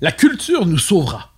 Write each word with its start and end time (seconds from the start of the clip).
La 0.00 0.12
culture 0.12 0.64
nous 0.64 0.78
sauvera. 0.78 1.32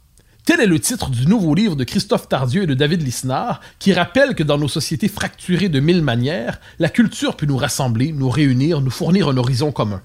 Tel 0.45 0.61
est 0.61 0.67
le 0.67 0.79
titre 0.79 1.09
du 1.09 1.27
nouveau 1.27 1.55
livre 1.55 1.77
de 1.77 1.85
Christophe 1.85 2.29
Tardieu 2.29 2.65
et 2.65 2.67
de 2.67 2.75
David 2.75 3.01
Lisnard, 3.01 3.63
qui 3.79 3.95
rappelle 3.95 4.35
que 4.35 4.43
dans 4.43 4.59
nos 4.59 4.69
sociétés 4.69 5.09
fracturées 5.09 5.71
de 5.71 5.81
mille 5.81 6.03
manières, 6.03 6.61
la 6.79 6.91
culture 6.91 7.39
peut 7.39 7.47
nous 7.47 7.57
rassembler, 7.57 8.13
nous 8.13 8.29
réunir, 8.29 8.83
nous 8.83 8.91
fournir 8.91 9.31
un 9.31 9.39
horizon 9.39 9.73
commun. 9.73 10.03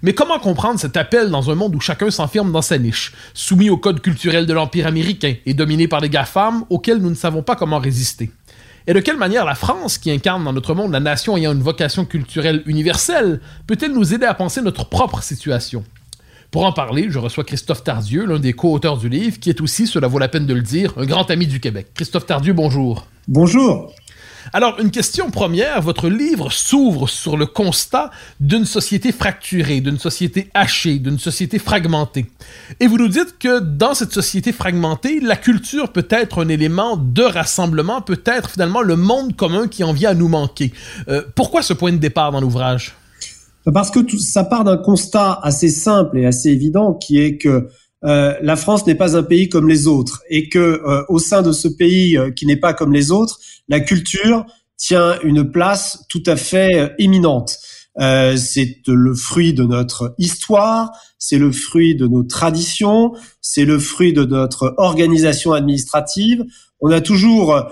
Mais 0.00 0.14
comment 0.14 0.38
comprendre 0.38 0.80
cet 0.80 0.96
appel 0.96 1.28
dans 1.28 1.50
un 1.50 1.54
monde 1.56 1.76
où 1.76 1.80
chacun 1.80 2.10
s'enferme 2.10 2.52
dans 2.52 2.62
sa 2.62 2.78
niche, 2.78 3.12
soumis 3.34 3.68
au 3.68 3.76
code 3.76 4.00
culturel 4.00 4.46
de 4.46 4.54
l'Empire 4.54 4.86
américain 4.86 5.34
et 5.44 5.52
dominé 5.52 5.86
par 5.86 6.00
des 6.00 6.08
GAFAM 6.08 6.64
auxquels 6.70 7.02
nous 7.02 7.10
ne 7.10 7.14
savons 7.14 7.42
pas 7.42 7.54
comment 7.54 7.80
résister? 7.80 8.30
Et 8.86 8.94
de 8.94 9.00
quelle 9.00 9.18
manière 9.18 9.44
la 9.44 9.54
France, 9.54 9.98
qui 9.98 10.10
incarne 10.10 10.42
dans 10.42 10.54
notre 10.54 10.74
monde 10.74 10.92
la 10.92 11.00
nation 11.00 11.36
ayant 11.36 11.52
une 11.52 11.62
vocation 11.62 12.06
culturelle 12.06 12.62
universelle, 12.64 13.42
peut-elle 13.66 13.92
nous 13.92 14.14
aider 14.14 14.24
à 14.24 14.32
penser 14.32 14.62
notre 14.62 14.88
propre 14.88 15.22
situation? 15.22 15.84
Pour 16.54 16.66
en 16.66 16.72
parler, 16.72 17.06
je 17.10 17.18
reçois 17.18 17.42
Christophe 17.42 17.82
Tardieu, 17.82 18.26
l'un 18.26 18.38
des 18.38 18.52
co-auteurs 18.52 18.96
du 18.96 19.08
livre, 19.08 19.40
qui 19.40 19.50
est 19.50 19.60
aussi, 19.60 19.88
cela 19.88 20.06
vaut 20.06 20.20
la 20.20 20.28
peine 20.28 20.46
de 20.46 20.54
le 20.54 20.62
dire, 20.62 20.94
un 20.96 21.04
grand 21.04 21.28
ami 21.28 21.48
du 21.48 21.58
Québec. 21.58 21.88
Christophe 21.94 22.26
Tardieu, 22.26 22.52
bonjour. 22.52 23.08
Bonjour. 23.26 23.92
Alors, 24.52 24.78
une 24.78 24.92
question 24.92 25.32
première, 25.32 25.82
votre 25.82 26.08
livre 26.08 26.52
s'ouvre 26.52 27.08
sur 27.08 27.36
le 27.36 27.46
constat 27.46 28.12
d'une 28.38 28.66
société 28.66 29.10
fracturée, 29.10 29.80
d'une 29.80 29.98
société 29.98 30.48
hachée, 30.54 31.00
d'une 31.00 31.18
société 31.18 31.58
fragmentée. 31.58 32.26
Et 32.78 32.86
vous 32.86 32.98
nous 32.98 33.08
dites 33.08 33.36
que 33.40 33.58
dans 33.58 33.94
cette 33.94 34.12
société 34.12 34.52
fragmentée, 34.52 35.18
la 35.18 35.34
culture 35.34 35.90
peut 35.90 36.06
être 36.08 36.44
un 36.44 36.48
élément 36.48 36.96
de 36.96 37.24
rassemblement, 37.24 38.00
peut 38.00 38.22
être 38.26 38.48
finalement 38.48 38.82
le 38.82 38.94
monde 38.94 39.34
commun 39.34 39.66
qui 39.66 39.82
en 39.82 39.92
vient 39.92 40.10
à 40.10 40.14
nous 40.14 40.28
manquer. 40.28 40.72
Euh, 41.08 41.22
pourquoi 41.34 41.62
ce 41.62 41.72
point 41.72 41.90
de 41.90 41.96
départ 41.96 42.30
dans 42.30 42.40
l'ouvrage? 42.40 42.94
Parce 43.72 43.90
que 43.90 44.00
tout, 44.00 44.18
ça 44.18 44.44
part 44.44 44.64
d'un 44.64 44.76
constat 44.76 45.38
assez 45.42 45.68
simple 45.68 46.18
et 46.18 46.26
assez 46.26 46.50
évident 46.50 46.94
qui 46.94 47.18
est 47.18 47.38
que 47.38 47.68
euh, 48.04 48.34
la 48.42 48.56
France 48.56 48.86
n'est 48.86 48.94
pas 48.94 49.16
un 49.16 49.22
pays 49.22 49.48
comme 49.48 49.68
les 49.68 49.86
autres 49.86 50.22
et 50.28 50.48
que 50.48 50.58
euh, 50.58 51.04
au 51.08 51.18
sein 51.18 51.40
de 51.40 51.52
ce 51.52 51.68
pays 51.68 52.18
euh, 52.18 52.30
qui 52.30 52.46
n'est 52.46 52.56
pas 52.56 52.74
comme 52.74 52.92
les 52.92 53.10
autres, 53.10 53.38
la 53.68 53.80
culture 53.80 54.44
tient 54.76 55.18
une 55.22 55.50
place 55.50 56.04
tout 56.10 56.22
à 56.26 56.36
fait 56.36 56.78
euh, 56.78 56.88
éminente. 56.98 57.58
c'est 57.98 58.82
le 58.86 59.14
fruit 59.14 59.54
de 59.54 59.62
notre 59.62 60.14
histoire, 60.18 60.90
c'est 61.18 61.38
le 61.38 61.50
fruit 61.52 61.94
de 61.94 62.06
nos 62.06 62.24
traditions, 62.24 63.12
c'est 63.40 63.64
le 63.64 63.78
fruit 63.78 64.12
de 64.12 64.24
notre 64.24 64.74
organisation 64.76 65.52
administrative. 65.52 66.44
On 66.80 66.90
a 66.90 67.00
toujours 67.00 67.70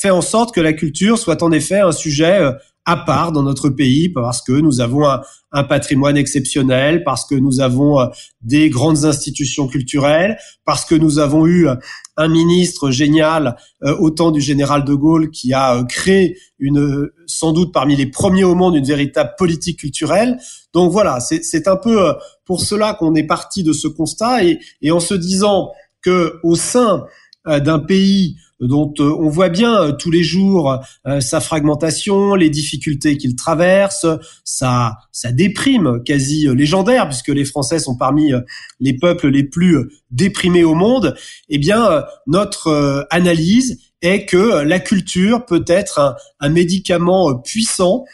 fait 0.00 0.10
en 0.10 0.22
sorte 0.22 0.54
que 0.54 0.60
la 0.60 0.72
culture 0.72 1.18
soit 1.18 1.42
en 1.42 1.50
effet 1.50 1.80
un 1.80 1.92
sujet 1.92 2.52
à 2.88 2.96
part 2.96 3.32
dans 3.32 3.42
notre 3.42 3.68
pays 3.68 4.08
parce 4.08 4.40
que 4.40 4.52
nous 4.52 4.80
avons 4.80 5.06
un, 5.52 5.64
patrimoine 5.64 6.16
exceptionnel, 6.16 7.04
parce 7.04 7.26
que 7.26 7.34
nous 7.34 7.60
avons 7.60 8.00
euh, 8.00 8.06
des 8.40 8.70
grandes 8.70 9.04
institutions 9.04 9.68
culturelles, 9.68 10.38
parce 10.64 10.86
que 10.86 10.94
nous 10.94 11.18
avons 11.18 11.46
eu 11.46 11.68
euh, 11.68 11.74
un 12.16 12.28
ministre 12.28 12.90
génial 12.90 13.56
euh, 13.84 13.94
au 13.98 14.08
temps 14.08 14.30
du 14.30 14.40
général 14.40 14.86
de 14.86 14.94
Gaulle 14.94 15.30
qui 15.30 15.52
a 15.52 15.84
créé 15.86 16.38
une 16.58 17.10
sans 17.26 17.52
doute 17.52 17.74
parmi 17.74 17.94
les 17.94 18.06
premiers 18.06 18.44
au 18.44 18.54
monde 18.54 18.74
une 18.74 18.86
véritable 18.86 19.34
politique 19.36 19.80
culturelle. 19.80 20.38
Donc 20.72 20.90
voilà, 20.90 21.20
c'est 21.20 21.68
un 21.68 21.76
peu 21.76 22.14
pour 22.46 22.62
cela 22.62 22.94
qu'on 22.94 23.14
est 23.14 23.26
parti 23.26 23.62
de 23.62 23.74
ce 23.74 23.86
constat 23.86 24.44
et, 24.44 24.60
et 24.80 24.90
en 24.92 25.00
se 25.00 25.14
disant 25.14 25.72
que 26.00 26.40
au 26.42 26.54
sein 26.54 27.04
d'un 27.46 27.78
pays 27.78 28.36
dont 28.60 28.92
euh, 28.98 29.14
on 29.18 29.28
voit 29.28 29.48
bien 29.48 29.82
euh, 29.82 29.92
tous 29.92 30.10
les 30.10 30.24
jours 30.24 30.80
euh, 31.06 31.20
sa 31.20 31.40
fragmentation, 31.40 32.34
les 32.34 32.50
difficultés 32.50 33.16
qu'il 33.16 33.36
traverse, 33.36 34.06
sa, 34.44 34.96
sa 35.12 35.32
déprime 35.32 36.02
quasi 36.04 36.46
légendaire, 36.54 37.08
puisque 37.08 37.28
les 37.28 37.44
Français 37.44 37.78
sont 37.78 37.96
parmi 37.96 38.32
les 38.80 38.94
peuples 38.94 39.28
les 39.28 39.44
plus 39.44 39.88
déprimés 40.10 40.64
au 40.64 40.74
monde, 40.74 41.14
eh 41.48 41.58
bien, 41.58 42.04
notre 42.26 43.06
analyse 43.10 43.78
est 44.02 44.26
que 44.26 44.62
la 44.62 44.80
culture 44.80 45.44
peut 45.44 45.64
être 45.66 45.98
un, 45.98 46.16
un 46.40 46.48
médicament 46.48 47.38
puissant 47.38 48.04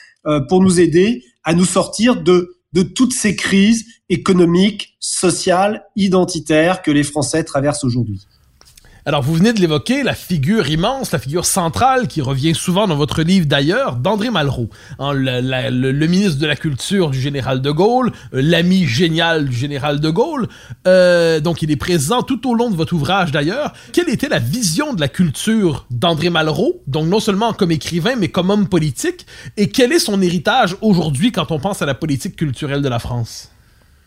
pour 0.48 0.62
nous 0.62 0.80
aider 0.80 1.22
à 1.44 1.54
nous 1.54 1.64
sortir 1.64 2.22
de, 2.22 2.56
de 2.72 2.82
toutes 2.82 3.12
ces 3.12 3.36
crises 3.36 3.84
économiques, 4.08 4.96
sociales, 5.00 5.84
identitaires 5.96 6.82
que 6.82 6.90
les 6.90 7.04
Français 7.04 7.44
traversent 7.44 7.84
aujourd'hui. 7.84 8.26
Alors, 9.06 9.20
vous 9.20 9.34
venez 9.34 9.52
de 9.52 9.60
l'évoquer, 9.60 10.02
la 10.02 10.14
figure 10.14 10.70
immense, 10.70 11.12
la 11.12 11.18
figure 11.18 11.44
centrale 11.44 12.08
qui 12.08 12.22
revient 12.22 12.54
souvent 12.54 12.86
dans 12.86 12.96
votre 12.96 13.20
livre 13.20 13.44
d'ailleurs, 13.44 13.96
d'André 13.96 14.30
Malraux, 14.30 14.70
hein, 14.98 15.12
le, 15.12 16.06
ministre 16.06 16.38
de 16.38 16.46
la 16.46 16.56
Culture 16.56 17.10
du 17.10 17.20
général 17.20 17.60
de 17.60 17.70
Gaulle, 17.70 18.12
euh, 18.32 18.40
l'ami 18.40 18.86
génial 18.86 19.44
du 19.44 19.54
général 19.54 20.00
de 20.00 20.08
Gaulle. 20.08 20.48
Euh, 20.88 21.38
donc, 21.40 21.60
il 21.60 21.70
est 21.70 21.76
présent 21.76 22.22
tout 22.22 22.48
au 22.48 22.54
long 22.54 22.70
de 22.70 22.76
votre 22.76 22.94
ouvrage 22.94 23.30
d'ailleurs. 23.30 23.74
Quelle 23.92 24.08
était 24.08 24.30
la 24.30 24.38
vision 24.38 24.94
de 24.94 25.02
la 25.02 25.08
culture 25.08 25.84
d'André 25.90 26.30
Malraux, 26.30 26.80
donc 26.86 27.06
non 27.06 27.20
seulement 27.20 27.52
comme 27.52 27.72
écrivain, 27.72 28.14
mais 28.16 28.28
comme 28.28 28.48
homme 28.48 28.68
politique, 28.68 29.26
et 29.58 29.68
quel 29.68 29.92
est 29.92 29.98
son 29.98 30.22
héritage 30.22 30.76
aujourd'hui 30.80 31.30
quand 31.30 31.50
on 31.50 31.60
pense 31.60 31.82
à 31.82 31.86
la 31.86 31.94
politique 31.94 32.36
culturelle 32.36 32.80
de 32.80 32.88
la 32.88 32.98
France? 32.98 33.50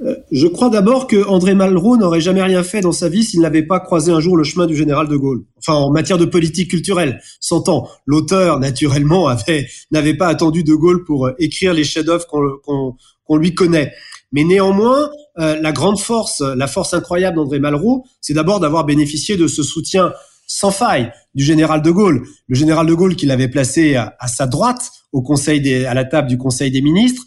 Euh, 0.01 0.15
je 0.31 0.47
crois 0.47 0.69
d'abord 0.69 1.07
que 1.07 1.25
André 1.27 1.55
Malraux 1.55 1.97
n'aurait 1.97 2.21
jamais 2.21 2.43
rien 2.43 2.63
fait 2.63 2.81
dans 2.81 2.91
sa 2.91 3.09
vie 3.09 3.23
s'il 3.23 3.41
n'avait 3.41 3.63
pas 3.63 3.79
croisé 3.79 4.11
un 4.11 4.19
jour 4.19 4.37
le 4.37 4.43
chemin 4.43 4.67
du 4.67 4.75
général 4.75 5.07
de 5.07 5.17
Gaulle. 5.17 5.43
Enfin, 5.57 5.73
en 5.73 5.91
matière 5.91 6.17
de 6.17 6.25
politique 6.25 6.69
culturelle, 6.69 7.19
s'entend. 7.39 7.87
L'auteur, 8.05 8.59
naturellement, 8.59 9.27
avait 9.27 9.67
n'avait 9.91 10.13
pas 10.13 10.27
attendu 10.27 10.63
de 10.63 10.73
Gaulle 10.73 11.03
pour 11.03 11.27
euh, 11.27 11.35
écrire 11.39 11.73
les 11.73 11.83
chefs-d'œuvre 11.83 12.27
qu'on 12.27 13.37
lui 13.37 13.55
connaît. 13.55 13.93
Mais 14.31 14.43
néanmoins, 14.43 15.09
euh, 15.39 15.59
la 15.61 15.71
grande 15.71 15.99
force, 15.99 16.41
la 16.41 16.67
force 16.67 16.93
incroyable 16.93 17.37
d'André 17.37 17.59
Malraux, 17.59 18.05
c'est 18.21 18.33
d'abord 18.33 18.59
d'avoir 18.59 18.85
bénéficié 18.85 19.37
de 19.37 19.47
ce 19.47 19.63
soutien 19.63 20.13
sans 20.45 20.71
faille 20.71 21.11
du 21.33 21.43
général 21.43 21.81
de 21.81 21.91
Gaulle. 21.91 22.23
Le 22.47 22.55
général 22.55 22.87
de 22.87 22.93
Gaulle 22.93 23.15
qui 23.15 23.25
l'avait 23.25 23.47
placé 23.47 23.95
à, 23.95 24.15
à, 24.19 24.27
sa 24.27 24.47
droite 24.47 24.91
au 25.11 25.21
conseil 25.21 25.59
des, 25.59 25.85
à 25.85 25.93
la 25.93 26.05
table 26.05 26.27
du 26.27 26.37
Conseil 26.37 26.71
des 26.71 26.81
ministres. 26.81 27.23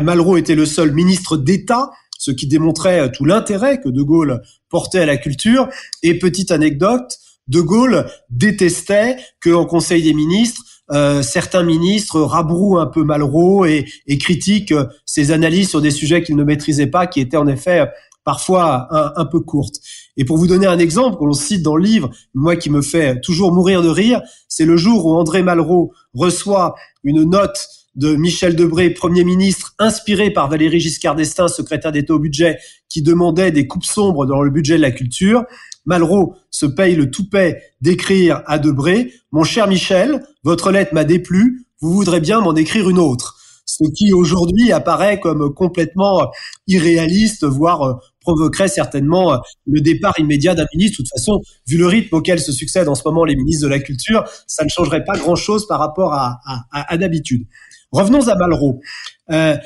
Malraux 0.00 0.38
était 0.38 0.54
le 0.54 0.64
seul 0.64 0.92
ministre 0.92 1.36
d'État 1.36 1.90
ce 2.22 2.30
qui 2.30 2.46
démontrait 2.46 3.00
euh, 3.00 3.08
tout 3.08 3.24
l'intérêt 3.24 3.80
que 3.80 3.88
De 3.88 4.00
Gaulle 4.00 4.42
portait 4.68 5.00
à 5.00 5.06
la 5.06 5.16
culture. 5.16 5.68
Et 6.04 6.16
petite 6.20 6.52
anecdote, 6.52 7.18
De 7.48 7.60
Gaulle 7.60 8.06
détestait 8.30 9.16
qu'en 9.42 9.66
Conseil 9.66 10.04
des 10.04 10.14
ministres, 10.14 10.62
euh, 10.92 11.22
certains 11.22 11.64
ministres 11.64 12.20
rabrouent 12.20 12.78
un 12.78 12.86
peu 12.86 13.02
Malraux 13.02 13.64
et, 13.64 13.86
et 14.06 14.18
critiquent 14.18 14.70
euh, 14.70 14.86
ses 15.04 15.32
analyses 15.32 15.70
sur 15.70 15.80
des 15.80 15.90
sujets 15.90 16.22
qu'il 16.22 16.36
ne 16.36 16.44
maîtrisait 16.44 16.86
pas, 16.86 17.08
qui 17.08 17.18
étaient 17.18 17.36
en 17.36 17.48
effet 17.48 17.88
parfois 18.22 18.86
un, 19.18 19.24
peu 19.24 19.40
courtes. 19.40 19.80
Et 20.16 20.24
pour 20.24 20.36
vous 20.36 20.46
donner 20.46 20.68
un 20.68 20.78
exemple 20.78 21.16
qu'on 21.16 21.32
cite 21.32 21.64
dans 21.64 21.74
le 21.74 21.82
livre, 21.82 22.08
moi 22.34 22.54
qui 22.54 22.70
me 22.70 22.80
fait 22.80 23.20
toujours 23.20 23.52
mourir 23.52 23.82
de 23.82 23.88
rire, 23.88 24.22
c'est 24.46 24.64
le 24.64 24.76
jour 24.76 25.06
où 25.06 25.16
André 25.16 25.42
Malraux 25.42 25.92
reçoit 26.14 26.76
une 27.02 27.24
note 27.28 27.66
de 27.94 28.14
Michel 28.14 28.56
Debré, 28.56 28.90
Premier 28.90 29.24
ministre, 29.24 29.74
inspiré 29.78 30.30
par 30.30 30.48
Valéry 30.48 30.80
Giscard 30.80 31.14
d'Estaing, 31.14 31.48
secrétaire 31.48 31.92
d'État 31.92 32.14
au 32.14 32.18
budget, 32.18 32.58
qui 32.88 33.02
demandait 33.02 33.52
des 33.52 33.66
coupes 33.66 33.84
sombres 33.84 34.26
dans 34.26 34.42
le 34.42 34.50
budget 34.50 34.76
de 34.76 34.82
la 34.82 34.90
culture. 34.90 35.44
Malraux 35.84 36.34
se 36.50 36.66
paye 36.66 36.94
le 36.94 37.10
toupet 37.10 37.60
d'écrire 37.80 38.42
à 38.46 38.58
Debré, 38.58 39.12
Mon 39.32 39.44
cher 39.44 39.68
Michel, 39.68 40.22
votre 40.44 40.70
lettre 40.70 40.94
m'a 40.94 41.04
déplu, 41.04 41.66
vous 41.80 41.92
voudrez 41.92 42.20
bien 42.20 42.40
m'en 42.40 42.54
écrire 42.54 42.88
une 42.88 42.98
autre. 42.98 43.38
Ce 43.64 43.84
qui 43.94 44.12
aujourd'hui 44.12 44.72
apparaît 44.72 45.20
comme 45.20 45.52
complètement 45.54 46.30
irréaliste, 46.66 47.44
voire 47.44 47.82
euh, 47.82 47.94
provoquerait 48.20 48.68
certainement 48.68 49.32
euh, 49.32 49.36
le 49.66 49.80
départ 49.80 50.18
immédiat 50.18 50.54
d'un 50.54 50.66
ministre. 50.74 50.98
De 50.98 51.04
toute 51.04 51.10
façon, 51.10 51.40
vu 51.66 51.78
le 51.78 51.86
rythme 51.86 52.16
auquel 52.16 52.40
se 52.40 52.52
succèdent 52.52 52.88
en 52.88 52.94
ce 52.94 53.02
moment 53.04 53.24
les 53.24 53.36
ministres 53.36 53.64
de 53.64 53.70
la 53.70 53.78
Culture, 53.78 54.24
ça 54.46 54.64
ne 54.64 54.68
changerait 54.68 55.04
pas 55.04 55.16
grand-chose 55.16 55.66
par 55.66 55.78
rapport 55.78 56.12
à, 56.12 56.40
à 56.72 56.96
d'habitude. 56.96 57.46
Revenons 57.92 58.28
à 58.28 58.34
Malraux. 58.34 58.80
Euh, 59.30 59.56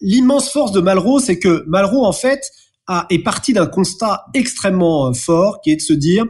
L'immense 0.00 0.50
force 0.50 0.72
de 0.72 0.80
Malraux, 0.80 1.20
c'est 1.20 1.38
que 1.38 1.64
Malraux, 1.66 2.04
en 2.04 2.12
fait, 2.12 2.50
a, 2.86 3.06
est 3.10 3.22
parti 3.22 3.52
d'un 3.52 3.66
constat 3.66 4.24
extrêmement 4.34 5.08
euh, 5.08 5.12
fort, 5.12 5.60
qui 5.62 5.70
est 5.70 5.76
de 5.76 5.80
se 5.80 5.92
dire, 5.92 6.24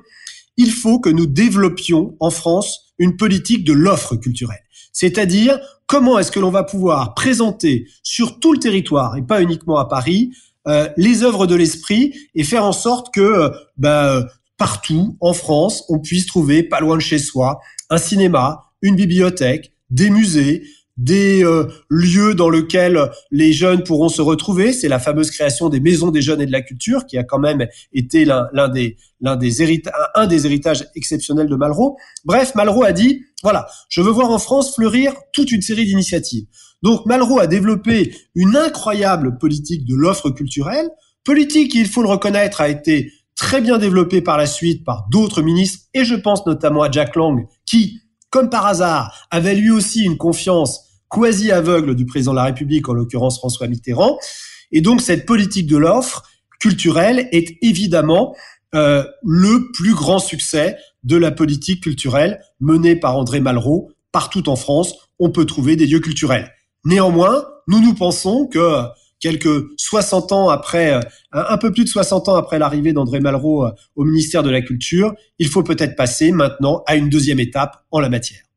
il 0.56 0.72
faut 0.72 0.98
que 0.98 1.08
nous 1.08 1.26
développions 1.26 2.16
en 2.20 2.30
France 2.30 2.92
une 2.98 3.16
politique 3.16 3.64
de 3.64 3.72
l'offre 3.72 4.16
culturelle. 4.16 4.62
C'est-à-dire, 4.92 5.58
comment 5.86 6.18
est-ce 6.18 6.32
que 6.32 6.40
l'on 6.40 6.50
va 6.50 6.64
pouvoir 6.64 7.14
présenter 7.14 7.86
sur 8.02 8.40
tout 8.40 8.52
le 8.52 8.58
territoire, 8.58 9.16
et 9.16 9.22
pas 9.22 9.40
uniquement 9.40 9.78
à 9.78 9.86
Paris, 9.86 10.32
euh, 10.66 10.88
les 10.96 11.22
œuvres 11.22 11.46
de 11.46 11.54
l'esprit 11.54 12.14
et 12.34 12.42
faire 12.44 12.64
en 12.64 12.72
sorte 12.72 13.14
que 13.14 13.20
euh, 13.20 13.50
bah, 13.76 14.26
partout 14.58 15.16
en 15.20 15.32
France, 15.32 15.84
on 15.88 16.00
puisse 16.00 16.26
trouver, 16.26 16.64
pas 16.64 16.80
loin 16.80 16.96
de 16.96 17.00
chez 17.00 17.18
soi, 17.18 17.60
un 17.90 17.98
cinéma, 17.98 18.64
une 18.82 18.96
bibliothèque, 18.96 19.72
des 19.90 20.10
musées, 20.10 20.64
des 20.98 21.44
euh, 21.44 21.68
lieux 21.88 22.34
dans 22.34 22.50
lesquels 22.50 23.10
les 23.30 23.52
jeunes 23.52 23.84
pourront 23.84 24.08
se 24.08 24.20
retrouver. 24.20 24.72
C'est 24.72 24.88
la 24.88 24.98
fameuse 24.98 25.30
création 25.30 25.68
des 25.68 25.80
maisons 25.80 26.10
des 26.10 26.20
jeunes 26.20 26.42
et 26.42 26.46
de 26.46 26.52
la 26.52 26.60
culture, 26.60 27.06
qui 27.06 27.16
a 27.16 27.24
quand 27.24 27.38
même 27.38 27.66
été 27.92 28.24
l'un 28.24 28.68
des, 28.68 28.96
l'un 29.20 29.36
des 29.36 29.62
héritages, 29.62 29.94
un 30.14 30.26
des 30.26 30.44
héritages 30.44 30.86
exceptionnels 30.94 31.48
de 31.48 31.56
Malraux. 31.56 31.96
Bref, 32.24 32.54
Malraux 32.54 32.84
a 32.84 32.92
dit, 32.92 33.22
voilà, 33.42 33.66
je 33.88 34.02
veux 34.02 34.10
voir 34.10 34.30
en 34.30 34.38
France 34.38 34.74
fleurir 34.74 35.14
toute 35.32 35.52
une 35.52 35.62
série 35.62 35.86
d'initiatives. 35.86 36.46
Donc 36.82 37.06
Malraux 37.06 37.38
a 37.38 37.46
développé 37.46 38.14
une 38.34 38.56
incroyable 38.56 39.38
politique 39.38 39.84
de 39.86 39.94
l'offre 39.94 40.30
culturelle, 40.30 40.88
politique 41.24 41.72
qui, 41.72 41.80
il 41.80 41.88
faut 41.88 42.02
le 42.02 42.08
reconnaître, 42.08 42.60
a 42.60 42.68
été 42.68 43.12
très 43.36 43.60
bien 43.60 43.78
développée 43.78 44.20
par 44.20 44.36
la 44.36 44.46
suite 44.46 44.84
par 44.84 45.06
d'autres 45.10 45.42
ministres, 45.42 45.86
et 45.94 46.04
je 46.04 46.16
pense 46.16 46.44
notamment 46.46 46.82
à 46.82 46.90
Jack 46.90 47.14
Lang, 47.14 47.46
qui, 47.66 48.00
comme 48.30 48.50
par 48.50 48.66
hasard, 48.66 49.26
avait 49.30 49.54
lui 49.54 49.70
aussi 49.70 50.04
une 50.04 50.16
confiance 50.16 50.87
quasi 51.10 51.50
aveugle 51.50 51.94
du 51.94 52.06
président 52.06 52.32
de 52.32 52.36
la 52.36 52.44
République, 52.44 52.88
en 52.88 52.92
l'occurrence 52.92 53.38
François 53.38 53.68
Mitterrand. 53.68 54.18
Et 54.72 54.80
donc 54.80 55.00
cette 55.00 55.26
politique 55.26 55.66
de 55.66 55.76
l'offre 55.76 56.22
culturelle 56.60 57.28
est 57.32 57.56
évidemment 57.62 58.34
euh, 58.74 59.04
le 59.22 59.70
plus 59.72 59.94
grand 59.94 60.18
succès 60.18 60.76
de 61.04 61.16
la 61.16 61.30
politique 61.30 61.82
culturelle 61.82 62.40
menée 62.60 62.96
par 62.96 63.16
André 63.16 63.40
Malraux. 63.40 63.90
Partout 64.12 64.48
en 64.48 64.56
France, 64.56 64.94
on 65.18 65.30
peut 65.30 65.46
trouver 65.46 65.76
des 65.76 65.86
lieux 65.86 66.00
culturels. 66.00 66.50
Néanmoins, 66.84 67.46
nous 67.66 67.80
nous 67.80 67.94
pensons 67.94 68.46
que 68.46 68.84
quelques 69.20 69.66
60 69.78 70.32
ans 70.32 70.48
après, 70.48 70.94
euh, 70.94 71.00
un 71.32 71.58
peu 71.58 71.72
plus 71.72 71.84
de 71.84 71.88
60 71.88 72.28
ans 72.28 72.36
après 72.36 72.58
l'arrivée 72.58 72.92
d'André 72.92 73.20
Malraux 73.20 73.64
euh, 73.64 73.70
au 73.96 74.04
ministère 74.04 74.42
de 74.42 74.50
la 74.50 74.60
Culture, 74.60 75.14
il 75.38 75.48
faut 75.48 75.62
peut-être 75.62 75.96
passer 75.96 76.30
maintenant 76.30 76.82
à 76.86 76.96
une 76.96 77.08
deuxième 77.08 77.40
étape 77.40 77.84
en 77.90 78.00
la 78.00 78.08
matière. 78.08 78.47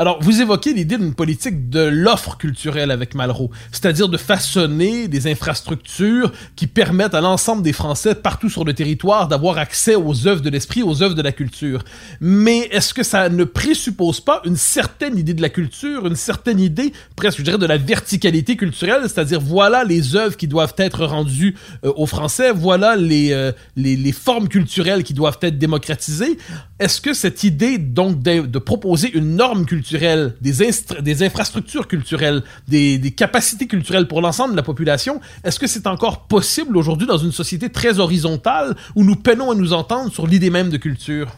Alors, 0.00 0.22
vous 0.22 0.40
évoquez 0.40 0.74
l'idée 0.74 0.96
d'une 0.96 1.12
politique 1.12 1.70
de 1.70 1.80
l'offre 1.80 2.36
culturelle 2.36 2.92
avec 2.92 3.16
Malraux, 3.16 3.50
c'est-à-dire 3.72 4.08
de 4.08 4.16
façonner 4.16 5.08
des 5.08 5.26
infrastructures 5.26 6.30
qui 6.54 6.68
permettent 6.68 7.16
à 7.16 7.20
l'ensemble 7.20 7.64
des 7.64 7.72
Français 7.72 8.14
partout 8.14 8.48
sur 8.48 8.64
le 8.64 8.74
territoire 8.74 9.26
d'avoir 9.26 9.58
accès 9.58 9.96
aux 9.96 10.28
œuvres 10.28 10.40
de 10.40 10.50
l'esprit, 10.50 10.84
aux 10.84 11.02
œuvres 11.02 11.16
de 11.16 11.22
la 11.22 11.32
culture. 11.32 11.82
Mais 12.20 12.68
est-ce 12.70 12.94
que 12.94 13.02
ça 13.02 13.28
ne 13.28 13.42
présuppose 13.42 14.20
pas 14.20 14.40
une 14.44 14.54
certaine 14.54 15.18
idée 15.18 15.34
de 15.34 15.42
la 15.42 15.48
culture, 15.48 16.06
une 16.06 16.14
certaine 16.14 16.60
idée, 16.60 16.92
presque 17.16 17.38
je 17.38 17.42
dirais, 17.42 17.58
de 17.58 17.66
la 17.66 17.76
verticalité 17.76 18.54
culturelle, 18.54 19.02
c'est-à-dire 19.02 19.40
voilà 19.40 19.82
les 19.82 20.14
œuvres 20.14 20.36
qui 20.36 20.46
doivent 20.46 20.74
être 20.78 21.06
rendues 21.06 21.56
euh, 21.84 21.92
aux 21.96 22.06
Français, 22.06 22.52
voilà 22.52 22.94
les, 22.94 23.32
euh, 23.32 23.50
les, 23.74 23.96
les, 23.96 24.12
formes 24.12 24.46
culturelles 24.46 25.02
qui 25.02 25.12
doivent 25.12 25.38
être 25.42 25.58
démocratisées. 25.58 26.38
Est-ce 26.78 27.00
que 27.00 27.14
cette 27.14 27.42
idée 27.42 27.78
donc 27.78 28.22
de 28.22 28.58
proposer 28.60 29.10
une 29.12 29.34
norme 29.34 29.66
culturelle 29.66 29.87
des, 29.92 31.22
infrastructures 31.22 31.88
culturelles, 31.88 32.42
des, 32.66 33.14
capacités 33.16 33.66
culturelles 33.66 34.06
pour 34.06 34.20
l'ensemble 34.20 34.52
de 34.52 34.56
la 34.56 34.62
population, 34.62 35.20
est-ce 35.44 35.58
que 35.58 35.66
c'est 35.66 35.86
encore 35.86 36.26
possible 36.26 36.76
aujourd'hui 36.76 37.06
dans 37.06 37.18
une 37.18 37.32
société 37.32 37.68
très 37.68 37.98
horizontale 37.98 38.76
où 38.96 39.04
nous 39.04 39.16
peinons 39.16 39.50
à 39.50 39.54
nous 39.54 39.72
entendre 39.72 40.12
sur 40.12 40.26
l'idée 40.26 40.50
même 40.50 40.70
de 40.70 40.76
culture? 40.76 41.28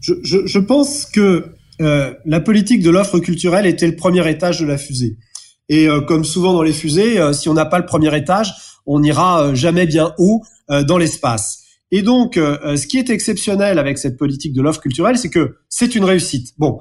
Je, 0.00 0.58
pense 0.58 1.04
que 1.04 1.52
euh, 1.80 2.14
la 2.24 2.40
politique 2.40 2.82
de 2.82 2.90
l'offre 2.90 3.18
culturelle 3.18 3.66
était 3.66 3.86
le 3.86 3.96
premier 3.96 4.28
étage 4.28 4.60
de 4.60 4.66
la 4.66 4.78
fusée. 4.78 5.16
Et 5.68 5.88
euh, 5.88 6.00
comme 6.00 6.24
souvent 6.24 6.52
dans 6.52 6.62
les 6.62 6.72
fusées, 6.72 7.18
euh, 7.18 7.32
si 7.32 7.48
on 7.48 7.54
n'a 7.54 7.66
pas 7.66 7.78
le 7.78 7.86
premier 7.86 8.16
étage, 8.16 8.52
on 8.86 9.00
n'ira 9.00 9.54
jamais 9.54 9.86
bien 9.86 10.14
haut 10.18 10.42
dans 10.86 10.98
l'espace. 10.98 11.64
Et 11.90 12.02
donc, 12.02 12.34
ce 12.36 12.86
qui 12.86 12.96
est 12.98 13.10
exceptionnel 13.10 13.78
avec 13.78 13.98
cette 13.98 14.16
politique 14.16 14.52
de 14.52 14.62
l'offre 14.62 14.80
culturelle, 14.80 15.18
c'est 15.18 15.30
que 15.30 15.56
c'est 15.68 15.94
une 15.94 16.04
réussite. 16.04 16.54
Bon, 16.58 16.80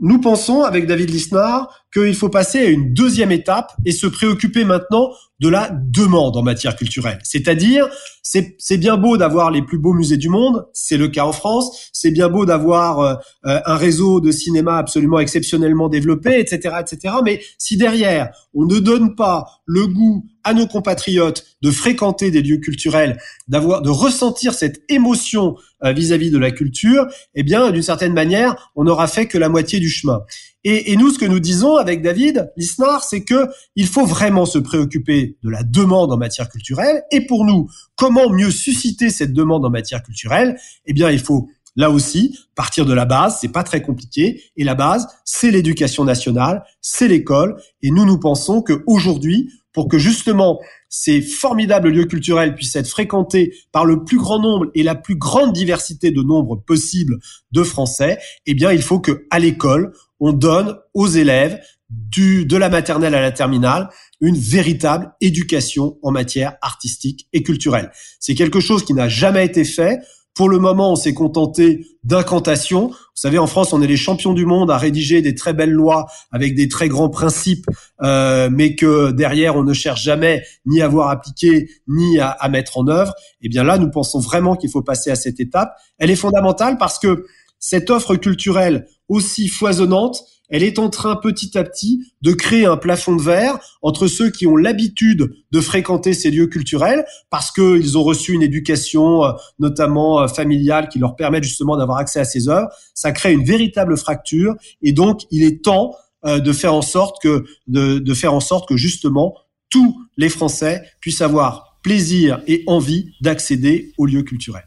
nous 0.00 0.20
pensons 0.20 0.62
avec 0.62 0.86
David 0.86 1.10
Lisnard 1.10 1.85
qu'il 1.92 2.14
faut 2.14 2.28
passer 2.28 2.58
à 2.58 2.68
une 2.68 2.92
deuxième 2.92 3.32
étape 3.32 3.72
et 3.84 3.92
se 3.92 4.06
préoccuper 4.06 4.64
maintenant 4.64 5.10
de 5.40 5.48
la 5.48 5.70
demande 5.70 6.36
en 6.36 6.42
matière 6.42 6.76
culturelle. 6.76 7.18
C'est-à-dire, 7.22 7.88
c'est 8.22 8.76
bien 8.78 8.96
beau 8.96 9.16
d'avoir 9.16 9.50
les 9.50 9.62
plus 9.62 9.78
beaux 9.78 9.92
musées 9.92 10.16
du 10.16 10.28
monde, 10.28 10.66
c'est 10.72 10.96
le 10.96 11.08
cas 11.08 11.24
en 11.24 11.32
France, 11.32 11.90
c'est 11.92 12.10
bien 12.10 12.28
beau 12.28 12.46
d'avoir 12.46 13.00
euh, 13.00 13.14
euh, 13.46 13.60
un 13.66 13.76
réseau 13.76 14.20
de 14.20 14.32
cinéma 14.32 14.78
absolument 14.78 15.18
exceptionnellement 15.18 15.88
développé, 15.88 16.40
etc., 16.40 16.76
etc. 16.80 17.14
Mais 17.24 17.40
si 17.58 17.76
derrière, 17.76 18.30
on 18.54 18.64
ne 18.64 18.78
donne 18.78 19.14
pas 19.14 19.46
le 19.66 19.86
goût 19.86 20.26
à 20.42 20.54
nos 20.54 20.66
compatriotes 20.66 21.44
de 21.62 21.70
fréquenter 21.70 22.30
des 22.30 22.42
lieux 22.42 22.58
culturels, 22.58 23.18
d'avoir, 23.48 23.82
de 23.82 23.90
ressentir 23.90 24.54
cette 24.54 24.82
émotion 24.88 25.56
euh, 25.84 25.92
vis-à-vis 25.92 26.30
de 26.30 26.38
la 26.38 26.50
culture, 26.50 27.06
eh 27.34 27.42
bien, 27.42 27.70
d'une 27.70 27.82
certaine 27.82 28.14
manière, 28.14 28.70
on 28.74 28.84
n'aura 28.84 29.06
fait 29.06 29.26
que 29.26 29.38
la 29.38 29.48
moitié 29.48 29.80
du 29.80 29.90
chemin. 29.90 30.22
Et, 30.64 30.92
et, 30.92 30.96
nous, 30.96 31.10
ce 31.10 31.18
que 31.18 31.26
nous 31.26 31.38
disons 31.38 31.76
avec 31.76 32.02
David 32.02 32.52
Lisnard, 32.56 33.04
c'est 33.04 33.22
que 33.22 33.48
il 33.76 33.86
faut 33.86 34.04
vraiment 34.04 34.46
se 34.46 34.58
préoccuper 34.58 35.36
de 35.42 35.50
la 35.50 35.62
demande 35.62 36.12
en 36.12 36.16
matière 36.16 36.48
culturelle. 36.48 37.02
Et 37.12 37.24
pour 37.24 37.44
nous, 37.44 37.68
comment 37.94 38.30
mieux 38.30 38.50
susciter 38.50 39.10
cette 39.10 39.32
demande 39.32 39.64
en 39.64 39.70
matière 39.70 40.02
culturelle? 40.02 40.58
Eh 40.86 40.92
bien, 40.92 41.10
il 41.10 41.20
faut 41.20 41.48
là 41.76 41.90
aussi 41.90 42.36
partir 42.54 42.84
de 42.86 42.94
la 42.94 43.04
base. 43.04 43.38
C'est 43.40 43.52
pas 43.52 43.62
très 43.62 43.82
compliqué. 43.82 44.42
Et 44.56 44.64
la 44.64 44.74
base, 44.74 45.06
c'est 45.24 45.50
l'éducation 45.50 46.04
nationale, 46.04 46.64
c'est 46.80 47.06
l'école. 47.06 47.56
Et 47.82 47.90
nous, 47.90 48.04
nous 48.04 48.18
pensons 48.18 48.62
que 48.62 48.82
aujourd'hui, 48.86 49.50
pour 49.72 49.88
que 49.88 49.98
justement 49.98 50.58
ces 50.88 51.20
formidables 51.20 51.88
lieux 51.88 52.04
culturels 52.04 52.54
puissent 52.54 52.76
être 52.76 52.88
fréquentés 52.88 53.54
par 53.72 53.84
le 53.84 54.04
plus 54.04 54.18
grand 54.18 54.40
nombre 54.40 54.66
et 54.74 54.82
la 54.82 54.94
plus 54.94 55.16
grande 55.16 55.52
diversité 55.52 56.10
de 56.10 56.22
nombres 56.22 56.56
possible 56.56 57.18
de 57.52 57.62
Français, 57.62 58.18
eh 58.46 58.54
bien, 58.54 58.72
il 58.72 58.82
faut 58.82 59.00
que 59.00 59.26
à 59.30 59.38
l'école, 59.38 59.92
on 60.20 60.32
donne 60.32 60.76
aux 60.94 61.08
élèves 61.08 61.60
du, 61.90 62.46
de 62.46 62.56
la 62.56 62.68
maternelle 62.68 63.14
à 63.14 63.20
la 63.20 63.32
terminale 63.32 63.88
une 64.20 64.36
véritable 64.36 65.12
éducation 65.20 65.98
en 66.02 66.10
matière 66.10 66.56
artistique 66.62 67.28
et 67.32 67.42
culturelle. 67.42 67.90
C'est 68.18 68.34
quelque 68.34 68.60
chose 68.60 68.84
qui 68.84 68.94
n'a 68.94 69.08
jamais 69.08 69.44
été 69.44 69.64
fait. 69.64 69.98
Pour 70.36 70.50
le 70.50 70.58
moment, 70.58 70.92
on 70.92 70.96
s'est 70.96 71.14
contenté 71.14 71.86
d'incantations. 72.04 72.88
Vous 72.88 72.94
savez, 73.14 73.38
en 73.38 73.46
France, 73.46 73.72
on 73.72 73.80
est 73.80 73.86
les 73.86 73.96
champions 73.96 74.34
du 74.34 74.44
monde 74.44 74.70
à 74.70 74.76
rédiger 74.76 75.22
des 75.22 75.34
très 75.34 75.54
belles 75.54 75.72
lois 75.72 76.06
avec 76.30 76.54
des 76.54 76.68
très 76.68 76.88
grands 76.88 77.08
principes, 77.08 77.64
euh, 78.02 78.50
mais 78.52 78.76
que 78.76 79.12
derrière, 79.12 79.56
on 79.56 79.64
ne 79.64 79.72
cherche 79.72 80.02
jamais 80.02 80.42
ni 80.66 80.82
à 80.82 80.88
voir 80.88 81.08
appliquer, 81.08 81.70
ni 81.88 82.20
à, 82.20 82.28
à 82.28 82.50
mettre 82.50 82.76
en 82.76 82.86
œuvre. 82.86 83.14
Eh 83.40 83.48
bien 83.48 83.64
là, 83.64 83.78
nous 83.78 83.90
pensons 83.90 84.20
vraiment 84.20 84.56
qu'il 84.56 84.68
faut 84.68 84.82
passer 84.82 85.10
à 85.10 85.16
cette 85.16 85.40
étape. 85.40 85.74
Elle 85.96 86.10
est 86.10 86.16
fondamentale 86.16 86.76
parce 86.76 86.98
que 86.98 87.24
cette 87.58 87.88
offre 87.88 88.16
culturelle 88.16 88.86
aussi 89.08 89.48
foisonnante, 89.48 90.22
elle 90.48 90.62
est 90.62 90.78
en 90.78 90.88
train 90.88 91.16
petit 91.16 91.56
à 91.58 91.64
petit 91.64 92.12
de 92.22 92.32
créer 92.32 92.66
un 92.66 92.76
plafond 92.76 93.16
de 93.16 93.22
verre 93.22 93.58
entre 93.82 94.06
ceux 94.06 94.30
qui 94.30 94.46
ont 94.46 94.56
l'habitude 94.56 95.34
de 95.50 95.60
fréquenter 95.60 96.14
ces 96.14 96.30
lieux 96.30 96.46
culturels 96.46 97.04
parce 97.30 97.50
qu'ils 97.50 97.98
ont 97.98 98.02
reçu 98.02 98.32
une 98.32 98.42
éducation 98.42 99.24
euh, 99.24 99.32
notamment 99.58 100.20
euh, 100.20 100.28
familiale 100.28 100.88
qui 100.88 100.98
leur 100.98 101.16
permet 101.16 101.42
justement 101.42 101.76
d'avoir 101.76 101.98
accès 101.98 102.20
à 102.20 102.24
ces 102.24 102.48
œuvres. 102.48 102.68
Ça 102.94 103.12
crée 103.12 103.32
une 103.32 103.44
véritable 103.44 103.96
fracture 103.96 104.54
et 104.82 104.92
donc 104.92 105.22
il 105.30 105.42
est 105.42 105.62
temps 105.64 105.94
euh, 106.24 106.38
de 106.38 106.52
faire 106.52 106.74
en 106.74 106.82
sorte 106.82 107.22
que 107.22 107.44
de, 107.66 107.98
de 107.98 108.14
faire 108.14 108.34
en 108.34 108.40
sorte 108.40 108.68
que 108.68 108.76
justement 108.76 109.34
tous 109.70 110.00
les 110.16 110.28
Français 110.28 110.82
puissent 111.00 111.22
avoir 111.22 111.78
plaisir 111.82 112.40
et 112.46 112.64
envie 112.66 113.12
d'accéder 113.20 113.92
aux 113.98 114.06
lieux 114.06 114.22
culturels. 114.22 114.64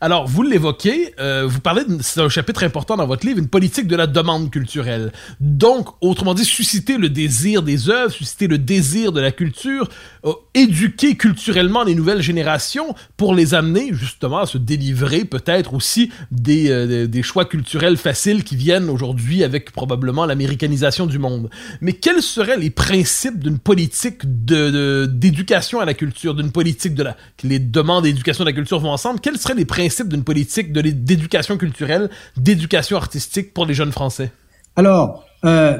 Alors, 0.00 0.26
vous 0.26 0.42
l'évoquez, 0.42 1.14
euh, 1.20 1.46
vous 1.46 1.60
parlez, 1.60 1.82
c'est 2.00 2.20
un 2.20 2.28
chapitre 2.28 2.62
important 2.64 2.96
dans 2.96 3.06
votre 3.06 3.26
livre, 3.26 3.38
une 3.38 3.48
politique 3.48 3.86
de 3.86 3.96
la 3.96 4.06
demande 4.06 4.50
culturelle. 4.50 5.12
Donc, 5.40 5.88
autrement 6.00 6.34
dit, 6.34 6.44
susciter 6.44 6.96
le 6.96 7.08
désir 7.08 7.62
des 7.62 7.90
œuvres, 7.90 8.12
susciter 8.12 8.46
le 8.46 8.58
désir 8.58 9.12
de 9.12 9.20
la 9.20 9.32
culture, 9.32 9.88
euh, 10.24 10.32
éduquer 10.54 11.16
culturellement 11.16 11.84
les 11.84 11.94
nouvelles 11.94 12.22
générations 12.22 12.94
pour 13.16 13.34
les 13.34 13.54
amener 13.54 13.90
justement 13.92 14.38
à 14.38 14.46
se 14.46 14.58
délivrer 14.58 15.24
peut-être 15.24 15.74
aussi 15.74 16.10
des, 16.30 16.70
euh, 16.70 17.06
des 17.06 17.22
choix 17.22 17.44
culturels 17.44 17.96
faciles 17.96 18.44
qui 18.44 18.56
viennent 18.56 18.88
aujourd'hui 18.90 19.44
avec 19.44 19.72
probablement 19.72 20.26
l'américanisation 20.26 21.06
du 21.06 21.18
monde. 21.18 21.50
Mais 21.80 21.92
quels 21.92 22.22
seraient 22.22 22.56
les 22.56 22.70
principes 22.70 23.38
d'une 23.38 23.58
politique 23.58 24.22
d'éducation 24.24 25.78
de, 25.78 25.82
à 25.82 25.86
la 25.86 25.94
culture, 25.94 26.34
d'une 26.34 26.52
politique 26.52 26.94
de 26.94 27.02
la... 27.02 27.16
les 27.42 27.58
demandes 27.58 28.04
d'éducation 28.04 28.44
de 28.44 28.48
la 28.48 28.54
culture 28.54 28.78
vont 28.78 28.90
ensemble? 28.90 29.20
Quels 29.20 29.38
seraient 29.38 29.54
les 29.54 29.64
principe 29.78 30.08
d'une 30.08 30.24
politique 30.24 30.72
d'éducation 30.72 31.56
culturelle, 31.56 32.10
d'éducation 32.36 32.96
artistique 32.96 33.54
pour 33.54 33.64
les 33.64 33.74
jeunes 33.74 33.92
Français? 33.92 34.32
Alors, 34.74 35.24
euh, 35.44 35.78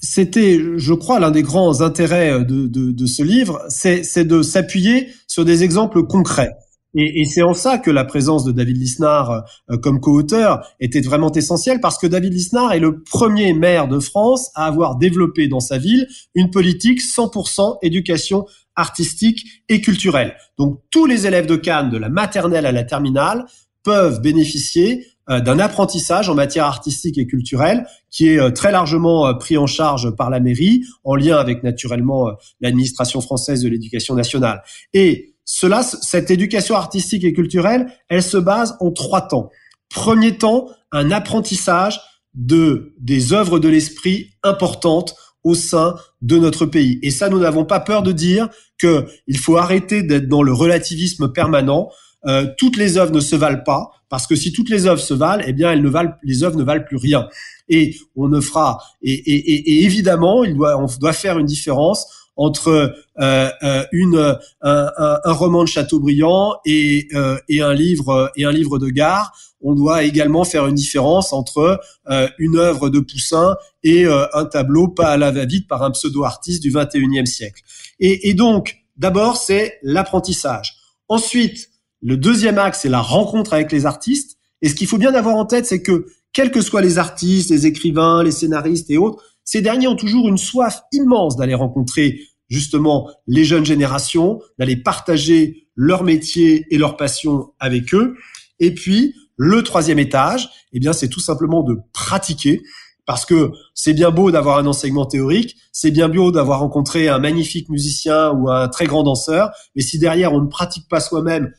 c'était, 0.00 0.60
je 0.76 0.92
crois, 0.92 1.20
l'un 1.20 1.30
des 1.30 1.42
grands 1.42 1.82
intérêts 1.82 2.44
de, 2.44 2.66
de, 2.66 2.90
de 2.90 3.06
ce 3.06 3.22
livre, 3.22 3.62
c'est 3.68 4.24
de 4.24 4.42
s'appuyer 4.42 5.08
sur 5.28 5.44
des 5.44 5.62
exemples 5.62 6.02
concrets. 6.02 6.50
Et, 6.96 7.20
et 7.20 7.24
c'est 7.24 7.42
en 7.42 7.54
ça 7.54 7.78
que 7.78 7.90
la 7.90 8.04
présence 8.04 8.44
de 8.44 8.50
David 8.50 8.76
Lisnard 8.76 9.44
euh, 9.70 9.76
comme 9.76 10.00
co-auteur 10.00 10.66
était 10.80 11.00
vraiment 11.00 11.30
essentielle, 11.30 11.80
parce 11.80 11.98
que 11.98 12.06
David 12.06 12.32
Lisnard 12.32 12.72
est 12.72 12.80
le 12.80 13.02
premier 13.02 13.52
maire 13.52 13.86
de 13.86 14.00
France 14.00 14.50
à 14.54 14.66
avoir 14.66 14.96
développé 14.96 15.46
dans 15.46 15.60
sa 15.60 15.78
ville 15.78 16.08
une 16.34 16.50
politique 16.50 17.00
100% 17.00 17.78
éducation 17.82 18.46
artistique 18.74 19.62
et 19.68 19.80
culturelle. 19.80 20.36
Donc 20.58 20.80
tous 20.90 21.06
les 21.06 21.26
élèves 21.26 21.46
de 21.46 21.56
Cannes, 21.56 21.90
de 21.90 21.96
la 21.96 22.08
maternelle 22.08 22.66
à 22.66 22.72
la 22.72 22.84
terminale, 22.84 23.46
peuvent 23.82 24.20
bénéficier 24.20 25.06
euh, 25.28 25.40
d'un 25.40 25.58
apprentissage 25.58 26.28
en 26.28 26.34
matière 26.34 26.66
artistique 26.66 27.18
et 27.18 27.26
culturelle 27.26 27.86
qui 28.10 28.28
est 28.28 28.38
euh, 28.38 28.50
très 28.50 28.70
largement 28.70 29.26
euh, 29.26 29.34
pris 29.34 29.58
en 29.58 29.66
charge 29.66 30.10
par 30.14 30.30
la 30.30 30.38
mairie, 30.38 30.84
en 31.04 31.16
lien 31.16 31.36
avec 31.36 31.62
naturellement 31.62 32.30
l'administration 32.60 33.20
française 33.20 33.62
de 33.62 33.68
l'éducation 33.68 34.14
nationale. 34.14 34.62
Et 34.92 35.35
cela, 35.46 35.82
cette 35.84 36.30
éducation 36.30 36.74
artistique 36.74 37.24
et 37.24 37.32
culturelle, 37.32 37.86
elle 38.08 38.22
se 38.22 38.36
base 38.36 38.76
en 38.80 38.90
trois 38.90 39.22
temps. 39.22 39.48
Premier 39.88 40.36
temps, 40.36 40.68
un 40.90 41.12
apprentissage 41.12 42.00
de 42.34 42.94
des 42.98 43.32
œuvres 43.32 43.58
de 43.60 43.68
l'esprit 43.68 44.32
importantes 44.42 45.14
au 45.44 45.54
sein 45.54 45.94
de 46.20 46.36
notre 46.36 46.66
pays. 46.66 46.98
Et 47.02 47.12
ça, 47.12 47.28
nous 47.28 47.38
n'avons 47.38 47.64
pas 47.64 47.78
peur 47.78 48.02
de 48.02 48.10
dire 48.10 48.48
que 48.76 49.06
il 49.28 49.38
faut 49.38 49.56
arrêter 49.56 50.02
d'être 50.02 50.28
dans 50.28 50.42
le 50.42 50.52
relativisme 50.52 51.32
permanent. 51.32 51.90
Euh, 52.26 52.48
toutes 52.58 52.76
les 52.76 52.98
œuvres 52.98 53.12
ne 53.12 53.20
se 53.20 53.36
valent 53.36 53.62
pas, 53.64 53.92
parce 54.08 54.26
que 54.26 54.34
si 54.34 54.52
toutes 54.52 54.68
les 54.68 54.86
œuvres 54.86 55.00
se 55.00 55.14
valent, 55.14 55.44
eh 55.46 55.52
bien, 55.52 55.70
elles 55.70 55.82
ne 55.82 55.88
valent, 55.88 56.14
les 56.24 56.42
œuvres 56.42 56.58
ne 56.58 56.64
valent 56.64 56.84
plus 56.84 56.96
rien. 56.96 57.28
Et 57.68 57.94
on 58.16 58.28
ne 58.28 58.40
fera, 58.40 58.82
et, 59.00 59.12
et, 59.12 59.70
et, 59.70 59.84
évidemment, 59.84 60.42
il 60.42 60.56
doit, 60.56 60.76
on 60.76 60.86
doit 60.98 61.12
faire 61.12 61.38
une 61.38 61.46
différence 61.46 62.06
entre 62.36 62.94
euh, 63.18 63.50
euh 63.62 63.84
une 63.92 64.38
un, 64.60 64.90
un, 64.96 65.18
un, 65.24 65.32
roman 65.32 65.64
de 65.64 65.68
Chateaubriand 65.68 66.56
et, 66.64 67.08
euh, 67.14 67.38
et 67.48 67.62
un 67.62 67.74
livre 67.74 68.30
et 68.36 68.44
un 68.44 68.52
livre 68.52 68.78
de 68.78 68.88
gare. 68.88 69.32
On 69.62 69.74
doit 69.74 70.04
également 70.04 70.44
faire 70.44 70.66
une 70.66 70.74
différence 70.74 71.32
entre 71.32 71.80
euh, 72.10 72.28
une 72.38 72.56
œuvre 72.56 72.90
de 72.90 73.00
Poussin 73.00 73.56
et 73.82 74.04
un 74.06 74.44
tableau 74.44 74.88
pas 74.88 75.08
à 75.08 75.16
la 75.16 75.30
va-vite 75.30 75.66
par 75.66 75.82
un 75.82 75.90
pseudo-artiste 75.90 76.62
du 76.62 76.70
21e 76.70 77.24
siècle. 77.24 77.62
Et, 77.98 78.28
et 78.28 78.34
donc, 78.34 78.76
d'abord, 78.96 79.36
c'est 79.36 79.78
l'apprentissage. 79.82 80.76
Ensuite, 81.08 81.70
le 82.02 82.16
deuxième 82.16 82.58
axe, 82.58 82.80
c'est 82.82 82.88
la 82.88 83.00
rencontre 83.00 83.54
avec 83.54 83.72
les 83.72 83.86
artistes. 83.86 84.36
Et 84.60 84.68
ce 84.68 84.74
qu'il 84.74 84.86
faut 84.86 84.98
bien 84.98 85.14
avoir 85.14 85.36
en 85.36 85.46
tête, 85.46 85.66
c'est 85.66 85.82
que 85.82 86.06
quels 86.32 86.50
que 86.50 86.60
soient 86.60 86.82
les 86.82 86.98
artistes, 86.98 87.50
les 87.50 87.66
écrivains, 87.66 88.22
les 88.22 88.30
scénaristes 88.30 88.90
et 88.90 88.98
autres, 88.98 89.22
ces 89.46 89.62
derniers 89.62 89.86
ont 89.86 89.96
toujours 89.96 90.28
une 90.28 90.36
soif 90.36 90.82
immense 90.92 91.36
d'aller 91.36 91.54
rencontrer 91.54 92.20
justement 92.48 93.08
les 93.26 93.44
jeunes 93.44 93.64
générations, 93.64 94.40
d'aller 94.58 94.76
partager 94.76 95.68
leur 95.76 96.02
métier 96.02 96.66
et 96.70 96.78
leur 96.78 96.96
passion 96.96 97.52
avec 97.60 97.94
eux. 97.94 98.16
Et 98.58 98.74
puis, 98.74 99.14
le 99.36 99.62
troisième 99.62 99.98
étage, 99.98 100.48
eh 100.72 100.80
bien, 100.80 100.92
c'est 100.92 101.08
tout 101.08 101.20
simplement 101.20 101.62
de 101.62 101.76
pratiquer. 101.92 102.62
Parce 103.06 103.24
que 103.24 103.52
c'est 103.72 103.92
bien 103.92 104.10
beau 104.10 104.32
d'avoir 104.32 104.58
un 104.58 104.66
enseignement 104.66 105.06
théorique, 105.06 105.56
c'est 105.70 105.92
bien 105.92 106.08
beau 106.08 106.32
d'avoir 106.32 106.58
rencontré 106.58 107.08
un 107.08 107.20
magnifique 107.20 107.68
musicien 107.68 108.32
ou 108.32 108.50
un 108.50 108.66
très 108.66 108.86
grand 108.86 109.04
danseur, 109.04 109.52
mais 109.76 109.82
si 109.82 110.00
derrière 110.00 110.32
on 110.32 110.40
ne 110.40 110.48
pratique 110.48 110.88
pas 110.88 110.98
soi-même 110.98 111.52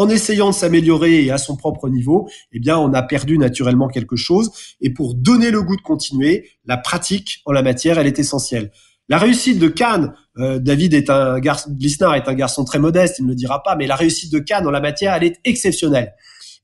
en 0.00 0.08
essayant 0.08 0.48
de 0.48 0.54
s'améliorer 0.54 1.30
à 1.30 1.36
son 1.36 1.56
propre 1.56 1.90
niveau, 1.90 2.26
eh 2.52 2.58
bien, 2.58 2.78
on 2.78 2.94
a 2.94 3.02
perdu 3.02 3.36
naturellement 3.36 3.86
quelque 3.86 4.16
chose. 4.16 4.50
Et 4.80 4.94
pour 4.94 5.14
donner 5.14 5.50
le 5.50 5.62
goût 5.62 5.76
de 5.76 5.82
continuer, 5.82 6.48
la 6.64 6.78
pratique 6.78 7.42
en 7.44 7.52
la 7.52 7.62
matière, 7.62 7.98
elle 7.98 8.06
est 8.06 8.18
essentielle. 8.18 8.72
La 9.10 9.18
réussite 9.18 9.58
de 9.58 9.68
Cannes, 9.68 10.14
euh, 10.38 10.58
David 10.58 10.94
est 10.94 11.10
un 11.10 11.38
garçon, 11.38 11.76
Lisnard 11.78 12.14
est 12.14 12.28
un 12.28 12.34
garçon 12.34 12.64
très 12.64 12.78
modeste, 12.78 13.16
il 13.18 13.26
ne 13.26 13.28
le 13.28 13.34
dira 13.34 13.62
pas, 13.62 13.76
mais 13.76 13.86
la 13.86 13.94
réussite 13.94 14.32
de 14.32 14.38
Cannes 14.38 14.66
en 14.66 14.70
la 14.70 14.80
matière, 14.80 15.12
elle 15.12 15.24
est 15.24 15.38
exceptionnelle. 15.44 16.14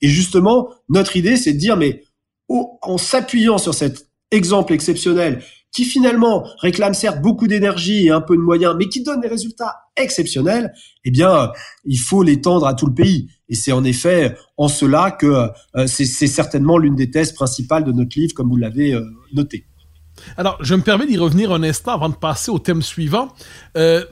Et 0.01 0.09
justement, 0.09 0.71
notre 0.89 1.15
idée, 1.17 1.37
c'est 1.37 1.53
de 1.53 1.59
dire, 1.59 1.77
mais 1.77 2.05
en 2.49 2.97
s'appuyant 2.97 3.59
sur 3.59 3.75
cet 3.75 4.09
exemple 4.31 4.73
exceptionnel 4.73 5.43
qui 5.77 5.85
finalement 5.85 6.49
réclame 6.61 6.95
certes 6.95 7.21
beaucoup 7.21 7.47
d'énergie 7.47 8.07
et 8.07 8.11
un 8.11 8.23
peu 8.23 8.35
de 8.35 8.41
moyens, 8.41 8.75
mais 8.79 8.89
qui 8.89 9.03
donne 9.03 9.21
des 9.21 9.29
résultats 9.29 9.91
exceptionnels, 9.95 10.73
eh 11.05 11.11
bien, 11.11 11.53
il 11.85 11.99
faut 11.99 12.23
l'étendre 12.23 12.67
à 12.67 12.73
tout 12.73 12.87
le 12.87 12.95
pays. 12.95 13.29
Et 13.51 13.55
c'est 13.55 13.73
en 13.73 13.85
effet 13.85 14.35
en 14.57 14.69
cela 14.69 15.11
que 15.11 15.51
euh, 15.77 15.87
c'est 15.87 16.07
certainement 16.07 16.79
l'une 16.79 16.97
des 16.97 17.11
thèses 17.11 17.33
principales 17.33 17.85
de 17.85 17.93
notre 17.93 18.19
livre, 18.19 18.33
comme 18.33 18.49
vous 18.49 18.57
l'avez 18.57 18.95
euh, 18.95 19.05
noté. 19.35 19.67
Alors, 20.39 20.57
je 20.63 20.75
me 20.75 20.81
permets 20.81 21.07
d'y 21.07 21.19
revenir 21.19 21.53
un 21.53 21.63
instant 21.63 21.93
avant 21.93 22.09
de 22.09 22.15
passer 22.15 22.51
au 22.51 22.59
thème 22.59 22.81
suivant. 22.81 23.29
Euh, 23.77 24.03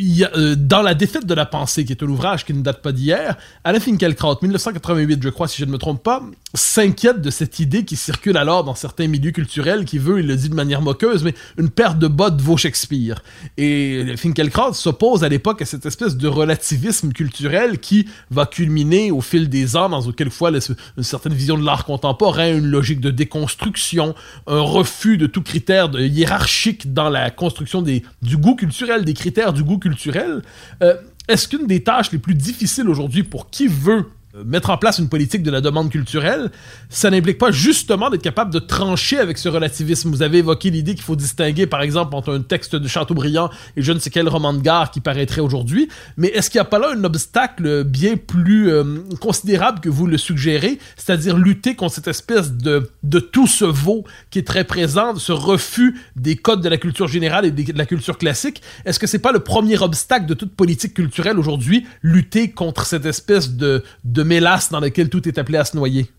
euh, 0.00 0.54
dans 0.56 0.82
La 0.82 0.94
défaite 0.94 1.26
de 1.26 1.34
la 1.34 1.46
pensée, 1.46 1.84
qui 1.84 1.92
est 1.92 2.02
un 2.02 2.06
ouvrage 2.06 2.44
qui 2.44 2.54
ne 2.54 2.62
date 2.62 2.82
pas 2.82 2.92
d'hier, 2.92 3.36
Alain 3.64 3.80
Finkielkraut, 3.80 4.38
1988, 4.40 5.20
je 5.22 5.28
crois, 5.28 5.48
si 5.48 5.60
je 5.60 5.64
ne 5.64 5.72
me 5.72 5.78
trompe 5.78 6.02
pas, 6.02 6.22
s'inquiète 6.54 7.20
de 7.20 7.30
cette 7.30 7.58
idée 7.58 7.84
qui 7.84 7.96
circule 7.96 8.36
alors 8.36 8.64
dans 8.64 8.74
certains 8.74 9.06
milieux 9.06 9.32
culturels, 9.32 9.84
qui 9.84 9.98
veut, 9.98 10.20
il 10.20 10.26
le 10.26 10.36
dit 10.36 10.48
de 10.48 10.54
manière 10.54 10.80
moqueuse, 10.80 11.22
mais 11.22 11.34
une 11.58 11.68
paire 11.68 11.94
de 11.94 12.08
bottes 12.08 12.40
vaut 12.40 12.56
Shakespeare. 12.56 13.22
Et 13.58 14.16
Finkielkraut 14.16 14.72
s'oppose 14.72 15.24
à 15.24 15.28
l'époque 15.28 15.60
à 15.60 15.66
cette 15.66 15.84
espèce 15.84 16.16
de 16.16 16.26
relativisme 16.26 17.12
culturel 17.12 17.78
qui 17.78 18.08
va 18.30 18.46
culminer 18.46 19.10
au 19.10 19.20
fil 19.20 19.48
des 19.48 19.76
ans 19.76 19.88
dans 19.88 20.10
quelquefois 20.10 20.50
une 20.50 21.04
certaine 21.04 21.34
vision 21.34 21.58
de 21.58 21.64
l'art 21.64 21.84
contemporain, 21.84 22.56
une 22.56 22.66
logique 22.66 23.00
de 23.00 23.10
déconstruction, 23.10 24.14
un 24.46 24.60
refus 24.60 25.18
de 25.18 25.26
tout 25.26 25.42
critère 25.42 25.90
hiérarchique 25.98 26.94
dans 26.94 27.10
la 27.10 27.30
construction 27.30 27.82
des, 27.82 28.02
du 28.22 28.38
goût 28.38 28.54
culturel, 28.54 29.04
des 29.04 29.14
critères 29.14 29.52
du 29.52 29.62
goût 29.62 29.78
culturel. 29.78 30.42
Euh, 30.82 30.94
est-ce 31.28 31.46
qu'une 31.46 31.66
des 31.66 31.82
tâches 31.82 32.10
les 32.10 32.18
plus 32.18 32.34
difficiles 32.34 32.88
aujourd'hui 32.88 33.22
pour 33.22 33.50
qui 33.50 33.68
veut 33.68 34.06
mettre 34.44 34.70
en 34.70 34.76
place 34.76 34.98
une 34.98 35.08
politique 35.08 35.42
de 35.42 35.50
la 35.50 35.60
demande 35.60 35.90
culturelle, 35.90 36.50
ça 36.90 37.10
n'implique 37.10 37.38
pas 37.38 37.50
justement 37.50 38.10
d'être 38.10 38.22
capable 38.22 38.52
de 38.52 38.58
trancher 38.58 39.18
avec 39.18 39.38
ce 39.38 39.48
relativisme. 39.48 40.10
Vous 40.10 40.22
avez 40.22 40.38
évoqué 40.38 40.70
l'idée 40.70 40.94
qu'il 40.94 41.04
faut 41.04 41.16
distinguer, 41.16 41.66
par 41.66 41.82
exemple, 41.82 42.14
entre 42.14 42.34
un 42.34 42.42
texte 42.42 42.76
de 42.76 42.86
Chateaubriand 42.88 43.50
et 43.76 43.82
je 43.82 43.92
ne 43.92 43.98
sais 43.98 44.10
quel 44.10 44.28
roman 44.28 44.52
de 44.52 44.60
gare 44.60 44.90
qui 44.90 45.00
paraîtrait 45.00 45.40
aujourd'hui, 45.40 45.88
mais 46.16 46.28
est-ce 46.28 46.50
qu'il 46.50 46.58
n'y 46.58 46.62
a 46.62 46.66
pas 46.66 46.78
là 46.78 46.92
un 46.94 47.04
obstacle 47.04 47.84
bien 47.84 48.16
plus 48.16 48.70
euh, 48.70 48.84
considérable 49.20 49.80
que 49.80 49.88
vous 49.88 50.06
le 50.06 50.18
suggérez, 50.18 50.78
c'est-à-dire 50.96 51.36
lutter 51.36 51.74
contre 51.74 51.94
cette 51.94 52.08
espèce 52.08 52.52
de, 52.52 52.90
de 53.02 53.20
tout 53.20 53.46
ce 53.46 53.64
veau 53.64 54.04
qui 54.30 54.38
est 54.38 54.46
très 54.46 54.64
présent, 54.64 55.16
ce 55.16 55.32
refus 55.32 55.98
des 56.16 56.36
codes 56.36 56.60
de 56.60 56.68
la 56.68 56.76
culture 56.76 57.08
générale 57.08 57.46
et 57.46 57.50
de 57.50 57.78
la 57.78 57.86
culture 57.86 58.18
classique? 58.18 58.62
Est-ce 58.84 58.98
que 58.98 59.06
c'est 59.06 59.18
pas 59.18 59.32
le 59.32 59.40
premier 59.40 59.78
obstacle 59.78 60.26
de 60.26 60.34
toute 60.34 60.54
politique 60.54 60.94
culturelle 60.94 61.38
aujourd'hui, 61.38 61.86
lutter 62.02 62.50
contre 62.50 62.84
cette 62.84 63.06
espèce 63.06 63.52
de 63.52 63.82
mélasse 64.22 64.70
dans 64.70 64.80
lequel 64.80 65.08
tout 65.08 65.28
est 65.28 65.38
appelé 65.38 65.58
à 65.58 65.64
se 65.64 65.76
noyer. 65.76 66.10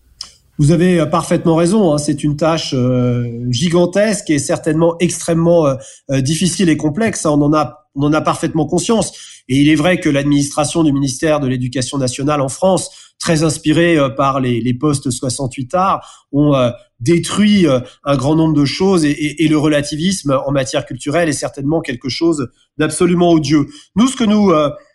Vous 0.60 0.72
avez 0.72 1.00
euh, 1.00 1.06
parfaitement 1.06 1.56
raison. 1.56 1.94
Hein. 1.94 1.96
C'est 1.96 2.22
une 2.22 2.36
tâche 2.36 2.74
euh, 2.74 3.46
gigantesque 3.48 4.28
et 4.28 4.38
certainement 4.38 4.94
extrêmement 5.00 5.66
euh, 5.66 6.20
difficile 6.20 6.68
et 6.68 6.76
complexe. 6.76 7.24
On 7.24 7.40
en 7.40 7.54
a, 7.54 7.88
on 7.94 8.02
en 8.02 8.12
a 8.12 8.20
parfaitement 8.20 8.66
conscience. 8.66 9.42
Et 9.48 9.56
il 9.56 9.70
est 9.70 9.74
vrai 9.74 10.00
que 10.00 10.10
l'administration 10.10 10.84
du 10.84 10.92
ministère 10.92 11.40
de 11.40 11.48
l'Éducation 11.48 11.96
nationale 11.96 12.42
en 12.42 12.50
France, 12.50 12.90
très 13.18 13.42
inspirée 13.42 13.96
par 14.18 14.38
les, 14.38 14.74
postes 14.74 15.10
68 15.10 15.74
arts, 15.74 16.26
ont 16.30 16.54
détruit 17.00 17.66
un 18.04 18.16
grand 18.16 18.36
nombre 18.36 18.54
de 18.54 18.64
choses 18.64 19.04
et, 19.04 19.48
le 19.48 19.58
relativisme 19.58 20.40
en 20.46 20.52
matière 20.52 20.86
culturelle 20.86 21.28
est 21.28 21.32
certainement 21.32 21.80
quelque 21.80 22.08
chose 22.08 22.48
d'absolument 22.78 23.32
odieux. 23.32 23.66
Nous, 23.96 24.06
ce 24.06 24.16
que 24.16 24.22
nous 24.22 24.52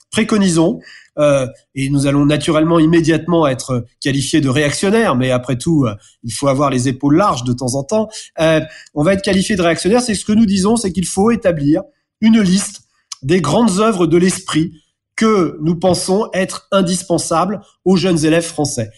préconisons, 0.09 0.79
euh, 1.17 1.47
et 1.73 1.89
nous 1.89 2.07
allons 2.07 2.25
naturellement 2.25 2.79
immédiatement 2.79 3.47
être 3.47 3.85
qualifiés 4.01 4.41
de 4.41 4.49
réactionnaires, 4.49 5.15
mais 5.15 5.31
après 5.31 5.57
tout, 5.57 5.85
euh, 5.85 5.95
il 6.23 6.33
faut 6.33 6.47
avoir 6.47 6.69
les 6.69 6.87
épaules 6.87 7.15
larges 7.15 7.43
de 7.43 7.53
temps 7.53 7.75
en 7.75 7.83
temps. 7.83 8.09
Euh, 8.39 8.61
on 8.93 9.03
va 9.03 9.13
être 9.13 9.23
qualifié 9.23 9.55
de 9.55 9.61
réactionnaires. 9.61 10.01
C'est 10.01 10.15
ce 10.15 10.25
que 10.25 10.33
nous 10.33 10.45
disons, 10.45 10.75
c'est 10.75 10.91
qu'il 10.91 11.05
faut 11.05 11.31
établir 11.31 11.83
une 12.21 12.41
liste 12.41 12.81
des 13.23 13.41
grandes 13.41 13.79
œuvres 13.79 14.07
de 14.07 14.17
l'esprit 14.17 14.73
que 15.15 15.57
nous 15.61 15.77
pensons 15.77 16.29
être 16.33 16.67
indispensables 16.71 17.61
aux 17.85 17.95
jeunes 17.95 18.25
élèves 18.25 18.43
français. 18.43 18.89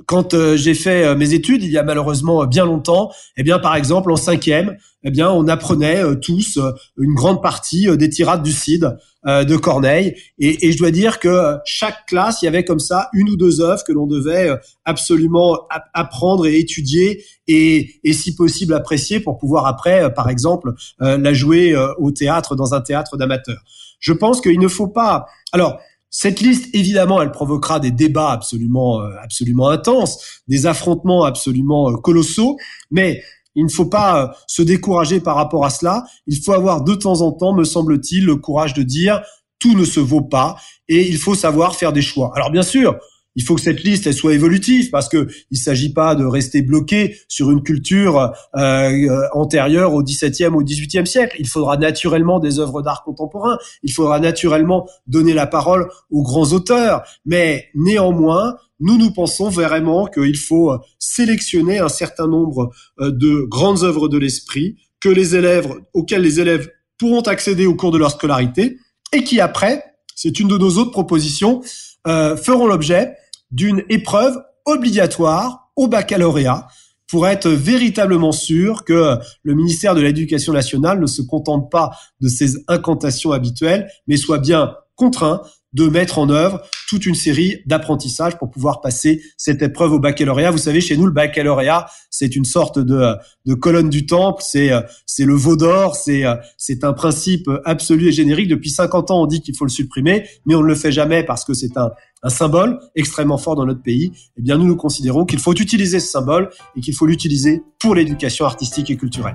Euh, 0.00 0.04
quand 0.06 0.34
euh, 0.34 0.56
j'ai 0.56 0.74
fait 0.74 1.04
euh, 1.04 1.16
mes 1.16 1.34
études, 1.34 1.62
il 1.62 1.70
y 1.70 1.78
a 1.78 1.82
malheureusement 1.82 2.46
bien 2.46 2.64
longtemps, 2.64 3.10
eh 3.36 3.42
bien, 3.42 3.58
par 3.58 3.76
exemple, 3.76 4.10
en 4.10 4.16
cinquième, 4.16 4.76
eh 5.02 5.10
bien, 5.10 5.30
on 5.30 5.48
apprenait 5.48 6.02
tous 6.20 6.58
une 6.98 7.14
grande 7.14 7.42
partie 7.42 7.86
des 7.96 8.10
tirades 8.10 8.42
du 8.42 8.52
Cid 8.52 8.98
de 9.24 9.56
Corneille, 9.56 10.14
et, 10.38 10.66
et, 10.66 10.72
je 10.72 10.78
dois 10.78 10.90
dire 10.90 11.18
que 11.18 11.56
chaque 11.64 12.04
classe, 12.06 12.42
il 12.42 12.44
y 12.44 12.48
avait 12.48 12.64
comme 12.64 12.80
ça 12.80 13.08
une 13.14 13.30
ou 13.30 13.36
deux 13.38 13.62
œuvres 13.62 13.82
que 13.82 13.92
l'on 13.92 14.06
devait 14.06 14.50
absolument 14.84 15.66
apprendre 15.94 16.46
et 16.46 16.58
étudier, 16.58 17.24
et, 17.48 17.94
et, 18.04 18.12
si 18.12 18.34
possible 18.34 18.74
apprécier 18.74 19.20
pour 19.20 19.38
pouvoir 19.38 19.64
après, 19.64 20.12
par 20.12 20.28
exemple, 20.28 20.74
la 20.98 21.32
jouer 21.32 21.74
au 21.96 22.10
théâtre 22.10 22.54
dans 22.54 22.74
un 22.74 22.82
théâtre 22.82 23.16
d'amateurs. 23.16 23.62
Je 24.00 24.12
pense 24.12 24.42
qu'il 24.42 24.58
ne 24.58 24.68
faut 24.68 24.88
pas. 24.88 25.26
Alors, 25.52 25.80
cette 26.10 26.40
liste, 26.40 26.74
évidemment, 26.74 27.22
elle 27.22 27.30
provoquera 27.30 27.78
des 27.78 27.92
débats 27.92 28.32
absolument, 28.32 29.00
euh, 29.00 29.10
absolument 29.22 29.68
intenses, 29.68 30.42
des 30.48 30.66
affrontements 30.66 31.24
absolument 31.24 31.90
euh, 31.90 31.96
colossaux, 31.96 32.56
mais 32.90 33.22
il 33.54 33.64
ne 33.64 33.70
faut 33.70 33.86
pas 33.86 34.24
euh, 34.24 34.28
se 34.48 34.62
décourager 34.62 35.20
par 35.20 35.36
rapport 35.36 35.64
à 35.64 35.70
cela. 35.70 36.04
Il 36.26 36.42
faut 36.42 36.52
avoir 36.52 36.82
de 36.82 36.94
temps 36.94 37.20
en 37.20 37.32
temps, 37.32 37.54
me 37.54 37.64
semble-t-il, 37.64 38.24
le 38.24 38.36
courage 38.36 38.74
de 38.74 38.82
dire 38.82 39.22
tout 39.60 39.76
ne 39.76 39.84
se 39.84 40.00
vaut 40.00 40.22
pas 40.22 40.56
et 40.88 41.08
il 41.08 41.16
faut 41.16 41.34
savoir 41.34 41.76
faire 41.76 41.92
des 41.92 42.02
choix. 42.02 42.32
Alors 42.34 42.50
bien 42.50 42.62
sûr, 42.62 42.98
il 43.36 43.44
faut 43.44 43.54
que 43.54 43.60
cette 43.60 43.82
liste 43.82 44.06
elle 44.06 44.14
soit 44.14 44.34
évolutive 44.34 44.90
parce 44.90 45.08
que 45.08 45.28
il 45.50 45.58
s'agit 45.58 45.92
pas 45.92 46.14
de 46.14 46.24
rester 46.24 46.62
bloqué 46.62 47.16
sur 47.28 47.50
une 47.50 47.62
culture 47.62 48.32
euh, 48.56 49.28
antérieure 49.32 49.94
au 49.94 50.02
XVIIe 50.02 50.46
au 50.46 50.62
XVIIIe 50.62 51.06
siècle. 51.06 51.36
Il 51.38 51.46
faudra 51.46 51.76
naturellement 51.76 52.40
des 52.40 52.58
œuvres 52.58 52.82
d'art 52.82 53.02
contemporain. 53.04 53.58
Il 53.82 53.92
faudra 53.92 54.20
naturellement 54.20 54.88
donner 55.06 55.32
la 55.32 55.46
parole 55.46 55.88
aux 56.10 56.22
grands 56.22 56.52
auteurs. 56.52 57.02
Mais 57.24 57.68
néanmoins, 57.74 58.56
nous 58.80 58.96
nous 58.96 59.12
pensons 59.12 59.48
vraiment 59.48 60.06
qu'il 60.06 60.36
faut 60.36 60.72
sélectionner 60.98 61.78
un 61.78 61.88
certain 61.88 62.26
nombre 62.26 62.70
euh, 63.00 63.10
de 63.10 63.46
grandes 63.48 63.84
œuvres 63.84 64.08
de 64.08 64.18
l'esprit 64.18 64.76
que 65.00 65.08
les 65.08 65.36
élèves 65.36 65.72
auxquelles 65.94 66.22
les 66.22 66.40
élèves 66.40 66.68
pourront 66.98 67.22
accéder 67.22 67.66
au 67.66 67.74
cours 67.74 67.90
de 67.90 67.98
leur 67.98 68.10
scolarité 68.10 68.78
et 69.12 69.24
qui 69.24 69.40
après, 69.40 69.82
c'est 70.14 70.38
une 70.38 70.48
de 70.48 70.58
nos 70.58 70.76
autres 70.76 70.90
propositions, 70.90 71.62
euh, 72.06 72.36
feront 72.36 72.66
l'objet 72.66 73.16
d'une 73.50 73.82
épreuve 73.88 74.36
obligatoire 74.64 75.70
au 75.76 75.88
baccalauréat 75.88 76.68
pour 77.08 77.26
être 77.26 77.48
véritablement 77.48 78.30
sûr 78.30 78.84
que 78.84 79.16
le 79.42 79.54
ministère 79.54 79.94
de 79.94 80.00
l'Éducation 80.00 80.52
nationale 80.52 81.00
ne 81.00 81.06
se 81.06 81.22
contente 81.22 81.70
pas 81.70 81.90
de 82.20 82.28
ses 82.28 82.52
incantations 82.68 83.32
habituelles, 83.32 83.90
mais 84.06 84.16
soit 84.16 84.38
bien 84.38 84.76
contraint 84.94 85.42
de 85.72 85.88
mettre 85.88 86.18
en 86.18 86.28
œuvre 86.30 86.62
toute 86.88 87.06
une 87.06 87.14
série 87.14 87.62
d'apprentissages 87.66 88.36
pour 88.38 88.50
pouvoir 88.50 88.80
passer 88.80 89.22
cette 89.36 89.62
épreuve 89.62 89.92
au 89.92 89.98
baccalauréat. 90.00 90.50
Vous 90.50 90.58
savez, 90.58 90.80
chez 90.80 90.96
nous, 90.96 91.06
le 91.06 91.12
baccalauréat, 91.12 91.86
c'est 92.10 92.34
une 92.34 92.44
sorte 92.44 92.78
de, 92.78 93.14
de 93.46 93.54
colonne 93.54 93.88
du 93.88 94.06
temple, 94.06 94.42
c'est 94.44 94.70
c'est 95.06 95.24
le 95.24 95.34
veau 95.34 95.56
d'or, 95.56 95.94
c'est 95.94 96.24
c'est 96.56 96.82
un 96.82 96.92
principe 96.92 97.48
absolu 97.64 98.08
et 98.08 98.12
générique. 98.12 98.48
Depuis 98.48 98.70
50 98.70 99.10
ans, 99.10 99.22
on 99.22 99.26
dit 99.26 99.40
qu'il 99.40 99.56
faut 99.56 99.64
le 99.64 99.70
supprimer, 99.70 100.28
mais 100.46 100.54
on 100.54 100.62
ne 100.62 100.66
le 100.66 100.74
fait 100.74 100.92
jamais 100.92 101.22
parce 101.22 101.44
que 101.44 101.54
c'est 101.54 101.76
un, 101.76 101.90
un 102.22 102.28
symbole 102.28 102.78
extrêmement 102.94 103.38
fort 103.38 103.56
dans 103.56 103.66
notre 103.66 103.82
pays. 103.82 104.12
Eh 104.36 104.42
bien, 104.42 104.58
nous, 104.58 104.66
nous 104.66 104.76
considérons 104.76 105.24
qu'il 105.24 105.38
faut 105.38 105.54
utiliser 105.54 106.00
ce 106.00 106.08
symbole 106.08 106.50
et 106.76 106.80
qu'il 106.80 106.94
faut 106.94 107.06
l'utiliser 107.06 107.62
pour 107.78 107.94
l'éducation 107.94 108.44
artistique 108.44 108.90
et 108.90 108.96
culturelle. 108.96 109.34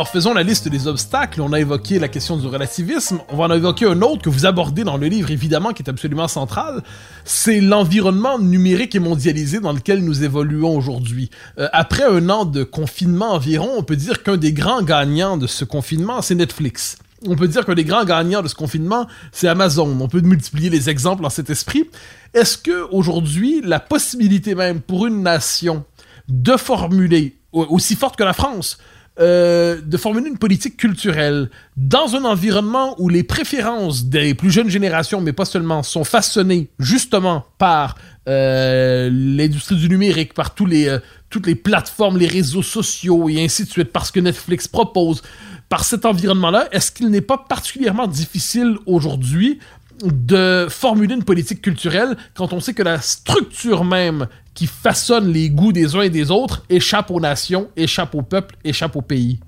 Alors 0.00 0.08
faisons 0.08 0.32
la 0.32 0.42
liste 0.42 0.66
des 0.66 0.86
obstacles. 0.86 1.42
On 1.42 1.52
a 1.52 1.60
évoqué 1.60 1.98
la 1.98 2.08
question 2.08 2.38
du 2.38 2.46
relativisme. 2.46 3.20
On 3.28 3.36
va 3.36 3.44
en 3.44 3.52
évoquer 3.52 3.84
un 3.84 4.00
autre 4.00 4.22
que 4.22 4.30
vous 4.30 4.46
abordez 4.46 4.82
dans 4.82 4.96
le 4.96 5.08
livre, 5.08 5.30
évidemment, 5.30 5.74
qui 5.74 5.82
est 5.82 5.90
absolument 5.90 6.26
central. 6.26 6.82
C'est 7.26 7.60
l'environnement 7.60 8.38
numérique 8.38 8.94
et 8.94 8.98
mondialisé 8.98 9.60
dans 9.60 9.74
lequel 9.74 10.02
nous 10.02 10.24
évoluons 10.24 10.74
aujourd'hui. 10.74 11.28
Euh, 11.58 11.68
après 11.74 12.04
un 12.04 12.30
an 12.30 12.46
de 12.46 12.64
confinement 12.64 13.32
environ, 13.32 13.72
on 13.76 13.82
peut 13.82 13.96
dire 13.96 14.22
qu'un 14.22 14.38
des 14.38 14.54
grands 14.54 14.82
gagnants 14.82 15.36
de 15.36 15.46
ce 15.46 15.66
confinement, 15.66 16.22
c'est 16.22 16.34
Netflix. 16.34 16.96
On 17.26 17.36
peut 17.36 17.48
dire 17.48 17.66
qu'un 17.66 17.74
des 17.74 17.84
grands 17.84 18.06
gagnants 18.06 18.40
de 18.40 18.48
ce 18.48 18.54
confinement, 18.54 19.06
c'est 19.32 19.48
Amazon. 19.48 19.94
On 20.00 20.08
peut 20.08 20.22
multiplier 20.22 20.70
les 20.70 20.88
exemples 20.88 21.26
en 21.26 21.30
cet 21.30 21.50
esprit. 21.50 21.90
Est-ce 22.32 22.56
que 22.56 22.88
aujourd'hui, 22.90 23.60
la 23.62 23.80
possibilité 23.80 24.54
même 24.54 24.80
pour 24.80 25.06
une 25.06 25.22
nation 25.22 25.84
de 26.26 26.56
formuler 26.56 27.36
aussi 27.52 27.96
forte 27.96 28.16
que 28.16 28.24
la 28.24 28.32
France 28.32 28.78
euh, 29.18 29.80
de 29.84 29.96
formuler 29.96 30.28
une 30.28 30.38
politique 30.38 30.76
culturelle 30.76 31.50
dans 31.76 32.14
un 32.14 32.24
environnement 32.24 32.94
où 32.98 33.08
les 33.08 33.22
préférences 33.22 34.04
des 34.04 34.34
plus 34.34 34.50
jeunes 34.50 34.70
générations, 34.70 35.20
mais 35.20 35.32
pas 35.32 35.44
seulement, 35.44 35.82
sont 35.82 36.04
façonnées 36.04 36.70
justement 36.78 37.44
par 37.58 37.96
euh, 38.28 39.10
l'industrie 39.12 39.76
du 39.76 39.88
numérique, 39.88 40.32
par 40.32 40.54
tous 40.54 40.64
les, 40.64 40.88
euh, 40.88 41.00
toutes 41.28 41.46
les 41.46 41.56
plateformes, 41.56 42.18
les 42.18 42.28
réseaux 42.28 42.62
sociaux 42.62 43.28
et 43.28 43.44
ainsi 43.44 43.64
de 43.64 43.68
suite, 43.68 43.92
parce 43.92 44.10
que 44.10 44.20
Netflix 44.20 44.68
propose, 44.68 45.22
par 45.68 45.84
cet 45.84 46.04
environnement-là, 46.06 46.68
est-ce 46.72 46.90
qu'il 46.90 47.08
n'est 47.08 47.20
pas 47.20 47.38
particulièrement 47.38 48.06
difficile 48.06 48.76
aujourd'hui 48.86 49.58
de 50.04 50.66
formuler 50.70 51.14
une 51.14 51.24
politique 51.24 51.62
culturelle 51.62 52.16
quand 52.34 52.52
on 52.52 52.60
sait 52.60 52.74
que 52.74 52.82
la 52.82 53.00
structure 53.00 53.84
même 53.84 54.28
qui 54.60 54.66
façonne 54.66 55.32
les 55.32 55.48
goûts 55.48 55.72
des 55.72 55.96
uns 55.96 56.02
et 56.02 56.10
des 56.10 56.30
autres 56.30 56.66
échappe 56.68 57.10
aux 57.10 57.18
nations, 57.18 57.70
échappe 57.76 58.14
au 58.14 58.20
peuple, 58.20 58.56
échappe 58.62 58.94
au 58.94 59.00
pays 59.00 59.40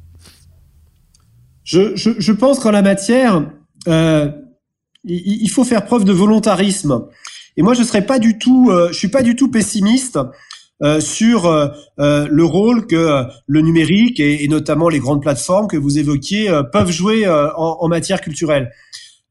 je, 1.65 1.95
je, 1.95 2.33
pense 2.33 2.59
qu'en 2.59 2.71
la 2.71 2.81
matière, 2.81 3.47
euh, 3.89 4.31
il, 5.05 5.49
faut 5.51 5.65
faire 5.65 5.85
preuve 5.85 6.05
de 6.05 6.15
volontarisme. 6.15 7.09
Et 7.59 7.63
moi, 7.63 7.75
je 7.75 7.83
serais 7.83 8.07
pas 8.07 8.19
du 8.19 8.39
tout, 8.39 8.71
euh, 8.71 8.89
je 8.89 8.95
suis 8.95 9.09
pas 9.09 9.21
du 9.21 9.37
tout 9.37 9.51
pessimiste 9.51 10.19
euh, 10.83 10.99
sur 10.99 11.43
le 11.99 12.45
rôle 12.45 12.87
que 12.87 13.27
le 13.47 13.61
numérique 13.61 14.19
et, 14.19 14.49
notamment 14.49 14.89
les 14.89 14.99
grandes 14.99 15.21
plateformes 15.21 15.69
que 15.69 15.77
vous 15.77 15.99
évoquiez 15.99 16.51
peuvent 16.73 16.91
jouer 16.91 17.29
en, 17.29 17.87
matière 17.89 18.23
culturelle. 18.23 18.71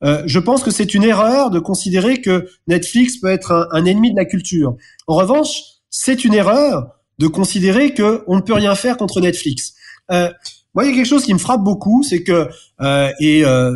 Je 0.03 0.39
pense 0.39 0.63
que 0.63 0.71
c'est 0.71 0.93
une 0.93 1.03
erreur 1.03 1.51
de 1.51 1.59
considérer 1.59 2.21
que 2.21 2.47
Netflix 2.67 3.17
peut 3.17 3.27
être 3.27 3.69
un, 3.71 3.85
ennemi 3.85 4.11
de 4.11 4.17
la 4.17 4.25
culture. 4.25 4.75
En 5.07 5.15
revanche, 5.15 5.49
c'est 5.89 6.25
une 6.25 6.33
erreur 6.33 6.95
de 7.19 7.27
considérer 7.27 7.93
que 7.93 8.23
on 8.27 8.35
ne 8.37 8.41
peut 8.41 8.53
rien 8.53 8.73
faire 8.75 8.97
contre 8.97 9.21
Netflix. 9.21 9.73
Euh, 10.11 10.31
moi, 10.73 10.85
il 10.85 10.89
y 10.89 10.93
a 10.93 10.95
quelque 10.95 11.07
chose 11.07 11.25
qui 11.25 11.33
me 11.33 11.39
frappe 11.39 11.61
beaucoup, 11.61 12.01
c'est 12.01 12.23
que 12.23 12.49
euh, 12.81 13.11
et 13.19 13.45
euh, 13.45 13.73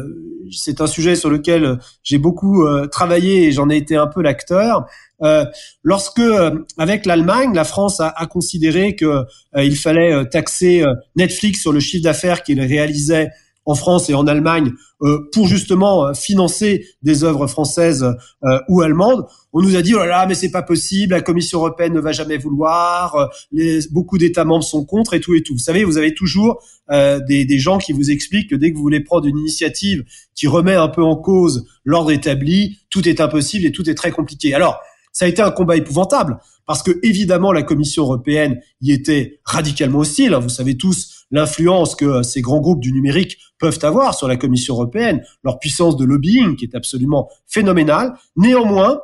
c'est 0.52 0.82
un 0.82 0.88
sujet 0.88 1.16
sur 1.16 1.30
lequel 1.30 1.78
j'ai 2.04 2.18
beaucoup 2.18 2.66
euh, 2.66 2.88
travaillé 2.88 3.44
et 3.44 3.52
j'en 3.52 3.70
ai 3.70 3.78
été 3.78 3.96
un 3.96 4.08
peu 4.08 4.22
l'acteur. 4.22 4.86
Euh, 5.22 5.46
lorsque, 5.84 6.20
euh, 6.20 6.66
avec 6.78 7.06
l'Allemagne, 7.06 7.54
la 7.54 7.64
France 7.64 8.00
a, 8.00 8.08
a 8.08 8.26
considéré 8.26 8.96
que 8.96 9.24
il 9.58 9.78
fallait 9.78 10.26
taxer 10.30 10.84
Netflix 11.16 11.62
sur 11.62 11.72
le 11.72 11.80
chiffre 11.80 12.04
d'affaires 12.04 12.44
qu'il 12.44 12.62
réalisait 12.62 13.30
en 13.66 13.76
France 13.76 14.10
et 14.10 14.14
en 14.14 14.28
Allemagne 14.28 14.72
euh, 15.02 15.28
pour 15.34 15.48
justement 15.48 16.08
euh, 16.08 16.14
financer 16.14 16.86
des 17.02 17.24
œuvres 17.24 17.48
françaises 17.48 18.04
euh, 18.04 18.60
ou 18.70 18.82
allemandes. 18.82 19.26
On 19.54 19.62
nous 19.62 19.76
a 19.76 19.82
dit 19.82 19.94
oh 19.94 20.00
là 20.00 20.06
là 20.06 20.26
mais 20.28 20.36
c'est 20.36 20.52
pas 20.52 20.62
possible, 20.62 21.14
la 21.14 21.22
Commission 21.22 21.60
européenne 21.60 21.94
ne 21.94 22.00
va 22.00 22.12
jamais 22.12 22.38
vouloir, 22.38 23.30
les, 23.52 23.80
beaucoup 23.92 24.18
d'États 24.18 24.46
membres 24.46 24.64
sont 24.64 24.86
contre 24.86 25.14
et 25.14 25.20
tout 25.20 25.34
et 25.34 25.42
tout. 25.42 25.54
Vous 25.54 25.60
savez, 25.60 25.84
vous 25.84 25.98
avez 25.98 26.14
toujours 26.14 26.64
des, 26.90 27.46
des 27.46 27.60
gens 27.60 27.78
qui 27.78 27.94
vous 27.94 28.12
expliquent 28.12 28.50
que 28.52 28.56
dès 28.56 28.72
que 28.72 28.76
vous 28.76 28.84
voulez 28.84 29.00
prendre 29.00 29.26
une 29.26 29.38
initiative 29.38 30.04
qui 30.36 30.48
remet 30.48 30.76
un 30.76 30.90
peu 30.90 31.04
en 31.04 31.16
cause 31.16 31.66
l'ordre 31.84 32.12
établi, 32.12 32.80
tout 32.90 33.08
est 33.08 33.22
impossible 33.22 33.66
et 33.66 33.72
tout 33.72 33.90
est 33.90 33.96
très 33.96 34.12
compliqué. 34.12 34.54
Alors 34.54 34.80
ça 35.12 35.26
a 35.26 35.28
été 35.30 35.42
un 35.42 35.52
combat 35.52 35.78
épouvantable 35.78 36.40
parce 36.66 36.84
que 36.84 36.92
évidemment 37.02 37.54
la 37.54 37.64
Commission 37.64 38.04
européenne 38.04 38.60
y 38.82 38.92
était 38.92 39.40
radicalement 39.46 40.00
hostile. 40.00 40.36
Vous 40.36 40.50
savez 40.50 40.78
tous 40.78 41.25
l'influence 41.36 41.96
que 41.96 42.06
euh, 42.06 42.24
ces 42.24 42.42
grands 42.42 42.60
groupes 42.60 42.82
du 42.82 42.92
numérique 42.92 43.38
peuvent 43.60 43.80
avoir 43.84 44.16
sur 44.16 44.28
la 44.28 44.38
Commission 44.38 44.74
européenne, 44.76 45.24
leur 45.44 45.60
puissance 45.60 45.98
de 45.98 46.06
lobbying 46.06 46.56
qui 46.56 46.66
est 46.66 46.76
absolument 46.76 47.30
phénoménale. 47.48 48.14
Néanmoins, 48.36 49.02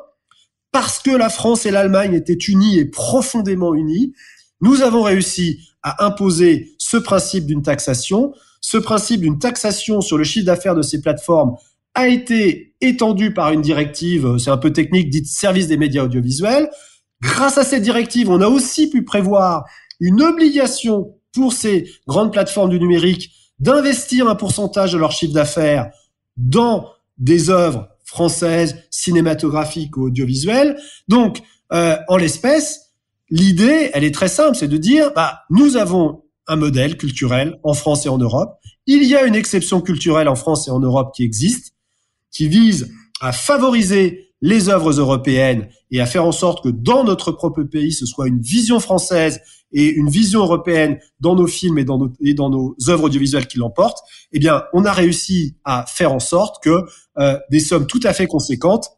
parce 0.72 1.00
que 1.00 1.12
la 1.12 1.30
France 1.30 1.66
et 1.66 1.72
l'Allemagne 1.72 2.14
étaient 2.14 2.34
unies 2.34 2.80
et 2.80 2.86
profondément 2.86 3.76
unies, 3.76 4.14
nous 4.62 4.82
avons 4.82 5.04
réussi 5.04 5.60
à 5.84 6.06
imposer 6.06 6.76
ce 6.78 6.98
principe 6.98 7.46
d'une 7.46 7.64
taxation, 7.64 8.34
ce 8.62 8.78
principe 8.78 9.22
d'une 9.22 9.40
taxation 9.40 10.02
sur 10.02 10.18
le 10.18 10.24
chiffre 10.24 10.46
d'affaires 10.46 10.76
de 10.76 10.84
ces 10.84 11.02
plateformes 11.02 11.56
a 11.94 12.08
été 12.08 12.74
étendue 12.80 13.34
par 13.34 13.52
une 13.52 13.62
directive, 13.62 14.26
euh, 14.26 14.38
c'est 14.38 14.52
un 14.52 14.58
peu 14.58 14.72
technique, 14.72 15.10
dite 15.10 15.28
service 15.28 15.68
des 15.68 15.78
médias 15.78 16.04
audiovisuels. 16.04 16.70
Grâce 17.22 17.58
à 17.58 17.64
cette 17.64 17.84
directive, 17.84 18.30
on 18.30 18.40
a 18.42 18.48
aussi 18.48 18.90
pu 18.90 19.04
prévoir 19.04 19.66
une 20.00 20.22
obligation 20.22 21.16
pour 21.34 21.54
ces 21.54 21.90
grandes 22.08 22.32
plateformes 22.32 22.70
du 22.70 22.80
numérique 22.80 23.32
d'investir 23.60 24.28
un 24.28 24.36
pourcentage 24.36 24.94
de 24.94 24.98
leur 24.98 25.12
chiffre 25.12 25.34
d'affaires 25.34 25.92
dans 26.38 26.90
des 27.18 27.50
œuvres 27.50 27.88
françaises, 28.04 28.76
cinématographiques 28.90 29.96
ou 29.98 30.08
audiovisuelles. 30.08 30.78
Donc, 31.08 31.42
euh, 31.72 31.98
en 32.08 32.18
l'espèce, 32.18 32.94
l'idée, 33.30 33.92
elle 33.94 34.04
est 34.04 34.14
très 34.14 34.28
simple, 34.28 34.56
c'est 34.56 34.68
de 34.68 34.78
dire, 34.78 35.12
bah, 35.16 35.42
nous 35.50 35.78
avons 35.78 36.24
un 36.48 36.56
modèle 36.56 36.98
culturel 36.98 37.60
en 37.64 37.74
France 37.74 38.06
et 38.06 38.10
en 38.10 38.18
Europe. 38.18 38.58
Il 38.88 39.04
y 39.04 39.16
a 39.16 39.24
une 39.26 39.36
exception 39.36 39.80
culturelle 39.80 40.28
en 40.28 40.36
France 40.36 40.68
et 40.68 40.72
en 40.72 40.80
Europe 40.80 41.14
qui 41.16 41.24
existe 41.24 41.74
qui 42.32 42.48
vise 42.48 42.92
à 43.20 43.32
favoriser 43.32 44.34
les 44.42 44.70
œuvres 44.70 44.92
européennes 44.92 45.70
et 45.92 46.02
à 46.02 46.06
faire 46.06 46.26
en 46.26 46.32
sorte 46.32 46.64
que 46.64 46.70
dans 46.70 47.04
notre 47.04 47.32
propre 47.32 47.62
pays, 47.64 47.92
ce 47.92 48.06
soit 48.06 48.28
une 48.28 48.42
vision 48.42 48.80
française 48.80 49.42
et 49.74 49.90
une 49.90 50.10
vision 50.10 50.42
européenne 50.42 51.00
dans 51.20 51.36
nos 51.36 51.48
films 51.48 51.78
et 51.78 51.84
dans 51.84 51.98
nos, 51.98 52.12
et 52.24 52.34
dans 52.34 52.50
nos 52.50 52.76
œuvres 52.88 53.06
audiovisuelles 53.06 53.48
qui 53.48 53.58
l'emportent, 53.58 54.04
eh 54.32 54.40
bien, 54.40 54.64
on 54.74 54.86
a 54.86 54.94
réussi 54.94 55.56
à 55.64 55.86
faire 55.88 56.14
en 56.14 56.20
sorte 56.20 56.64
que 56.64 56.84
euh, 57.18 57.38
des 57.50 57.60
sommes 57.60 57.88
tout 57.88 58.00
à 58.04 58.14
fait 58.14 58.28
conséquentes 58.28 58.90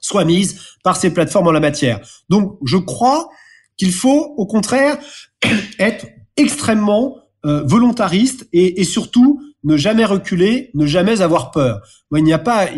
soient 0.00 0.24
mises 0.24 0.60
par 0.84 0.96
ces 0.96 1.12
plateformes 1.12 1.48
en 1.48 1.52
la 1.52 1.60
matière. 1.60 2.00
Donc, 2.28 2.58
je 2.64 2.76
crois 2.76 3.28
qu'il 3.76 3.92
faut, 3.92 4.34
au 4.36 4.46
contraire, 4.46 4.98
être 5.78 6.06
extrêmement 6.36 7.18
euh, 7.44 7.62
volontariste 7.64 8.48
et, 8.52 8.80
et 8.80 8.84
surtout 8.84 9.40
ne 9.64 9.76
jamais 9.76 10.04
reculer, 10.04 10.70
ne 10.74 10.86
jamais 10.86 11.20
avoir 11.20 11.50
peur. 11.50 11.80
Moi, 12.10 12.20
il 12.20 12.24
n'y 12.24 12.32
a 12.32 12.38
pas 12.38 12.68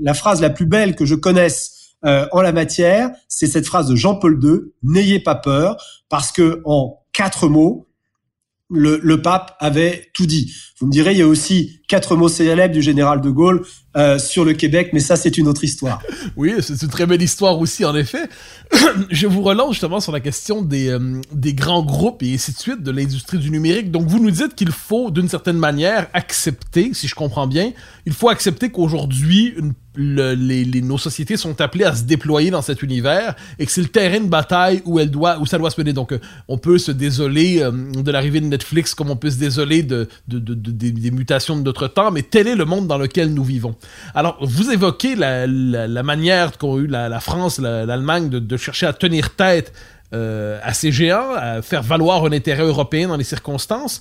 la 0.00 0.14
phrase 0.14 0.40
la 0.40 0.50
plus 0.50 0.66
belle 0.66 0.96
que 0.96 1.04
je 1.04 1.14
connaisse 1.14 1.77
euh, 2.04 2.26
en 2.32 2.40
la 2.40 2.52
matière, 2.52 3.10
c'est 3.28 3.46
cette 3.46 3.66
phrase 3.66 3.88
de 3.88 3.96
Jean-Paul 3.96 4.38
II 4.42 4.72
n'ayez 4.82 5.20
pas 5.20 5.34
peur, 5.34 5.76
parce 6.08 6.32
que 6.32 6.62
en 6.64 7.00
quatre 7.12 7.48
mots, 7.48 7.88
le, 8.70 9.00
le, 9.02 9.22
pape 9.22 9.56
avait 9.60 10.10
tout 10.14 10.26
dit. 10.26 10.52
Vous 10.78 10.86
me 10.86 10.92
direz, 10.92 11.12
il 11.12 11.18
y 11.18 11.22
a 11.22 11.26
aussi 11.26 11.77
quatre 11.88 12.16
mots 12.16 12.28
célèbres 12.28 12.74
du 12.74 12.82
général 12.82 13.20
de 13.20 13.30
Gaulle 13.30 13.64
euh, 13.96 14.18
sur 14.18 14.44
le 14.44 14.52
Québec, 14.52 14.90
mais 14.92 15.00
ça, 15.00 15.16
c'est 15.16 15.38
une 15.38 15.48
autre 15.48 15.64
histoire. 15.64 16.00
Oui, 16.36 16.52
c'est 16.60 16.82
une 16.82 16.88
très 16.88 17.06
belle 17.06 17.22
histoire 17.22 17.58
aussi, 17.58 17.84
en 17.84 17.96
effet. 17.96 18.28
Je 19.10 19.26
vous 19.26 19.42
relance 19.42 19.72
justement 19.72 19.98
sur 19.98 20.12
la 20.12 20.20
question 20.20 20.62
des, 20.62 20.88
euh, 20.88 21.20
des 21.32 21.54
grands 21.54 21.82
groupes 21.82 22.22
et 22.22 22.34
ainsi 22.34 22.52
de 22.52 22.58
suite 22.58 22.82
de 22.82 22.90
l'industrie 22.90 23.38
du 23.38 23.50
numérique. 23.50 23.90
Donc, 23.90 24.06
vous 24.06 24.20
nous 24.20 24.30
dites 24.30 24.54
qu'il 24.54 24.70
faut, 24.70 25.10
d'une 25.10 25.28
certaine 25.28 25.56
manière, 25.56 26.06
accepter, 26.12 26.90
si 26.92 27.08
je 27.08 27.14
comprends 27.14 27.46
bien, 27.46 27.72
il 28.06 28.12
faut 28.12 28.28
accepter 28.28 28.70
qu'aujourd'hui, 28.70 29.54
le, 29.96 30.34
les, 30.34 30.64
nos 30.82 30.98
sociétés 30.98 31.36
sont 31.36 31.60
appelées 31.60 31.84
à 31.84 31.94
se 31.94 32.04
déployer 32.04 32.50
dans 32.50 32.62
cet 32.62 32.82
univers 32.82 33.34
et 33.58 33.66
que 33.66 33.72
c'est 33.72 33.82
le 33.82 33.88
terrain 33.88 34.20
de 34.20 34.28
bataille 34.28 34.82
où, 34.84 35.00
elle 35.00 35.10
doit, 35.10 35.38
où 35.40 35.46
ça 35.46 35.58
doit 35.58 35.70
se 35.70 35.80
mener. 35.80 35.92
Donc, 35.92 36.12
euh, 36.12 36.20
on 36.46 36.58
peut 36.58 36.78
se 36.78 36.92
désoler 36.92 37.60
de 37.72 38.10
l'arrivée 38.12 38.40
de 38.40 38.46
Netflix 38.46 38.94
comme 38.94 39.10
on 39.10 39.16
peut 39.16 39.30
se 39.30 39.38
désoler 39.38 39.82
de, 39.82 40.08
de, 40.28 40.38
de, 40.38 40.54
de 40.54 40.70
des, 40.70 40.92
des, 40.92 41.10
mutations 41.10 41.56
de 41.56 41.62
notre 41.62 41.77
temps, 41.86 42.10
mais 42.10 42.22
tel 42.22 42.48
est 42.48 42.54
le 42.54 42.64
monde 42.64 42.86
dans 42.86 42.98
lequel 42.98 43.32
nous 43.32 43.44
vivons. 43.44 43.76
Alors, 44.14 44.36
vous 44.40 44.70
évoquez 44.70 45.14
la, 45.14 45.46
manière 46.02 46.58
qu'ont 46.58 46.78
eu 46.78 46.86
la, 46.86 47.20
France, 47.20 47.58
l'Allemagne 47.58 48.28
de, 48.28 48.38
de, 48.38 48.56
chercher 48.56 48.86
à 48.86 48.92
tenir 48.92 49.34
tête 49.34 49.72
euh, 50.14 50.58
à 50.62 50.72
ces 50.72 50.90
géants, 50.90 51.34
à 51.36 51.60
faire 51.60 51.82
valoir 51.82 52.24
un 52.24 52.32
intérêt 52.32 52.62
européen 52.62 53.08
dans 53.08 53.16
les 53.16 53.24
circonstances 53.24 54.00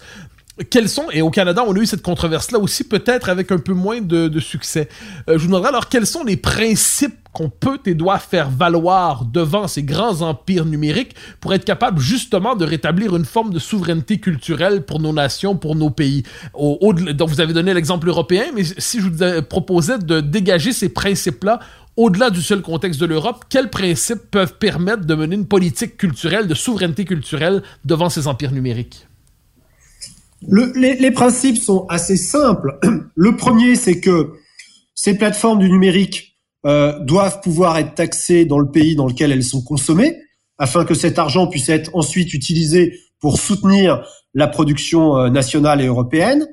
quels 0.63 0.89
sont, 0.89 1.09
et 1.11 1.21
au 1.21 1.29
Canada, 1.29 1.63
on 1.67 1.75
a 1.75 1.79
eu 1.79 1.85
cette 1.85 2.01
controverse-là 2.01 2.59
aussi, 2.59 2.83
peut-être 2.83 3.29
avec 3.29 3.51
un 3.51 3.59
peu 3.59 3.73
moins 3.73 4.01
de, 4.01 4.39
succès. 4.39 4.89
Euh, 5.29 5.33
je 5.33 5.43
vous 5.43 5.47
demanderai 5.47 5.69
alors 5.69 5.89
quels 5.89 6.05
sont 6.05 6.23
les 6.23 6.37
principes 6.37 7.15
qu'on 7.33 7.49
peut 7.49 7.79
et 7.85 7.93
doit 7.93 8.17
faire 8.17 8.49
valoir 8.49 9.25
devant 9.25 9.67
ces 9.67 9.83
grands 9.83 10.21
empires 10.21 10.65
numériques 10.65 11.15
pour 11.39 11.53
être 11.53 11.65
capable 11.65 11.99
justement 11.99 12.55
de 12.55 12.65
rétablir 12.65 13.15
une 13.15 13.25
forme 13.25 13.53
de 13.53 13.59
souveraineté 13.59 14.19
culturelle 14.19 14.83
pour 14.83 14.99
nos 14.99 15.13
nations, 15.13 15.55
pour 15.55 15.75
nos 15.75 15.89
pays? 15.89 16.23
Au, 16.53 16.93
donc 16.93 17.29
vous 17.29 17.41
avez 17.41 17.53
donné 17.53 17.73
l'exemple 17.73 18.07
européen, 18.07 18.45
mais 18.55 18.63
si 18.63 18.99
je 18.99 19.09
vous 19.09 19.43
proposais 19.43 19.99
de 19.99 20.19
dégager 20.21 20.71
ces 20.71 20.89
principes-là 20.89 21.59
au-delà 21.95 22.29
du 22.29 22.41
seul 22.43 22.61
contexte 22.61 22.99
de 22.99 23.07
l'Europe, 23.07 23.45
quels 23.49 23.69
principes 23.69 24.29
peuvent 24.29 24.55
permettre 24.57 25.05
de 25.05 25.15
mener 25.15 25.35
une 25.35 25.47
politique 25.47 25.97
culturelle, 25.97 26.47
de 26.47 26.53
souveraineté 26.53 27.05
culturelle 27.05 27.63
devant 27.85 28.09
ces 28.09 28.27
empires 28.27 28.51
numériques? 28.51 29.06
Le, 30.47 30.71
les, 30.75 30.95
les, 30.95 31.11
principes 31.11 31.57
sont 31.57 31.85
assez 31.89 32.17
simples. 32.17 32.79
Le 33.15 33.35
premier, 33.35 33.75
c'est 33.75 33.99
que 33.99 34.33
ces 34.93 35.17
plateformes 35.17 35.59
du 35.59 35.69
numérique 35.69 36.37
euh, 36.65 36.99
doivent 36.99 37.41
pouvoir 37.41 37.77
être 37.77 37.95
taxées 37.95 38.45
dans 38.45 38.59
le 38.59 38.69
pays 38.69 38.95
dans 38.95 39.07
lequel 39.07 39.31
elles 39.31 39.43
sont 39.43 39.63
consommées, 39.63 40.17
afin 40.57 40.85
que 40.85 40.93
cet 40.93 41.19
argent 41.19 41.47
puisse 41.47 41.69
être 41.69 41.91
ensuite 41.95 42.33
utilisé 42.33 42.99
pour 43.19 43.39
soutenir 43.39 44.03
la 44.33 44.47
production 44.47 45.17
euh, 45.17 45.29
nationale 45.29 45.81
et 45.81 45.85
européenne. 45.85 46.47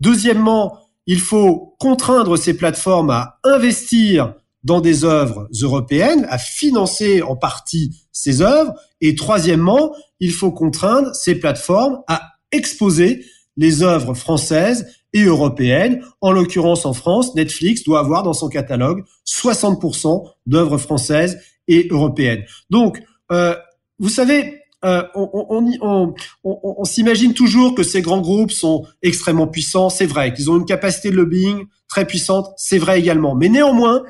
Deuxièmement, 0.00 0.78
il 1.06 1.20
faut 1.20 1.76
contraindre 1.78 2.38
ces 2.38 2.56
plateformes 2.56 3.10
à 3.10 3.38
investir 3.44 4.34
dans 4.62 4.80
des 4.80 5.04
œuvres 5.04 5.48
européennes, 5.62 6.26
à 6.30 6.38
financer 6.38 7.22
en 7.22 7.36
partie 7.36 8.06
ces 8.12 8.42
œuvres. 8.42 8.74
Et 9.00 9.14
troisièmement, 9.14 9.94
il 10.20 10.32
faut 10.32 10.52
contraindre 10.52 11.14
ces 11.14 11.34
plateformes 11.34 12.00
à 12.08 12.29
exposer 12.52 13.24
les 13.56 13.82
œuvres 13.82 14.14
françaises 14.14 14.86
et 15.12 15.22
européennes. 15.22 16.02
En 16.20 16.32
l'occurrence, 16.32 16.86
en 16.86 16.92
France, 16.92 17.34
Netflix 17.34 17.82
doit 17.84 18.00
avoir 18.00 18.22
dans 18.22 18.32
son 18.32 18.48
catalogue 18.48 19.04
60% 19.26 20.30
d'œuvres 20.46 20.78
françaises 20.78 21.40
et 21.68 21.88
européennes. 21.90 22.44
Donc, 22.70 23.02
euh, 23.32 23.54
vous 23.98 24.08
savez, 24.08 24.60
euh, 24.84 25.02
on, 25.14 25.28
on, 25.50 26.14
on, 26.44 26.60
on 26.62 26.84
s'imagine 26.84 27.34
toujours 27.34 27.74
que 27.74 27.82
ces 27.82 28.00
grands 28.00 28.20
groupes 28.20 28.50
sont 28.50 28.86
extrêmement 29.02 29.46
puissants. 29.46 29.90
C'est 29.90 30.06
vrai 30.06 30.32
qu'ils 30.32 30.50
ont 30.50 30.56
une 30.56 30.64
capacité 30.64 31.10
de 31.10 31.16
lobbying 31.16 31.66
très 31.88 32.06
puissante. 32.06 32.48
C'est 32.56 32.78
vrai 32.78 32.98
également. 32.98 33.34
Mais 33.34 33.48
néanmoins, 33.48 34.02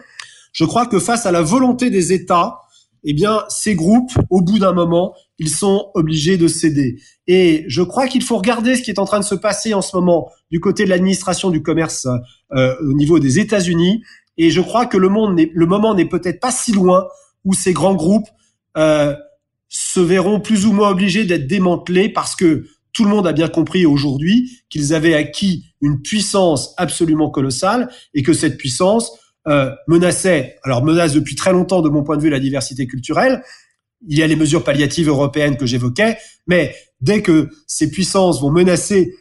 je 0.53 0.65
crois 0.65 0.87
que 0.87 1.01
face 1.01 1.27
à 1.27 1.33
la 1.33 1.43
volonté 1.43 1.91
des 1.91 2.13
États, 2.13 2.61
eh 3.03 3.15
bien, 3.15 3.45
ces 3.49 3.75
groupes, 3.75 4.13
au 4.29 4.43
bout 4.43 4.59
d'un 4.59 4.73
moment, 4.73 5.15
ils 5.41 5.49
sont 5.49 5.91
obligés 5.95 6.37
de 6.37 6.47
céder. 6.47 7.01
Et 7.27 7.65
je 7.67 7.83
crois 7.83 8.07
qu'il 8.07 8.23
faut 8.23 8.37
regarder 8.37 8.77
ce 8.77 8.83
qui 8.83 8.91
est 8.91 8.99
en 8.99 9.07
train 9.07 9.19
de 9.19 9.25
se 9.25 9.35
passer 9.35 9.73
en 9.73 9.81
ce 9.81 9.97
moment 9.97 10.31
du 10.51 10.61
côté 10.61 10.85
de 10.85 10.91
l'administration 10.91 11.51
du 11.51 11.63
commerce 11.63 12.07
euh, 12.53 12.77
au 12.83 12.93
niveau 12.93 13.19
des 13.19 13.39
États-Unis. 13.39 14.03
Et 14.37 14.51
je 14.51 14.61
crois 14.61 14.85
que 14.85 14.99
le 14.99 15.09
monde, 15.09 15.41
le 15.53 15.67
moment 15.67 15.95
n'est 15.95 16.09
peut-être 16.09 16.41
pas 16.41 16.53
si 16.53 16.73
loin 16.73 17.09
où 17.45 17.55
ces 17.55 17.73
grands 17.73 17.95
groupes 17.95 18.29
euh, 18.77 19.17
se 19.71 20.01
verront 20.01 20.41
plus 20.41 20.67
ou 20.67 20.73
moins 20.73 20.91
obligés 20.91 21.25
d'être 21.25 21.47
démantelés 21.47 22.11
parce 22.11 22.37
que 22.37 22.67
tout 22.93 23.05
le 23.05 23.11
monde 23.11 23.27
a 23.27 23.33
bien 23.33 23.49
compris 23.49 23.87
aujourd'hui 23.87 24.63
qu'ils 24.69 24.93
avaient 24.93 25.15
acquis 25.15 25.73
une 25.81 26.03
puissance 26.03 26.75
absolument 26.77 27.31
colossale 27.31 27.89
et 28.13 28.23
que 28.23 28.35
cette 28.35 28.59
puissance 28.59 29.13
euh, 29.49 29.71
menaçait, 29.89 30.59
alors 30.65 30.85
menace 30.85 31.15
depuis 31.15 31.35
très 31.35 31.53
longtemps 31.53 31.81
de 31.81 31.89
mon 31.89 32.03
point 32.03 32.19
de 32.19 32.23
vue 32.23 32.29
la 32.29 32.41
diversité 32.41 32.87
culturelle. 32.87 33.43
Il 34.07 34.19
y 34.19 34.23
a 34.23 34.27
les 34.27 34.37
mesures 34.37 34.65
palliatives 34.65 35.09
européennes 35.09 35.57
que 35.57 35.67
j'évoquais, 35.67 36.19
mais 36.47 36.75
dès 37.01 37.23
que 37.23 37.51
ces 37.67 37.91
puissances 37.91 38.41
vont 38.41 38.51
menacer 38.51 39.15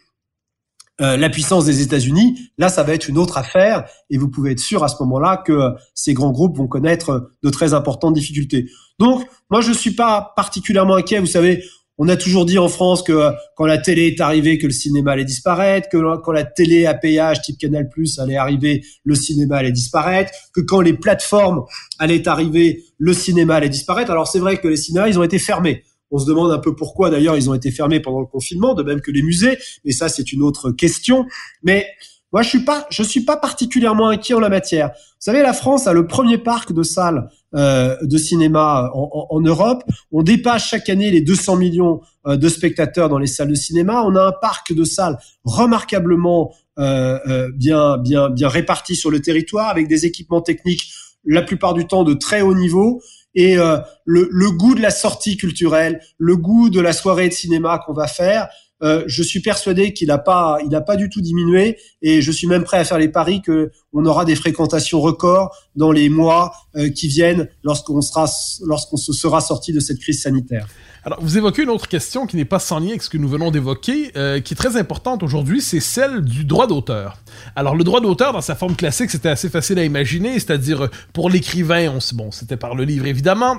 euh, 1.02 1.16
la 1.16 1.30
puissance 1.30 1.66
des 1.66 1.82
États-Unis, 1.82 2.52
là, 2.58 2.68
ça 2.68 2.84
va 2.84 2.94
être 2.94 3.08
une 3.08 3.18
autre 3.18 3.38
affaire, 3.38 3.86
et 4.10 4.18
vous 4.18 4.30
pouvez 4.30 4.52
être 4.52 4.60
sûr 4.60 4.84
à 4.84 4.90
ce 4.90 4.96
moment-là 5.02 5.38
que 5.46 5.74
ces 5.94 6.14
grands 6.14 6.32
groupes 6.32 6.58
vont 6.58 6.68
connaître 6.68 7.32
de 7.42 7.50
très 7.50 7.74
importantes 7.74 8.14
difficultés. 8.14 8.66
Donc, 9.00 9.26
moi, 9.50 9.62
je 9.62 9.72
suis 9.72 9.92
pas 9.92 10.34
particulièrement 10.36 10.96
inquiet. 10.96 11.20
Vous 11.20 11.26
savez, 11.26 11.64
on 12.00 12.08
a 12.08 12.16
toujours 12.16 12.46
dit 12.46 12.58
en 12.58 12.70
France 12.70 13.04
que 13.04 13.12
euh, 13.12 13.32
quand 13.56 13.66
la 13.66 13.78
télé 13.78 14.08
est 14.08 14.22
arrivée, 14.22 14.58
que 14.58 14.66
le 14.66 14.74
cinéma 14.74 15.12
allait 15.12 15.26
disparaître, 15.26 15.90
que 15.90 15.98
quand 16.24 16.32
la 16.32 16.46
télé 16.46 16.86
à 16.86 16.94
péage 16.94 17.42
type 17.42 17.58
Canal+ 17.60 17.90
allait 18.18 18.38
arriver, 18.38 18.84
le 19.04 19.16
cinéma 19.16 19.58
allait 19.58 19.74
disparaître, 19.74 20.32
que 20.54 20.62
quand 20.62 20.80
les 20.80 20.94
plateformes 20.94 21.66
allaient 22.00 22.28
arriver, 22.28 22.86
le 22.98 23.14
cinéma 23.14 23.56
allait 23.56 23.70
disparaître. 23.70 24.12
Alors 24.12 24.28
c'est 24.28 24.40
vrai 24.40 24.58
que 24.58 24.68
les 24.70 24.78
cinémas, 24.78 25.10
ils 25.10 25.20
ont 25.20 25.24
été 25.24 25.40
fermés. 25.40 25.84
On 26.10 26.18
se 26.18 26.26
demande 26.26 26.52
un 26.52 26.58
peu 26.58 26.74
pourquoi 26.74 27.10
d'ailleurs 27.10 27.36
ils 27.36 27.50
ont 27.50 27.54
été 27.54 27.70
fermés 27.70 28.00
pendant 28.00 28.22
le 28.22 28.26
confinement, 28.26 28.74
de 28.74 28.82
même 28.82 29.02
que 29.02 29.12
les 29.12 29.22
musées, 29.22 29.58
mais 29.84 29.92
ça 29.92 30.08
c'est 30.08 30.32
une 30.32 30.42
autre 30.42 30.72
question. 30.72 31.26
Mais 31.64 31.86
moi, 32.32 32.44
je 32.44 32.50
suis 32.50 32.64
pas, 32.64 32.86
je 32.92 33.02
suis 33.02 33.22
pas 33.22 33.38
particulièrement 33.38 34.10
inquiet 34.10 34.36
en 34.36 34.40
la 34.40 34.50
matière. 34.50 34.90
Vous 34.90 35.26
savez, 35.26 35.42
la 35.42 35.54
France 35.54 35.88
a 35.88 35.94
le 35.94 36.06
premier 36.06 36.38
parc 36.38 36.74
de 36.74 36.84
salles 36.84 37.28
euh, 37.56 37.96
de 38.04 38.18
cinéma 38.18 38.92
en, 38.94 39.10
en, 39.12 39.28
en, 39.36 39.42
Europe. 39.42 39.84
On 40.12 40.22
dépasse 40.22 40.66
chaque 40.66 40.90
année 40.90 41.10
les 41.10 41.22
200 41.22 41.56
millions 41.56 42.02
euh, 42.28 42.38
de 42.38 42.48
spectateurs 42.48 43.10
dans 43.10 43.18
les 43.18 43.28
salles 43.28 43.50
de 43.50 43.56
cinéma. 43.56 44.04
On 44.06 44.16
a 44.16 44.22
un 44.22 44.32
parc 44.32 44.74
de 44.74 44.84
salles 44.84 45.18
remarquablement 45.44 46.54
euh, 46.78 47.20
euh 47.28 47.52
bien, 47.56 47.98
bien, 47.98 48.30
bien 48.30 48.48
réparti 48.48 48.96
sur 48.96 49.10
le 49.10 49.22
territoire, 49.22 49.70
avec 49.70 49.88
des 49.88 50.06
équipements 50.06 50.42
techniques 50.42 50.94
la 51.26 51.42
plupart 51.42 51.74
du 51.74 51.86
temps 51.86 52.04
de 52.04 52.14
très 52.14 52.42
haut 52.42 52.56
niveau. 52.56 53.02
Et 53.36 53.58
euh, 53.58 53.78
le, 54.06 54.28
le 54.32 54.52
goût 54.52 54.76
de 54.76 54.82
la 54.82 54.92
sortie 54.92 55.38
culturelle, 55.38 56.02
le 56.18 56.36
goût 56.38 56.70
de 56.70 56.80
la 56.80 56.94
soirée 56.94 57.30
de 57.30 57.34
cinéma 57.34 57.80
qu'on 57.86 57.94
va 57.94 58.08
faire, 58.08 58.50
euh, 58.82 59.04
je 59.08 59.24
suis 59.24 59.42
persuadé 59.42 59.94
qu'il 59.94 60.08
n'a 60.08 60.18
pas, 60.18 60.58
il 60.66 60.74
a 60.76 60.82
pas 60.82 60.96
du 60.96 61.10
tout 61.10 61.22
diminué, 61.22 61.78
et 62.02 62.22
je 62.22 62.32
suis 62.32 62.48
même 62.48 62.64
prêt 62.64 62.78
à 62.78 62.84
faire 62.84 62.98
les 62.98 63.10
paris 63.10 63.42
que 63.42 63.72
on 63.94 64.06
aura 64.06 64.26
des 64.26 64.36
fréquentations 64.36 65.02
records 65.02 65.56
dans 65.76 65.92
les 65.92 66.10
mois 66.10 66.54
euh, 66.76 66.90
qui 66.90 67.08
viennent 67.08 67.50
lorsqu'on 67.64 68.02
sera, 68.02 68.30
lorsqu'on 68.66 68.98
se 68.98 69.14
sera 69.14 69.42
sorti 69.42 69.74
de 69.74 69.80
cette 69.80 70.00
crise 70.00 70.22
sanitaire. 70.22 70.68
Alors, 71.04 71.20
vous 71.22 71.38
évoquez 71.38 71.64
une 71.64 71.70
autre 71.70 71.88
question 71.88 72.28
qui 72.28 72.36
n'est 72.36 72.46
pas 72.46 72.60
sans 72.60 72.80
lien 72.80 72.90
avec 72.90 73.02
ce 73.02 73.10
que 73.10 73.18
nous 73.18 73.30
venons 73.30 73.52
d'évoquer, 73.52 74.12
euh, 74.18 74.42
qui 74.42 74.54
est 74.54 74.58
très 74.58 74.76
importante 74.76 75.24
aujourd'hui, 75.24 75.62
c'est 75.62 75.80
celle 75.80 76.22
du 76.22 76.44
droit 76.44 76.68
d'auteur. 76.68 77.18
Alors, 77.56 77.76
le 77.76 77.84
droit 77.84 78.02
d'auteur, 78.02 78.34
dans 78.34 78.42
sa 78.42 78.56
forme 78.56 78.76
classique, 78.76 79.10
c'était 79.10 79.30
assez 79.30 79.50
facile 79.50 79.80
à 79.80 79.86
imaginer, 79.86 80.34
c'est-à-dire 80.34 80.90
pour 81.14 81.30
l'écrivain, 81.30 81.90
on, 81.90 82.16
bon, 82.16 82.32
c'était 82.32 82.58
par 82.58 82.76
le 82.76 82.84
livre 82.84 83.08
évidemment, 83.08 83.58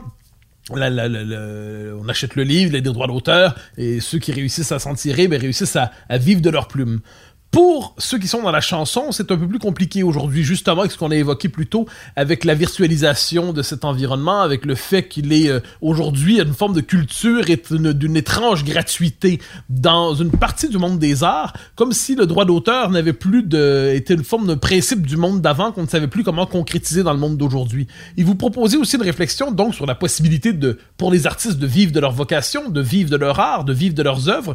on 0.71 2.09
achète 2.09 2.37
le 2.37 2.43
livre, 2.43 2.73
il 2.73 2.77
a 2.77 2.81
des 2.81 2.93
droits 2.93 3.07
d'auteur, 3.07 3.55
et 3.77 4.01
ceux 4.01 4.19
qui 4.19 4.33
réussissent 4.33 4.73
à 4.73 4.79
s'en 4.79 4.95
tirer 4.95 5.29
ben, 5.29 5.41
réussissent 5.41 5.77
à, 5.77 5.91
à, 6.09 6.19
vivre 6.19 6.41
de 6.41 6.51
leur 6.51 6.69
plume. 6.69 7.01
Pour 7.51 7.97
ceux 7.99 8.19
qui 8.19 8.29
sont 8.29 8.43
dans 8.43 8.53
la 8.53 8.61
chanson, 8.61 9.11
c'est 9.11 9.33
un 9.33 9.37
peu 9.37 9.49
plus 9.49 9.59
compliqué 9.59 10.05
aujourd'hui, 10.05 10.45
justement, 10.45 10.83
avec 10.83 10.93
ce 10.93 10.99
qu'on 10.99 11.11
a 11.11 11.17
évoqué 11.17 11.49
plus 11.49 11.67
tôt, 11.67 11.85
avec 12.15 12.45
la 12.45 12.55
virtualisation 12.55 13.53
de 13.53 13.63
cet 13.63 13.85
environnement, 13.85 14.41
avec 14.41 14.65
le 14.65 14.77
fait 14.77 15.09
qu'il 15.09 15.33
est 15.33 15.49
euh, 15.49 15.59
aujourd'hui 15.81 16.41
une 16.41 16.55
forme 16.55 16.75
de 16.75 16.81
culture 16.81 17.51
et 17.51 17.61
d'une 17.91 18.17
étrange 18.17 18.65
gratuité 18.65 19.41
dans 19.69 20.15
une 20.15 20.31
partie 20.31 20.69
du 20.69 20.79
monde 20.79 21.01
des 21.01 21.25
arts, 21.25 21.53
comme 21.75 21.91
si 21.91 22.15
le 22.15 22.27
droit 22.27 22.45
d'auteur 22.45 22.89
n'avait 22.91 23.13
plus 23.13 23.43
de, 23.43 23.95
était 23.97 24.15
une 24.15 24.23
forme 24.23 24.47
de 24.47 24.55
principe 24.55 25.05
du 25.05 25.17
monde 25.17 25.41
d'avant 25.41 25.73
qu'on 25.73 25.83
ne 25.83 25.89
savait 25.89 26.07
plus 26.07 26.23
comment 26.23 26.47
concrétiser 26.47 27.03
dans 27.03 27.13
le 27.13 27.19
monde 27.19 27.37
d'aujourd'hui. 27.37 27.89
Et 28.17 28.23
vous 28.23 28.37
proposez 28.37 28.77
aussi 28.77 28.95
une 28.95 29.03
réflexion 29.03 29.51
donc 29.51 29.75
sur 29.75 29.87
la 29.87 29.97
possibilité 29.97 30.53
de, 30.53 30.79
pour 30.97 31.11
les 31.11 31.27
artistes 31.27 31.59
de 31.59 31.67
vivre 31.67 31.91
de 31.91 31.99
leur 31.99 32.13
vocation, 32.13 32.69
de 32.69 32.81
vivre 32.81 33.11
de 33.11 33.17
leur 33.17 33.41
art, 33.41 33.65
de 33.65 33.73
vivre 33.73 33.97
de 33.97 34.05
leurs 34.05 34.29
œuvres. 34.29 34.55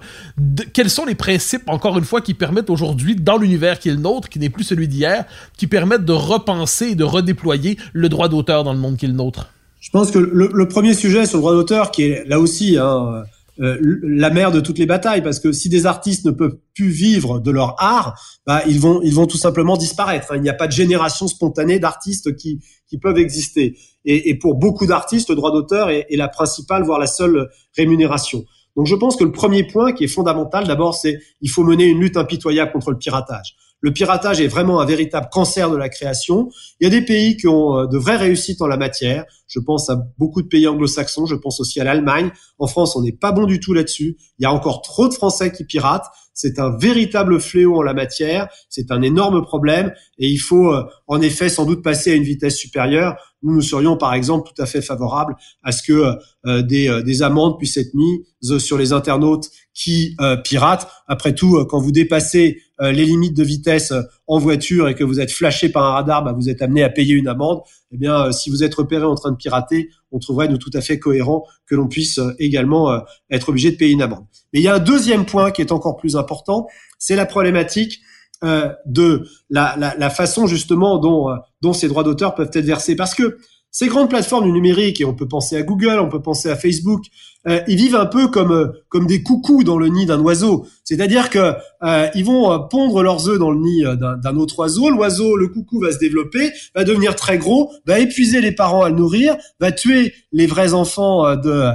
Quels 0.71 0.89
sont 0.89 1.03
les 1.03 1.15
principes, 1.15 1.67
encore 1.67 1.97
une 1.97 2.05
fois, 2.05 2.21
qui 2.21 2.33
permettent 2.33 2.69
aujourd'hui 2.69 2.84
aujourd'hui 2.85 3.15
dans 3.15 3.37
l'univers 3.37 3.79
qui 3.79 3.89
est 3.89 3.93
le 3.93 3.99
nôtre, 3.99 4.29
qui 4.29 4.39
n'est 4.39 4.49
plus 4.49 4.63
celui 4.63 4.87
d'hier, 4.87 5.25
qui 5.57 5.67
permettent 5.67 6.05
de 6.05 6.13
repenser 6.13 6.89
et 6.89 6.95
de 6.95 7.03
redéployer 7.03 7.77
le 7.93 8.09
droit 8.09 8.29
d'auteur 8.29 8.63
dans 8.63 8.73
le 8.73 8.79
monde 8.79 8.97
qui 8.97 9.05
est 9.05 9.09
le 9.09 9.15
nôtre 9.15 9.51
Je 9.79 9.89
pense 9.89 10.11
que 10.11 10.19
le, 10.19 10.67
premier 10.67 10.93
sujet 10.93 11.25
sur 11.25 11.37
le 11.37 11.41
droit 11.41 11.53
d'auteur, 11.53 11.91
qui 11.91 12.03
est 12.03 12.27
là 12.27 12.39
aussi 12.39 12.77
hein, 12.77 13.23
euh, 13.61 13.77
la 14.03 14.29
mère 14.29 14.51
de 14.51 14.59
toutes 14.59 14.77
les 14.77 14.85
batailles, 14.85 15.23
parce 15.23 15.39
que 15.39 15.51
si 15.51 15.69
des 15.69 15.85
artistes 15.85 16.25
ne 16.25 16.31
peuvent 16.31 16.57
plus 16.73 16.89
vivre 16.89 17.39
de 17.39 17.51
leur 17.51 17.75
art, 17.81 18.19
bah, 18.45 18.61
ils 18.67 18.79
vont 18.79 19.01
ils 19.01 19.13
vont 19.13 19.27
tout 19.27 19.37
simplement 19.37 19.77
disparaître. 19.77 20.35
il 20.35 20.41
n'y 20.41 20.49
a 20.49 20.53
pas 20.53 20.67
de 20.67 20.73
génération 20.73 21.27
spontanée 21.27 21.79
d'artistes 21.79 22.35
qui 22.35 22.59
qui 22.89 22.97
peuvent 22.97 23.17
exister. 23.17 23.77
Et, 24.07 24.37
pour 24.37 24.53
beaucoup 24.55 24.85
d'artistes, 24.85 25.29
le 25.29 25.35
droit 25.35 25.51
d'auteur 25.51 25.89
est 25.89 26.05
la 26.11 26.27
principale, 26.27 26.83
voire 26.83 26.99
la 26.99 27.07
seule 27.07 27.49
rémunération. 27.75 28.45
Donc 28.75 28.87
je 28.87 28.95
pense 28.95 29.15
que 29.15 29.23
le 29.23 29.31
premier 29.31 29.63
point 29.63 29.93
qui 29.93 30.03
est 30.03 30.09
fondamental, 30.09 30.67
d'abord, 30.67 30.95
c'est 30.95 31.19
il 31.41 31.49
faut 31.49 31.63
mener 31.63 31.85
une 31.85 31.99
lutte 31.99 32.17
impitoyable 32.17 32.71
contre 32.71 32.91
le 32.91 32.97
piratage. 32.97 33.55
Le 33.81 33.93
piratage 33.93 34.41
est 34.41 34.47
vraiment 34.47 34.79
un 34.79 34.85
véritable 34.85 35.27
cancer 35.31 35.69
de 35.69 35.77
la 35.77 35.89
création. 35.89 36.49
Il 36.79 36.85
y 36.85 36.87
a 36.87 36.89
des 36.89 37.05
pays 37.05 37.37
qui 37.37 37.47
ont 37.47 37.77
euh, 37.77 37.85
de 37.87 37.97
vraies 37.97 38.17
réussites 38.17 38.61
en 38.61 38.67
la 38.67 38.77
matière. 38.77 39.25
Je 39.47 39.59
pense 39.59 39.89
à 39.89 39.97
beaucoup 40.17 40.41
de 40.41 40.47
pays 40.47 40.67
anglo-saxons, 40.67 41.25
je 41.25 41.35
pense 41.35 41.59
aussi 41.59 41.79
à 41.79 41.83
l'Allemagne. 41.83 42.31
En 42.57 42.67
France, 42.67 42.95
on 42.95 43.03
n'est 43.03 43.11
pas 43.11 43.31
bon 43.31 43.45
du 43.45 43.59
tout 43.59 43.73
là-dessus. 43.73 44.17
Il 44.39 44.43
y 44.43 44.45
a 44.45 44.51
encore 44.51 44.81
trop 44.81 45.07
de 45.07 45.13
Français 45.13 45.51
qui 45.51 45.65
piratent. 45.65 46.07
C'est 46.35 46.59
un 46.59 46.77
véritable 46.77 47.39
fléau 47.39 47.77
en 47.77 47.81
la 47.81 47.95
matière. 47.95 48.47
C'est 48.69 48.91
un 48.91 49.01
énorme 49.01 49.41
problème 49.41 49.91
et 50.19 50.27
il 50.29 50.37
faut 50.37 50.71
euh, 50.71 50.83
en 51.07 51.21
effet 51.21 51.49
sans 51.49 51.65
doute 51.65 51.81
passer 51.81 52.11
à 52.11 52.15
une 52.15 52.23
vitesse 52.23 52.57
supérieure. 52.57 53.15
Nous, 53.41 53.55
nous 53.55 53.61
serions 53.61 53.97
par 53.97 54.13
exemple 54.13 54.47
tout 54.53 54.61
à 54.61 54.67
fait 54.67 54.81
favorables 54.81 55.35
à 55.63 55.71
ce 55.71 55.81
que 55.81 56.15
euh, 56.45 56.61
des, 56.61 57.01
des 57.03 57.23
amendes 57.23 57.57
puissent 57.57 57.77
être 57.77 57.93
mises 57.93 58.57
sur 58.59 58.77
les 58.77 58.93
internautes 58.93 59.49
qui 59.73 60.15
piratent. 60.43 60.87
Après 61.07 61.33
tout, 61.33 61.65
quand 61.65 61.79
vous 61.79 61.91
dépassez 61.91 62.61
euh, 62.81 62.91
les 62.91 63.05
limites 63.05 63.37
de 63.37 63.43
vitesse 63.43 63.91
euh, 63.91 64.01
en 64.27 64.37
voiture 64.37 64.89
et 64.89 64.95
que 64.95 65.03
vous 65.05 65.21
êtes 65.21 65.31
flashé 65.31 65.69
par 65.69 65.85
un 65.85 65.91
radar, 65.93 66.25
bah, 66.25 66.33
vous 66.33 66.49
êtes 66.49 66.61
amené 66.61 66.83
à 66.83 66.89
payer 66.89 67.13
une 67.15 67.29
amende. 67.29 67.61
Eh 67.91 67.97
bien, 67.97 68.25
euh, 68.25 68.31
si 68.33 68.49
vous 68.49 68.63
êtes 68.63 68.75
repéré 68.75 69.05
en 69.05 69.15
train 69.15 69.31
de 69.31 69.37
pirater, 69.37 69.89
on 70.15 70.19
trouverait 70.19 70.47
nous 70.47 70.57
tout 70.57 70.71
à 70.73 70.81
fait 70.81 70.97
cohérent 70.97 71.43
que 71.67 71.75
l'on 71.75 71.87
puisse 71.87 72.19
également 72.39 73.01
être 73.29 73.49
obligé 73.49 73.71
de 73.71 73.75
payer 73.75 73.91
une 73.91 74.01
amende. 74.01 74.25
Mais 74.53 74.61
il 74.61 74.63
y 74.63 74.67
a 74.67 74.75
un 74.75 74.79
deuxième 74.79 75.25
point 75.25 75.51
qui 75.51 75.61
est 75.61 75.71
encore 75.71 75.97
plus 75.97 76.15
important, 76.15 76.67
c'est 76.97 77.15
la 77.15 77.25
problématique 77.25 77.99
de 78.41 79.27
la, 79.49 79.75
la, 79.77 79.95
la, 79.97 80.09
façon 80.09 80.47
justement 80.47 80.97
dont, 80.97 81.27
dont 81.61 81.73
ces 81.73 81.87
droits 81.87 82.03
d'auteur 82.03 82.33
peuvent 82.35 82.51
être 82.53 82.65
versés. 82.65 82.95
Parce 82.95 83.13
que 83.13 83.37
ces 83.75 83.87
grandes 83.87 84.09
plateformes 84.09 84.45
du 84.45 84.53
numérique, 84.53 85.01
et 85.01 85.05
on 85.05 85.13
peut 85.13 85.27
penser 85.27 85.57
à 85.57 85.61
Google, 85.61 85.99
on 85.99 86.07
peut 86.07 86.21
penser 86.21 86.49
à 86.49 86.55
Facebook, 86.55 87.07
euh, 87.45 87.59
ils 87.67 87.75
vivent 87.75 87.97
un 87.97 88.05
peu 88.05 88.29
comme 88.29 88.53
euh, 88.53 88.67
comme 88.87 89.05
des 89.05 89.21
coucous 89.21 89.65
dans 89.65 89.77
le 89.77 89.89
nid 89.89 90.05
d'un 90.05 90.21
oiseau. 90.21 90.65
C'est-à-dire 90.85 91.29
que 91.29 91.51
euh, 91.83 92.07
ils 92.15 92.23
vont 92.23 92.69
pondre 92.69 93.03
leurs 93.03 93.27
œufs 93.27 93.37
dans 93.37 93.51
le 93.51 93.59
nid 93.59 93.83
d'un 93.99 94.37
autre 94.37 94.59
oiseau. 94.59 94.89
L'oiseau, 94.89 95.35
le 95.35 95.49
coucou, 95.49 95.81
va 95.81 95.91
se 95.91 95.97
développer, 95.97 96.53
va 96.73 96.85
devenir 96.85 97.17
très 97.17 97.37
gros, 97.37 97.69
va 97.85 97.99
épuiser 97.99 98.39
les 98.39 98.53
parents 98.53 98.83
à 98.83 98.87
le 98.89 98.95
nourrir, 98.95 99.35
va 99.59 99.73
tuer 99.73 100.13
les 100.31 100.47
vrais 100.47 100.73
enfants 100.73 101.35
de 101.35 101.71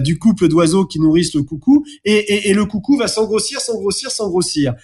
du 0.00 0.18
couple 0.18 0.48
d'oiseaux 0.48 0.86
qui 0.86 0.98
nourrissent 0.98 1.36
le 1.36 1.44
coucou, 1.44 1.84
et, 2.04 2.16
et, 2.16 2.50
et 2.50 2.52
le 2.52 2.64
coucou 2.64 2.96
va 2.96 3.06
s'engrossir, 3.06 3.60
s'engrossir, 3.60 4.10
s'engrossir. 4.10 4.74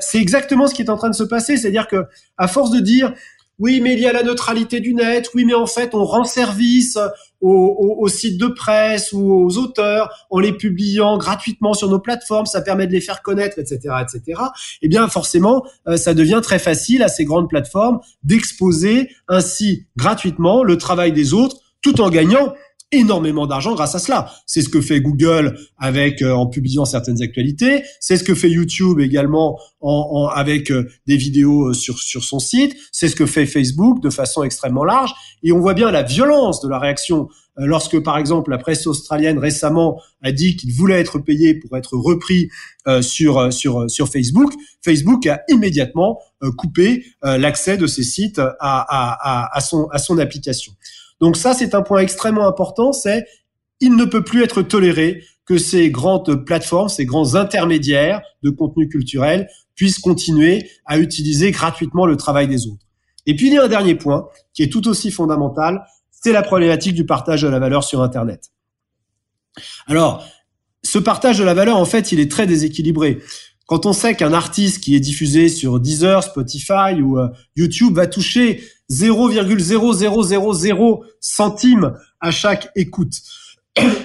c'est 0.00 0.18
exactement 0.18 0.66
ce 0.66 0.72
qui 0.72 0.80
est 0.80 0.88
en 0.88 0.96
train 0.96 1.10
de 1.10 1.14
se 1.14 1.24
passer. 1.24 1.58
C'est-à-dire 1.58 1.88
que 1.88 2.04
à 2.38 2.48
force 2.48 2.70
de 2.70 2.80
dire 2.80 3.12
oui, 3.58 3.80
mais 3.80 3.94
il 3.94 4.00
y 4.00 4.06
a 4.06 4.12
la 4.12 4.22
neutralité 4.22 4.80
du 4.80 4.92
net. 4.92 5.30
Oui, 5.34 5.44
mais 5.46 5.54
en 5.54 5.66
fait, 5.66 5.94
on 5.94 6.04
rend 6.04 6.24
service 6.24 6.98
aux, 7.40 8.08
sites 8.08 8.38
de 8.38 8.48
presse 8.48 9.12
ou 9.12 9.32
aux 9.32 9.56
auteurs 9.56 10.26
en 10.30 10.40
les 10.40 10.52
publiant 10.52 11.16
gratuitement 11.16 11.72
sur 11.72 11.88
nos 11.88 11.98
plateformes. 11.98 12.46
Ça 12.46 12.60
permet 12.60 12.86
de 12.86 12.92
les 12.92 13.00
faire 13.00 13.22
connaître, 13.22 13.58
etc., 13.58 13.94
etc. 14.02 14.40
Eh 14.82 14.88
bien, 14.88 15.08
forcément, 15.08 15.64
euh, 15.88 15.96
ça 15.96 16.12
devient 16.12 16.40
très 16.42 16.58
facile 16.58 17.02
à 17.02 17.08
ces 17.08 17.24
grandes 17.24 17.48
plateformes 17.48 18.00
d'exposer 18.24 19.10
ainsi 19.28 19.86
gratuitement 19.96 20.62
le 20.62 20.76
travail 20.76 21.12
des 21.12 21.32
autres, 21.32 21.56
tout 21.82 22.00
en 22.00 22.10
gagnant 22.10 22.52
énormément 22.96 23.46
d'argent 23.46 23.74
grâce 23.74 23.94
à 23.94 23.98
cela. 23.98 24.32
C'est 24.46 24.62
ce 24.62 24.68
que 24.68 24.80
fait 24.80 25.00
Google 25.00 25.58
avec 25.78 26.22
euh, 26.22 26.32
en 26.32 26.46
publiant 26.46 26.84
certaines 26.84 27.22
actualités, 27.22 27.82
c'est 28.00 28.16
ce 28.16 28.24
que 28.24 28.34
fait 28.34 28.50
YouTube 28.50 29.00
également 29.00 29.58
en, 29.80 30.28
avec 30.34 30.70
euh, 30.70 30.88
des 31.06 31.16
vidéos 31.16 31.68
euh, 31.68 31.74
sur 31.74 31.98
sur 31.98 32.24
son 32.24 32.38
site, 32.38 32.76
c'est 32.92 33.08
ce 33.08 33.16
que 33.16 33.26
fait 33.26 33.46
Facebook 33.46 34.02
de 34.02 34.10
façon 34.10 34.42
extrêmement 34.42 34.84
large 34.84 35.12
et 35.42 35.52
on 35.52 35.60
voit 35.60 35.74
bien 35.74 35.90
la 35.90 36.02
violence 36.02 36.60
de 36.60 36.68
la 36.68 36.78
réaction 36.78 37.28
lorsque 37.58 37.98
par 38.02 38.18
exemple 38.18 38.50
la 38.50 38.58
presse 38.58 38.86
australienne 38.86 39.38
récemment 39.38 40.00
a 40.22 40.30
dit 40.32 40.56
qu'il 40.56 40.72
voulait 40.74 41.00
être 41.00 41.18
payé 41.18 41.54
pour 41.54 41.76
être 41.76 41.96
repris 41.96 42.50
sur 43.00 43.50
sur 43.50 43.90
sur 43.90 44.08
Facebook, 44.08 44.52
Facebook 44.84 45.26
a 45.26 45.40
immédiatement 45.48 46.20
coupé 46.58 47.06
l'accès 47.22 47.78
de 47.78 47.86
ces 47.86 48.02
sites 48.02 48.38
à, 48.38 48.54
à, 48.60 49.56
à, 49.56 49.60
son 49.62 49.86
à 49.86 49.96
son 49.98 50.18
application. 50.18 50.72
Donc 51.20 51.36
ça, 51.36 51.54
c'est 51.54 51.74
un 51.74 51.82
point 51.82 52.00
extrêmement 52.00 52.46
important, 52.46 52.92
c'est 52.92 53.24
il 53.80 53.96
ne 53.96 54.04
peut 54.04 54.24
plus 54.24 54.42
être 54.42 54.62
toléré 54.62 55.22
que 55.44 55.58
ces 55.58 55.90
grandes 55.90 56.44
plateformes, 56.44 56.88
ces 56.88 57.04
grands 57.04 57.34
intermédiaires 57.34 58.20
de 58.42 58.50
contenu 58.50 58.88
culturel 58.88 59.48
puissent 59.74 59.98
continuer 59.98 60.68
à 60.86 60.98
utiliser 60.98 61.50
gratuitement 61.50 62.06
le 62.06 62.16
travail 62.16 62.48
des 62.48 62.66
autres. 62.66 62.86
Et 63.26 63.36
puis 63.36 63.48
il 63.48 63.54
y 63.54 63.58
a 63.58 63.64
un 63.64 63.68
dernier 63.68 63.94
point 63.94 64.28
qui 64.54 64.62
est 64.62 64.72
tout 64.72 64.88
aussi 64.88 65.10
fondamental, 65.10 65.84
c'est 66.10 66.32
la 66.32 66.42
problématique 66.42 66.94
du 66.94 67.06
partage 67.06 67.42
de 67.42 67.48
la 67.48 67.58
valeur 67.58 67.84
sur 67.84 68.02
Internet. 68.02 68.50
Alors, 69.86 70.24
ce 70.82 70.98
partage 70.98 71.38
de 71.38 71.44
la 71.44 71.54
valeur, 71.54 71.76
en 71.76 71.84
fait, 71.84 72.12
il 72.12 72.20
est 72.20 72.30
très 72.30 72.46
déséquilibré. 72.46 73.20
Quand 73.66 73.86
on 73.86 73.92
sait 73.92 74.14
qu'un 74.14 74.32
artiste 74.32 74.82
qui 74.82 74.94
est 74.94 75.00
diffusé 75.00 75.48
sur 75.48 75.80
Deezer, 75.80 76.22
Spotify 76.22 77.00
ou 77.00 77.18
euh, 77.18 77.28
YouTube 77.56 77.94
va 77.94 78.06
toucher 78.06 78.62
0,0000 78.90 81.00
centimes 81.20 81.92
à 82.20 82.30
chaque 82.30 82.70
écoute, 82.76 83.14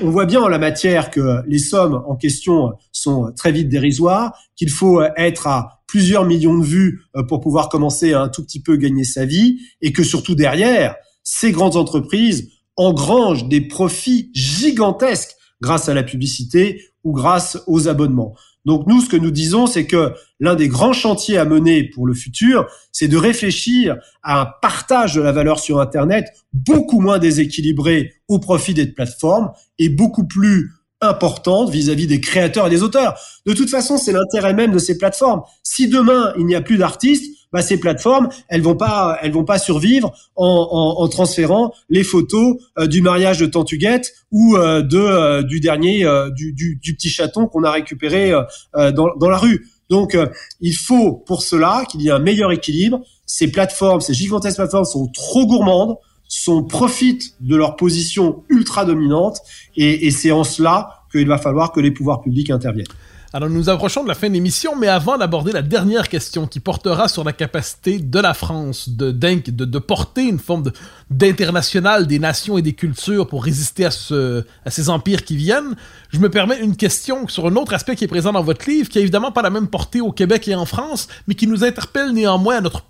on 0.02 0.10
voit 0.10 0.26
bien 0.26 0.42
en 0.42 0.48
la 0.48 0.60
matière 0.60 1.12
que 1.12 1.42
les 1.48 1.60
sommes 1.60 2.04
en 2.08 2.16
question 2.16 2.74
sont 2.92 3.32
très 3.36 3.52
vite 3.52 3.70
dérisoires, 3.70 4.38
qu'il 4.56 4.70
faut 4.70 5.02
être 5.16 5.48
à 5.48 5.82
plusieurs 5.88 6.26
millions 6.26 6.58
de 6.58 6.64
vues 6.64 7.02
euh, 7.16 7.24
pour 7.24 7.42
pouvoir 7.42 7.70
commencer 7.70 8.14
à 8.14 8.22
un 8.22 8.30
tout 8.30 8.44
petit 8.44 8.62
peu 8.62 8.78
gagner 8.78 9.04
sa 9.04 9.26
vie, 9.26 9.60
et 9.82 9.92
que 9.92 10.04
surtout 10.04 10.36
derrière, 10.36 10.96
ces 11.24 11.52
grandes 11.52 11.76
entreprises 11.76 12.50
engrangent 12.78 13.48
des 13.48 13.62
profits 13.62 14.30
gigantesques 14.34 15.36
grâce 15.62 15.90
à 15.90 15.94
la 15.94 16.04
publicité 16.04 16.82
ou 17.04 17.12
grâce 17.12 17.62
aux 17.68 17.88
abonnements. 17.88 18.36
Donc 18.66 18.86
nous, 18.88 19.02
ce 19.02 19.10
que 19.10 19.18
nous 19.18 19.32
disons, 19.32 19.66
c'est 19.66 19.88
que 19.88 20.14
l'un 20.40 20.56
des 20.56 20.68
grands 20.68 20.94
chantiers 20.94 21.38
à 21.38 21.46
mener 21.46 21.84
pour 21.84 22.06
le 22.06 22.14
futur, 22.14 22.68
c'est 22.92 23.08
de 23.08 23.18
réfléchir 23.18 23.98
à 24.24 24.42
un 24.42 24.48
partage 24.62 25.16
de 25.16 25.22
la 25.22 25.32
valeur 25.32 25.60
sur 25.60 25.80
Internet 25.80 26.28
beaucoup 26.54 27.02
moins 27.02 27.20
déséquilibré 27.20 28.14
au 28.28 28.40
profit 28.40 28.74
des 28.74 28.88
plateformes 28.88 29.52
et 29.80 29.90
beaucoup 29.90 30.28
plus 30.28 30.72
importante 31.02 31.72
vis-à-vis 31.72 32.06
des 32.06 32.22
créateurs 32.22 32.68
et 32.68 32.70
des 32.70 32.84
auteurs. 32.84 33.20
De 33.48 33.54
toute 33.54 33.70
façon, 33.70 33.98
c'est 33.98 34.12
l'intérêt 34.12 34.54
même 34.54 34.72
de 34.72 34.80
ces 34.80 34.98
plateformes. 34.98 35.42
Si 35.64 35.88
demain 35.88 36.34
il 36.38 36.46
n'y 36.46 36.56
a 36.56 36.62
plus 36.62 36.78
d'artistes, 36.78 37.41
bah, 37.52 37.62
ces 37.62 37.78
plateformes, 37.78 38.30
elles 38.48 38.62
vont 38.62 38.76
pas, 38.76 39.18
elles 39.22 39.32
vont 39.32 39.44
pas 39.44 39.60
survivre 39.60 40.14
en, 40.36 40.96
en, 40.98 41.08
transférant 41.10 41.74
les 41.90 42.04
photos 42.04 42.58
euh, 42.80 42.88
du 42.88 43.02
mariage 43.02 43.40
de 43.40 43.46
Tantuguette 43.46 44.14
ou 44.32 44.56
euh, 44.56 44.82
de 44.82 44.98
euh, 44.98 45.44
du 45.44 45.60
dernier 45.60 46.06
du, 46.36 46.54
du, 46.54 46.80
du, 46.82 46.96
petit 46.96 47.10
chaton 47.10 47.48
qu'on 47.48 47.64
a 47.64 47.72
récupéré 47.72 48.32
dans, 48.74 49.16
dans 49.16 49.30
la 49.30 49.38
rue. 49.38 49.68
Donc, 49.90 50.18
il 50.62 50.74
faut 50.74 51.14
pour 51.14 51.44
cela 51.44 51.84
qu'il 51.90 52.02
y 52.02 52.08
ait 52.08 52.12
un 52.12 52.20
meilleur 52.20 52.52
équilibre. 52.52 53.02
Ces 53.26 53.52
plateformes, 53.52 54.00
ces 54.00 54.14
gigantesques 54.14 54.58
plateformes 54.58 54.86
sont 54.86 55.08
trop 55.08 55.46
gourmandes, 55.46 55.98
sont 56.28 56.64
profitent 56.64 57.36
de 57.42 57.56
leur 57.56 57.76
position 57.76 58.44
ultra 58.50 58.86
dominante, 58.86 59.40
et, 59.76 60.08
et 60.08 60.12
c'est 60.12 60.32
en 60.32 60.46
cela 60.46 61.04
qu'il 61.12 61.28
va 61.28 61.38
falloir 61.38 61.74
que 61.74 61.82
les 61.82 61.92
pouvoirs 61.92 62.22
publics 62.22 62.50
interviennent. 62.50 62.86
Alors 63.34 63.50
nous 63.50 63.70
approchons 63.70 64.04
de 64.04 64.10
la 64.10 64.14
fin 64.14 64.28
de 64.28 64.34
l'émission, 64.34 64.76
mais 64.76 64.90
avant 64.90 65.18
d'aborder 65.18 65.54
la 65.54 65.62
dernière 65.62 66.10
question 66.10 66.48
qui 66.48 66.60
portera 66.60 67.08
sur 67.08 67.24
la 67.24 67.32
capacité 67.32 67.98
de 67.98 68.20
la 68.20 68.34
France 68.34 68.90
de, 68.90 69.12
de, 69.12 69.66
de 69.66 69.80
porter 69.80 70.24
une 70.24 70.38
forme 70.38 70.70
d'international 71.10 72.08
des 72.08 72.20
nations 72.20 72.58
et 72.58 72.62
des 72.62 72.74
cultures 72.74 73.28
pour 73.28 73.46
résister 73.46 73.86
à, 73.86 73.92
ce, 73.92 74.44
à 74.66 74.70
ces 74.70 74.90
empires 74.90 75.24
qui 75.24 75.38
viennent, 75.38 75.78
je 76.10 76.20
me 76.20 76.30
permets 76.30 76.60
une 76.60 76.76
question 76.76 77.26
sur 77.30 77.48
un 77.48 77.56
autre 77.56 77.74
aspect 77.74 77.96
qui 77.96 78.04
est 78.04 78.10
présent 78.10 78.34
dans 78.34 78.44
votre 78.44 78.70
livre, 78.70 78.90
qui 78.90 78.98
a 78.98 79.02
évidemment 79.02 79.32
pas 79.32 79.42
la 79.42 79.50
même 79.50 79.68
portée 79.68 80.02
au 80.02 80.12
Québec 80.12 80.50
et 80.50 80.56
en 80.56 80.66
France, 80.66 81.08
mais 81.28 81.36
qui 81.36 81.48
nous 81.48 81.64
interpelle 81.64 82.12
néanmoins 82.12 82.58
à, 82.58 82.62
notre, 82.62 82.84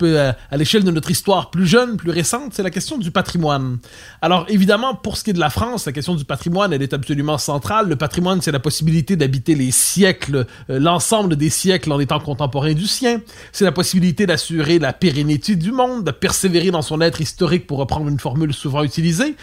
à 0.49 0.57
l'échelle 0.57 0.83
de 0.83 0.91
notre 0.91 1.11
histoire 1.11 1.51
plus 1.51 1.67
jeune, 1.67 1.97
plus 1.97 2.09
récente, 2.09 2.53
c'est 2.55 2.63
la 2.63 2.71
question 2.71 2.97
du 2.97 3.11
patrimoine. 3.11 3.77
Alors 4.23 4.45
évidemment, 4.49 4.95
pour 4.95 5.17
ce 5.17 5.23
qui 5.23 5.29
est 5.29 5.33
de 5.33 5.39
la 5.39 5.51
France, 5.51 5.85
la 5.85 5.91
question 5.91 6.15
du 6.15 6.25
patrimoine, 6.25 6.73
elle 6.73 6.81
est 6.81 6.93
absolument 6.95 7.37
centrale. 7.37 7.89
Le 7.89 7.95
patrimoine, 7.95 8.41
c'est 8.41 8.51
la 8.51 8.59
possibilité 8.59 9.15
d'habiter 9.15 9.53
les 9.53 9.69
siècles, 9.69 10.30
euh, 10.35 10.79
l'ensemble 10.79 11.35
des 11.35 11.49
siècles 11.49 11.91
en 11.91 11.99
étant 11.99 12.19
contemporain 12.19 12.73
du 12.73 12.87
sien. 12.87 13.21
C'est 13.51 13.65
la 13.65 13.71
possibilité 13.71 14.25
d'assurer 14.25 14.79
la 14.79 14.93
pérennité 14.93 15.55
du 15.55 15.71
monde, 15.71 16.03
de 16.03 16.11
persévérer 16.11 16.71
dans 16.71 16.81
son 16.81 17.01
être 17.01 17.21
historique 17.21 17.67
pour 17.67 17.77
reprendre 17.77 18.07
une 18.07 18.19
formule 18.19 18.53
souvent 18.53 18.83
utilisée. 18.83 19.35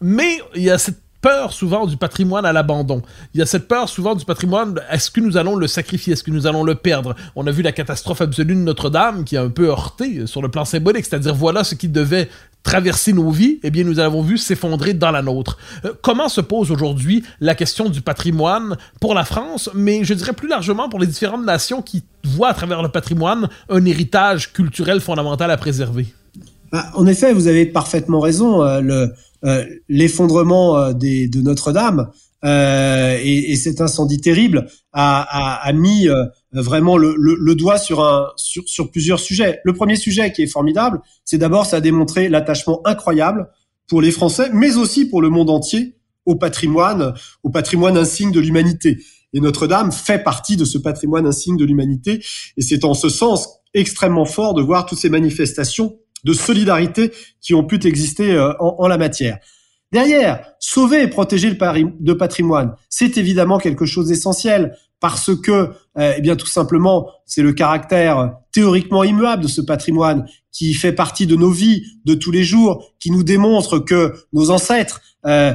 Mais 0.00 0.40
il 0.54 0.62
y 0.62 0.70
a 0.70 0.78
cette 0.78 1.00
peur 1.20 1.52
souvent 1.52 1.86
du 1.86 1.96
patrimoine 1.96 2.46
à 2.46 2.52
l'abandon. 2.52 3.02
Il 3.34 3.38
y 3.38 3.42
a 3.42 3.46
cette 3.46 3.68
peur 3.68 3.88
souvent 3.88 4.14
du 4.14 4.24
patrimoine, 4.24 4.80
est-ce 4.90 5.10
que 5.10 5.20
nous 5.20 5.36
allons 5.36 5.56
le 5.56 5.66
sacrifier, 5.66 6.12
est-ce 6.12 6.22
que 6.22 6.30
nous 6.30 6.46
allons 6.46 6.62
le 6.62 6.76
perdre? 6.76 7.14
On 7.34 7.46
a 7.46 7.50
vu 7.50 7.62
la 7.62 7.72
catastrophe 7.72 8.20
absolue 8.20 8.54
de 8.54 8.60
Notre-Dame 8.60 9.24
qui 9.24 9.36
a 9.36 9.42
un 9.42 9.50
peu 9.50 9.68
heurté 9.68 10.26
sur 10.26 10.42
le 10.42 10.48
plan 10.48 10.64
symbolique, 10.64 11.04
c'est-à-dire 11.06 11.34
voilà 11.34 11.64
ce 11.64 11.74
qui 11.74 11.88
devait 11.88 12.28
traverser 12.68 13.14
nos 13.14 13.30
vies, 13.30 13.60
eh 13.62 13.70
bien 13.70 13.82
nous 13.82 13.98
avons 13.98 14.20
vu 14.20 14.36
s'effondrer 14.36 14.92
dans 14.92 15.10
la 15.10 15.22
nôtre. 15.22 15.56
Euh, 15.86 15.94
comment 16.02 16.28
se 16.28 16.42
pose 16.42 16.70
aujourd'hui 16.70 17.24
la 17.40 17.54
question 17.54 17.88
du 17.88 18.02
patrimoine 18.02 18.76
pour 19.00 19.14
la 19.14 19.24
France, 19.24 19.70
mais 19.74 20.04
je 20.04 20.12
dirais 20.12 20.34
plus 20.34 20.48
largement 20.48 20.90
pour 20.90 21.00
les 21.00 21.06
différentes 21.06 21.46
nations 21.46 21.80
qui 21.80 22.02
voient 22.24 22.50
à 22.50 22.54
travers 22.54 22.82
le 22.82 22.90
patrimoine 22.90 23.48
un 23.70 23.82
héritage 23.86 24.52
culturel 24.52 25.00
fondamental 25.00 25.50
à 25.50 25.56
préserver? 25.56 26.08
Bah, 26.70 26.84
En 26.94 27.06
effet, 27.06 27.32
vous 27.32 27.46
avez 27.46 27.64
parfaitement 27.64 28.20
raison. 28.20 28.62
Euh, 28.62 29.06
euh, 29.44 29.64
l'effondrement 29.88 30.92
de 30.92 31.40
Notre-Dame 31.40 32.10
euh, 32.44 33.18
et, 33.20 33.52
et, 33.52 33.56
cet 33.56 33.80
incendie 33.80 34.20
terrible 34.20 34.68
a, 34.92 35.22
a, 35.22 35.68
a 35.68 35.72
mis 35.72 36.08
vraiment 36.52 36.96
le, 36.96 37.14
le, 37.18 37.54
doigt 37.54 37.78
sur, 37.78 38.00
un, 38.00 38.28
sur, 38.36 38.62
sur 38.66 38.90
plusieurs 38.90 39.18
sujets. 39.18 39.60
Le 39.64 39.72
premier 39.72 39.96
sujet 39.96 40.32
qui 40.32 40.42
est 40.42 40.46
formidable, 40.46 41.00
c'est 41.24 41.38
d'abord 41.38 41.66
ça 41.66 41.78
a 41.78 41.80
démontré 41.80 42.28
l'attachement 42.28 42.80
incroyable 42.84 43.48
pour 43.88 44.00
les 44.00 44.12
Français, 44.12 44.50
mais 44.52 44.76
aussi 44.76 45.06
pour 45.06 45.20
le 45.20 45.30
monde 45.30 45.50
entier 45.50 45.96
au 46.26 46.36
patrimoine, 46.36 47.14
au 47.42 47.50
patrimoine 47.50 47.96
insigne 47.96 48.30
de 48.30 48.40
l'humanité. 48.40 48.98
Et 49.32 49.40
Notre-Dame 49.40 49.92
fait 49.92 50.22
partie 50.22 50.56
de 50.56 50.64
ce 50.64 50.78
patrimoine 50.78 51.26
insigne 51.26 51.56
de 51.56 51.64
l'humanité. 51.64 52.22
Et 52.56 52.62
c'est 52.62 52.84
en 52.84 52.94
ce 52.94 53.08
sens 53.08 53.48
extrêmement 53.74 54.24
fort 54.24 54.54
de 54.54 54.62
voir 54.62 54.86
toutes 54.86 54.98
ces 54.98 55.10
manifestations 55.10 55.98
de 56.24 56.32
solidarité 56.32 57.12
qui 57.40 57.54
ont 57.54 57.64
pu 57.64 57.78
exister 57.86 58.32
euh, 58.32 58.52
en, 58.58 58.88
la 58.88 58.98
matière. 58.98 59.38
Derrière, 59.92 60.44
sauver 60.58 61.02
et 61.02 61.08
protéger 61.08 61.50
le 61.50 62.16
patrimoine, 62.16 62.74
c'est 62.90 63.16
évidemment 63.16 63.58
quelque 63.58 63.86
chose 63.86 64.08
d'essentiel 64.08 64.76
parce 65.00 65.34
que, 65.34 65.70
euh, 65.98 66.14
eh 66.16 66.20
bien, 66.20 66.36
tout 66.36 66.46
simplement, 66.46 67.08
c'est 67.24 67.42
le 67.42 67.52
caractère 67.52 68.32
théoriquement 68.52 69.04
immuable 69.04 69.44
de 69.44 69.48
ce 69.48 69.60
patrimoine 69.60 70.26
qui 70.52 70.74
fait 70.74 70.92
partie 70.92 71.26
de 71.26 71.36
nos 71.36 71.50
vies 71.50 71.84
de 72.04 72.14
tous 72.14 72.32
les 72.32 72.42
jours, 72.42 72.92
qui 72.98 73.10
nous 73.12 73.22
démontre 73.22 73.78
que 73.78 74.12
nos 74.32 74.50
ancêtres 74.50 75.00
euh, 75.26 75.54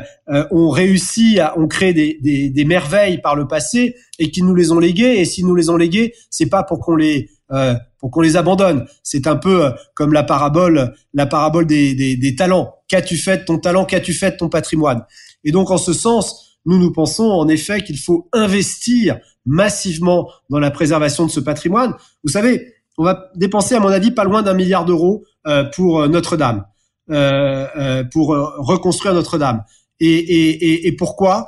ont 0.51 0.69
réussi 0.69 1.39
à, 1.39 1.57
ont 1.59 1.67
créé 1.67 1.93
des, 1.93 2.17
des, 2.21 2.49
des, 2.49 2.65
merveilles 2.65 3.19
par 3.19 3.35
le 3.35 3.47
passé 3.47 3.95
et 4.19 4.31
qui 4.31 4.41
nous 4.41 4.55
les 4.55 4.71
ont 4.71 4.79
léguées. 4.79 5.19
Et 5.19 5.25
s'ils 5.25 5.45
nous 5.45 5.55
les 5.55 5.69
ont 5.69 5.77
léguées, 5.77 6.13
c'est 6.29 6.47
pas 6.47 6.63
pour 6.63 6.79
qu'on 6.79 6.95
les 6.95 7.29
euh, 7.51 7.75
pour 7.99 8.11
qu'on 8.11 8.21
les 8.21 8.35
abandonne. 8.35 8.85
C'est 9.03 9.27
un 9.27 9.35
peu 9.35 9.65
euh, 9.65 9.71
comme 9.95 10.11
la 10.11 10.23
parabole, 10.23 10.93
la 11.13 11.25
parabole 11.25 11.65
des, 11.65 11.93
des 11.93 12.35
talents. 12.35 12.73
Qu'as-tu 12.93 13.17
fait 13.17 13.39
de 13.39 13.45
ton 13.45 13.57
talent 13.57 13.85
Qu'as-tu 13.85 14.13
fait 14.13 14.29
de 14.33 14.37
ton 14.37 14.49
patrimoine 14.49 15.03
Et 15.43 15.51
donc, 15.51 15.71
en 15.71 15.79
ce 15.79 15.93
sens, 15.93 16.59
nous 16.63 16.77
nous 16.77 16.91
pensons 16.91 17.23
en 17.23 17.47
effet 17.47 17.81
qu'il 17.81 17.97
faut 17.97 18.29
investir 18.33 19.17
massivement 19.47 20.29
dans 20.51 20.59
la 20.59 20.69
préservation 20.69 21.25
de 21.25 21.31
ce 21.31 21.39
patrimoine. 21.39 21.95
Vous 22.23 22.29
savez, 22.29 22.71
on 22.99 23.03
va 23.03 23.31
dépenser, 23.33 23.73
à 23.73 23.79
mon 23.79 23.87
avis, 23.87 24.11
pas 24.11 24.25
loin 24.25 24.43
d'un 24.43 24.53
milliard 24.53 24.85
d'euros 24.85 25.23
euh, 25.47 25.63
pour 25.75 26.07
Notre-Dame, 26.07 26.65
euh, 27.09 28.03
pour 28.11 28.27
reconstruire 28.27 29.15
Notre-Dame. 29.15 29.63
Et, 29.99 30.13
et, 30.13 30.49
et, 30.51 30.87
et, 30.87 30.91
pourquoi? 30.91 31.47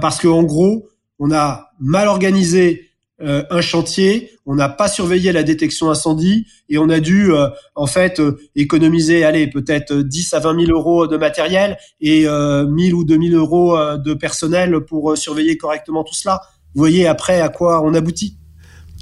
Parce 0.00 0.18
qu'en 0.18 0.42
gros, 0.42 0.88
on 1.18 1.30
a 1.32 1.68
mal 1.80 2.08
organisé 2.08 2.87
euh, 3.20 3.42
un 3.50 3.60
chantier, 3.60 4.30
on 4.46 4.54
n'a 4.54 4.68
pas 4.68 4.86
surveillé 4.86 5.32
la 5.32 5.42
détection 5.42 5.90
incendie 5.90 6.46
et 6.68 6.78
on 6.78 6.88
a 6.88 7.00
dû 7.00 7.32
euh, 7.32 7.48
en 7.74 7.86
fait 7.86 8.20
euh, 8.20 8.38
économiser, 8.54 9.24
allez, 9.24 9.48
peut-être 9.48 9.92
10 9.92 10.34
à 10.34 10.38
20 10.38 10.66
000 10.66 10.78
euros 10.78 11.08
de 11.08 11.16
matériel 11.16 11.78
et 12.00 12.26
1000 12.28 12.94
ou 12.94 13.04
2000 13.04 13.34
euros 13.34 13.76
de 13.96 14.14
personnel 14.14 14.80
pour 14.80 15.16
surveiller 15.16 15.56
correctement 15.56 16.04
tout 16.04 16.14
cela. 16.14 16.40
Vous 16.74 16.80
voyez 16.80 17.06
après 17.06 17.40
à 17.40 17.48
quoi 17.48 17.82
on 17.84 17.94
aboutit. 17.94 18.38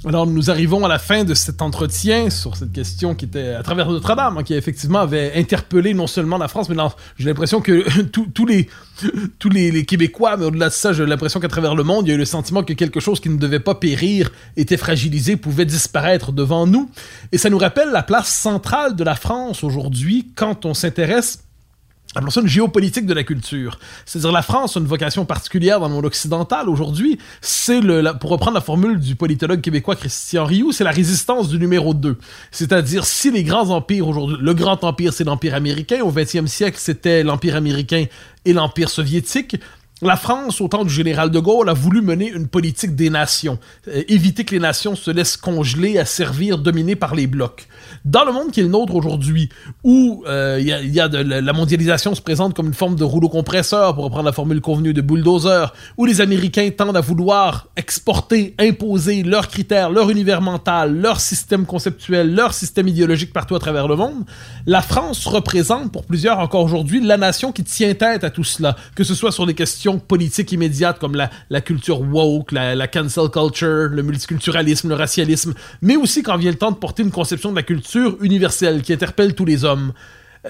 Alors, 0.09 0.25
nous 0.25 0.53
arrivons 0.53 0.85
à 0.85 0.89
la 0.89 1.01
fin 1.01 1.25
de 1.25 1.35
cet 1.35 1.61
entretien 1.63 2.31
sur 2.31 2.55
cette 2.55 2.71
question 2.71 3.17
qui 3.17 3.25
était 3.25 3.55
à 3.55 3.65
travers 3.65 3.91
Notre-Dame, 3.91 4.39
hein, 4.39 4.45
qui 4.45 4.55
effectivement 4.55 5.01
avait 5.01 5.33
interpellé 5.35 5.95
non 5.95 6.07
seulement 6.07 6.39
la 6.39 6.47
France, 6.47 6.69
mais 6.69 6.77
j'ai 7.19 7.29
l'impression 7.29 7.61
que 7.61 7.85
tous 8.13 8.47
les, 8.47 8.69
tous 9.41 9.49
les, 9.49 9.85
Québécois, 9.85 10.37
mais 10.37 10.45
au-delà 10.45 10.69
de 10.69 10.75
ça, 10.75 10.93
j'ai 10.93 11.05
l'impression 11.05 11.41
qu'à 11.41 11.49
travers 11.49 11.75
le 11.75 11.83
monde, 11.83 12.07
il 12.07 12.11
y 12.11 12.13
a 12.13 12.15
eu 12.15 12.19
le 12.19 12.25
sentiment 12.25 12.63
que 12.63 12.73
quelque 12.73 13.01
chose 13.01 13.19
qui 13.19 13.29
ne 13.29 13.37
devait 13.37 13.59
pas 13.59 13.75
périr 13.75 14.31
était 14.57 14.77
fragilisé, 14.77 15.35
pouvait 15.35 15.65
disparaître 15.65 16.31
devant 16.31 16.69
nous. 16.69 16.89
Et 17.33 17.39
ça 17.39 17.51
nous 17.51 17.59
rappelle 17.59 17.91
la 17.91 18.05
place 18.05 18.29
centrale 18.29 18.95
de 18.95 19.03
la 19.03 19.17
France 19.17 19.65
aujourd'hui 19.65 20.29
quand 20.37 20.67
on 20.67 20.75
s'intéresse 20.75 21.46
appelons 22.15 22.31
ça 22.31 22.41
une 22.41 22.47
géopolitique 22.47 23.07
de 23.07 23.15
la 23.15 23.25
culture. 23.25 23.79
C'est-à-dire 24.05 24.33
la 24.33 24.43
France 24.43 24.77
a 24.77 24.81
une 24.81 24.87
vocation 24.87 25.25
particulière 25.25 25.81
dans 25.81 25.89
le 25.89 25.95
monde 25.95 26.07
occidental 26.07 26.69
aujourd'hui. 26.69 27.19
C'est 27.41 27.81
pour 28.21 28.31
reprendre 28.31 28.55
la 28.55 28.61
formule 28.61 28.99
du 28.99 29.17
politologue 29.17 29.61
québécois 29.61 29.97
Christian 29.97 30.45
Rioux, 30.45 30.73
c'est 30.73 30.85
la 30.85 30.91
résistance 30.91 31.49
du 31.49 31.59
numéro 31.59 31.95
2. 31.95 32.17
C'est-à-dire 32.51 33.05
si 33.05 33.31
les 33.31 33.43
grands 33.43 33.71
empires 33.71 34.09
aujourd'hui, 34.09 34.39
le 34.41 34.55
grand 34.55 34.83
empire 34.85 35.13
c'est 35.13 35.25
l'empire 35.25 35.55
américain, 35.55 36.03
au 36.03 36.13
20e 36.13 36.47
siècle 36.47 36.79
c'était 36.81 37.23
l'empire 37.23 37.57
américain 37.57 38.07
et 38.45 38.53
l'empire 38.53 38.89
soviétique. 38.89 39.57
La 40.03 40.17
France, 40.17 40.61
au 40.61 40.69
temps 40.69 40.85
du 40.85 40.93
général 40.93 41.31
de 41.31 41.39
Gaulle, 41.39 41.71
a 41.71 41.73
voulu 41.73 42.03
mener 42.03 42.29
une 42.29 42.49
politique 42.49 42.95
des 42.95 43.09
nations, 43.09 43.59
euh, 43.89 44.03
éviter 44.09 44.45
que 44.45 44.55
les 44.55 44.61
nations 44.61 44.95
se 44.95 45.11
laissent 45.11 45.39
congeler 45.39 45.97
à 45.97 46.05
servir 46.05 46.59
dominées 46.59 46.97
par 46.97 47.15
les 47.15 47.27
blocs. 47.27 47.67
Dans 48.05 48.27
le 48.27 48.33
monde 48.33 48.51
qui 48.51 48.61
est 48.61 48.65
le 48.65 48.69
nôtre 48.69 48.95
aujourd'hui, 48.95 49.49
où 49.85 50.23
euh, 50.27 50.61
la 51.23 51.53
mondialisation 51.55 52.15
se 52.15 52.21
présente 52.21 52.53
comme 52.53 52.67
une 52.67 52.75
forme 52.75 52.97
de 52.97 53.05
rouleau 53.05 53.31
compresseur, 53.31 53.95
pour 53.95 54.05
reprendre 54.05 54.27
la 54.27 54.33
formule 54.33 54.61
convenue 54.61 54.93
de 54.93 55.01
bulldozer, 55.01 55.73
où 55.97 56.05
les 56.05 56.21
Américains 56.21 56.69
tendent 56.77 56.99
à 56.99 57.01
vouloir 57.01 57.69
exporter, 57.79 58.55
imposer 58.59 59.23
leurs 59.23 59.49
critères, 59.49 59.89
leur 59.89 60.11
univers 60.11 60.43
mental, 60.43 60.95
leur 60.95 61.21
système 61.21 61.65
conceptuel, 61.65 62.35
leur 62.35 62.53
système 62.53 62.87
idéologique 62.87 63.33
partout 63.33 63.55
à 63.55 63.61
travers 63.61 63.89
le 63.89 63.97
monde, 63.97 64.27
la 64.67 64.83
France 64.83 65.25
représente 65.25 65.91
pour 65.91 66.05
plusieurs 66.05 66.39
encore 66.39 66.65
aujourd'hui 66.65 67.01
la 67.01 67.17
nation 67.17 67.51
qui 67.51 67.65
tient 67.65 67.95
tête 67.95 68.25
à 68.25 68.31
tout 68.31 68.45
cela, 68.45 68.77
que 68.95 69.03
ce 69.03 69.15
soit 69.15 69.33
sur 69.33 69.47
des 69.47 69.55
questions 69.55 69.86
politiques 69.95 70.53
immédiates 70.53 70.99
comme 70.99 71.17
la, 71.17 71.61
culture 71.61 72.01
woke, 72.01 72.53
la, 72.53 72.75
la, 72.75 72.89
cancel 72.89 73.29
culture, 73.31 73.89
le 73.91 74.03
multiculturalisme, 74.03 74.89
le 74.89 74.95
racialisme, 74.95 75.55
mais 75.83 75.97
aussi 75.97 76.23
quand 76.23 76.37
vient 76.37 76.51
le 76.51 76.59
temps 76.59 76.73
de 76.73 76.77
porter 76.77 77.03
une 77.03 77.11
conception 77.11 77.51
de 77.51 77.57
la 77.57 77.63
culture 77.63 78.17
universelle 78.21 78.83
qui 78.83 78.93
interpelle 78.93 79.35
tous 79.35 79.45
les 79.45 79.65
hommes. 79.65 79.93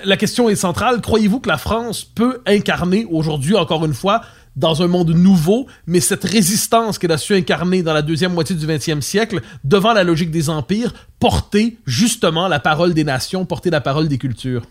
La 0.05 0.17
question 0.17 0.49
est 0.49 0.57
centrale. 0.57 1.01
Croyez-vous 1.01 1.41
que 1.41 1.49
la 1.49 1.59
France 1.59 2.05
peut 2.05 2.41
incarner 2.47 3.07
aujourd'hui, 3.11 3.57
encore 3.57 3.85
une 3.87 3.95
fois, 3.95 4.23
dans 4.57 4.83
un 4.83 4.89
monde 4.89 5.11
nouveau, 5.11 5.67
mais 5.87 6.01
cette 6.01 6.25
résistance 6.25 6.99
qu'elle 6.99 7.13
a 7.13 7.19
su 7.19 7.35
incarner 7.35 7.83
dans 7.83 7.93
la 7.93 8.03
deuxième 8.03 8.33
moitié 8.33 8.57
du 8.57 8.67
20e 8.67 9.01
siècle, 9.01 9.41
devant 9.65 9.93
la 9.93 10.03
logique 10.03 10.31
des 10.31 10.51
empires, 10.51 10.93
porter 11.21 11.79
justement 11.87 12.49
la 12.49 12.59
parole 12.59 12.95
des 12.95 13.05
nations, 13.05 13.45
porter 13.45 13.71
la 13.71 13.81
parole 13.81 14.09
des 14.09 14.19
cultures? 14.19 14.63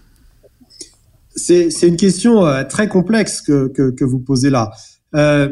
C'est 1.36 1.88
une 1.88 1.98
question 1.98 2.46
euh, 2.46 2.64
très 2.64 2.88
complexe 2.88 3.42
que, 3.42 3.68
que, 3.68 3.92
que 3.92 4.06
vous 4.06 4.20
posez 4.20 4.50
là. 4.50 4.72
Euh, 5.16 5.50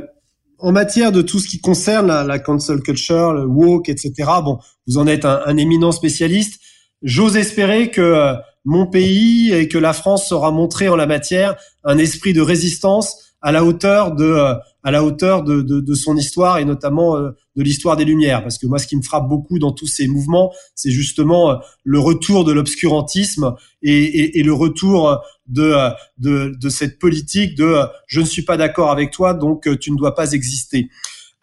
en 0.59 0.71
matière 0.71 1.11
de 1.11 1.21
tout 1.21 1.39
ce 1.39 1.47
qui 1.47 1.59
concerne 1.59 2.07
la, 2.07 2.23
la, 2.23 2.39
cancel 2.39 2.79
culture, 2.79 3.33
le 3.33 3.45
woke, 3.45 3.89
etc. 3.89 4.13
Bon, 4.43 4.59
vous 4.87 4.97
en 4.97 5.07
êtes 5.07 5.25
un, 5.25 5.41
un 5.45 5.57
éminent 5.57 5.91
spécialiste. 5.91 6.61
J'ose 7.01 7.35
espérer 7.35 7.91
que 7.91 8.01
euh, 8.01 8.33
mon 8.63 8.87
pays 8.87 9.51
et 9.51 9.67
que 9.67 9.77
la 9.77 9.91
France 9.91 10.29
saura 10.29 10.51
montrer 10.51 10.87
en 10.87 10.95
la 10.95 11.05
matière 11.05 11.55
un 11.83 11.97
esprit 11.97 12.31
de 12.33 12.41
résistance 12.41 13.35
à 13.41 13.51
la 13.51 13.65
hauteur 13.65 14.15
de 14.15 14.23
euh, 14.23 14.53
à 14.83 14.91
la 14.91 15.03
hauteur 15.03 15.43
de, 15.43 15.61
de, 15.61 15.79
de, 15.79 15.93
son 15.93 16.17
histoire 16.17 16.57
et 16.57 16.65
notamment 16.65 17.15
euh, 17.15 17.31
de 17.55 17.63
l'histoire 17.63 17.95
des 17.95 18.05
Lumières. 18.05 18.43
Parce 18.43 18.57
que 18.57 18.67
moi, 18.67 18.79
ce 18.79 18.87
qui 18.87 18.97
me 18.97 19.01
frappe 19.01 19.27
beaucoup 19.27 19.59
dans 19.59 19.71
tous 19.71 19.87
ces 19.87 20.07
mouvements, 20.07 20.53
c'est 20.75 20.91
justement 20.91 21.51
euh, 21.51 21.55
le 21.83 21.99
retour 21.99 22.43
de 22.43 22.51
l'obscurantisme 22.51 23.55
et, 23.81 23.93
et, 23.93 24.39
et, 24.39 24.43
le 24.43 24.53
retour 24.53 25.21
de, 25.47 25.73
de, 26.17 26.53
de, 26.59 26.69
cette 26.69 26.99
politique 26.99 27.55
de 27.55 27.77
je 28.07 28.19
ne 28.19 28.25
suis 28.25 28.43
pas 28.43 28.57
d'accord 28.57 28.91
avec 28.91 29.11
toi, 29.11 29.33
donc 29.33 29.67
tu 29.79 29.91
ne 29.91 29.97
dois 29.97 30.15
pas 30.15 30.33
exister. 30.33 30.89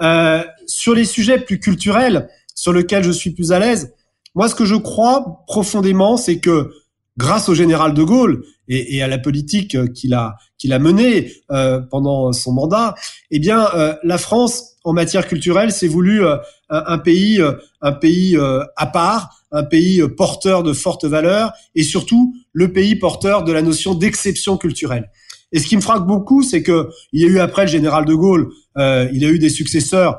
Euh, 0.01 0.43
sur 0.67 0.95
les 0.95 1.05
sujets 1.05 1.39
plus 1.39 1.61
culturels, 1.61 2.29
sur 2.55 2.73
lesquels 2.73 3.05
je 3.05 3.11
suis 3.11 3.31
plus 3.31 3.53
à 3.53 3.59
l'aise, 3.59 3.93
moi, 4.35 4.49
ce 4.49 4.55
que 4.55 4.65
je 4.65 4.77
crois 4.77 5.45
profondément, 5.47 6.17
c'est 6.17 6.41
que 6.41 6.71
grâce 7.19 7.49
au 7.49 7.55
général 7.55 7.95
de 7.95 8.03
Gaulle 8.03 8.45
et, 8.71 8.97
et 8.97 9.03
à 9.03 9.09
la 9.09 9.19
politique 9.19 9.77
qu'il 9.93 10.15
a 10.15 10.37
qu'il 10.61 10.73
a 10.75 10.79
menée 10.79 11.33
euh, 11.51 11.81
pendant 11.81 12.33
son 12.33 12.53
mandat, 12.53 12.95
eh 13.31 13.39
bien, 13.39 13.67
euh, 13.75 13.95
la 14.05 14.19
France 14.19 14.77
en 14.85 14.93
matière 14.93 15.27
culturelle 15.27 15.73
s'est 15.73 15.89
voulu 15.89 16.25
euh, 16.25 16.37
un, 16.69 16.99
pays 16.99 17.43
un 17.81 17.93
pays 17.93 18.39
à 18.77 18.87
part, 18.87 19.43
un 19.51 19.65
pays 19.65 20.03
porteur 20.17 20.63
de 20.63 20.73
fortes 20.73 21.05
valeurs 21.05 21.53
et 21.75 21.83
surtout 21.83 22.35
le 22.53 22.73
pays 22.73 22.95
porteur 22.95 23.43
de 23.43 23.53
la 23.53 23.63
notion 23.63 23.95
d'exception 23.95 24.57
culturelle. 24.57 25.11
Et 25.53 25.59
ce 25.59 25.67
qui 25.67 25.75
me 25.77 25.81
frappe 25.81 26.07
beaucoup, 26.07 26.43
c'est 26.45 26.63
que 26.63 26.89
il 27.13 27.23
y 27.23 27.25
a 27.25 27.29
eu 27.29 27.41
après 27.41 27.63
le 27.63 27.69
général 27.69 28.05
de 28.05 28.15
Gaulle, 28.15 28.51
il 28.77 29.25
a 29.25 29.29
eu 29.29 29.39
des 29.41 29.49
successeurs 29.49 30.19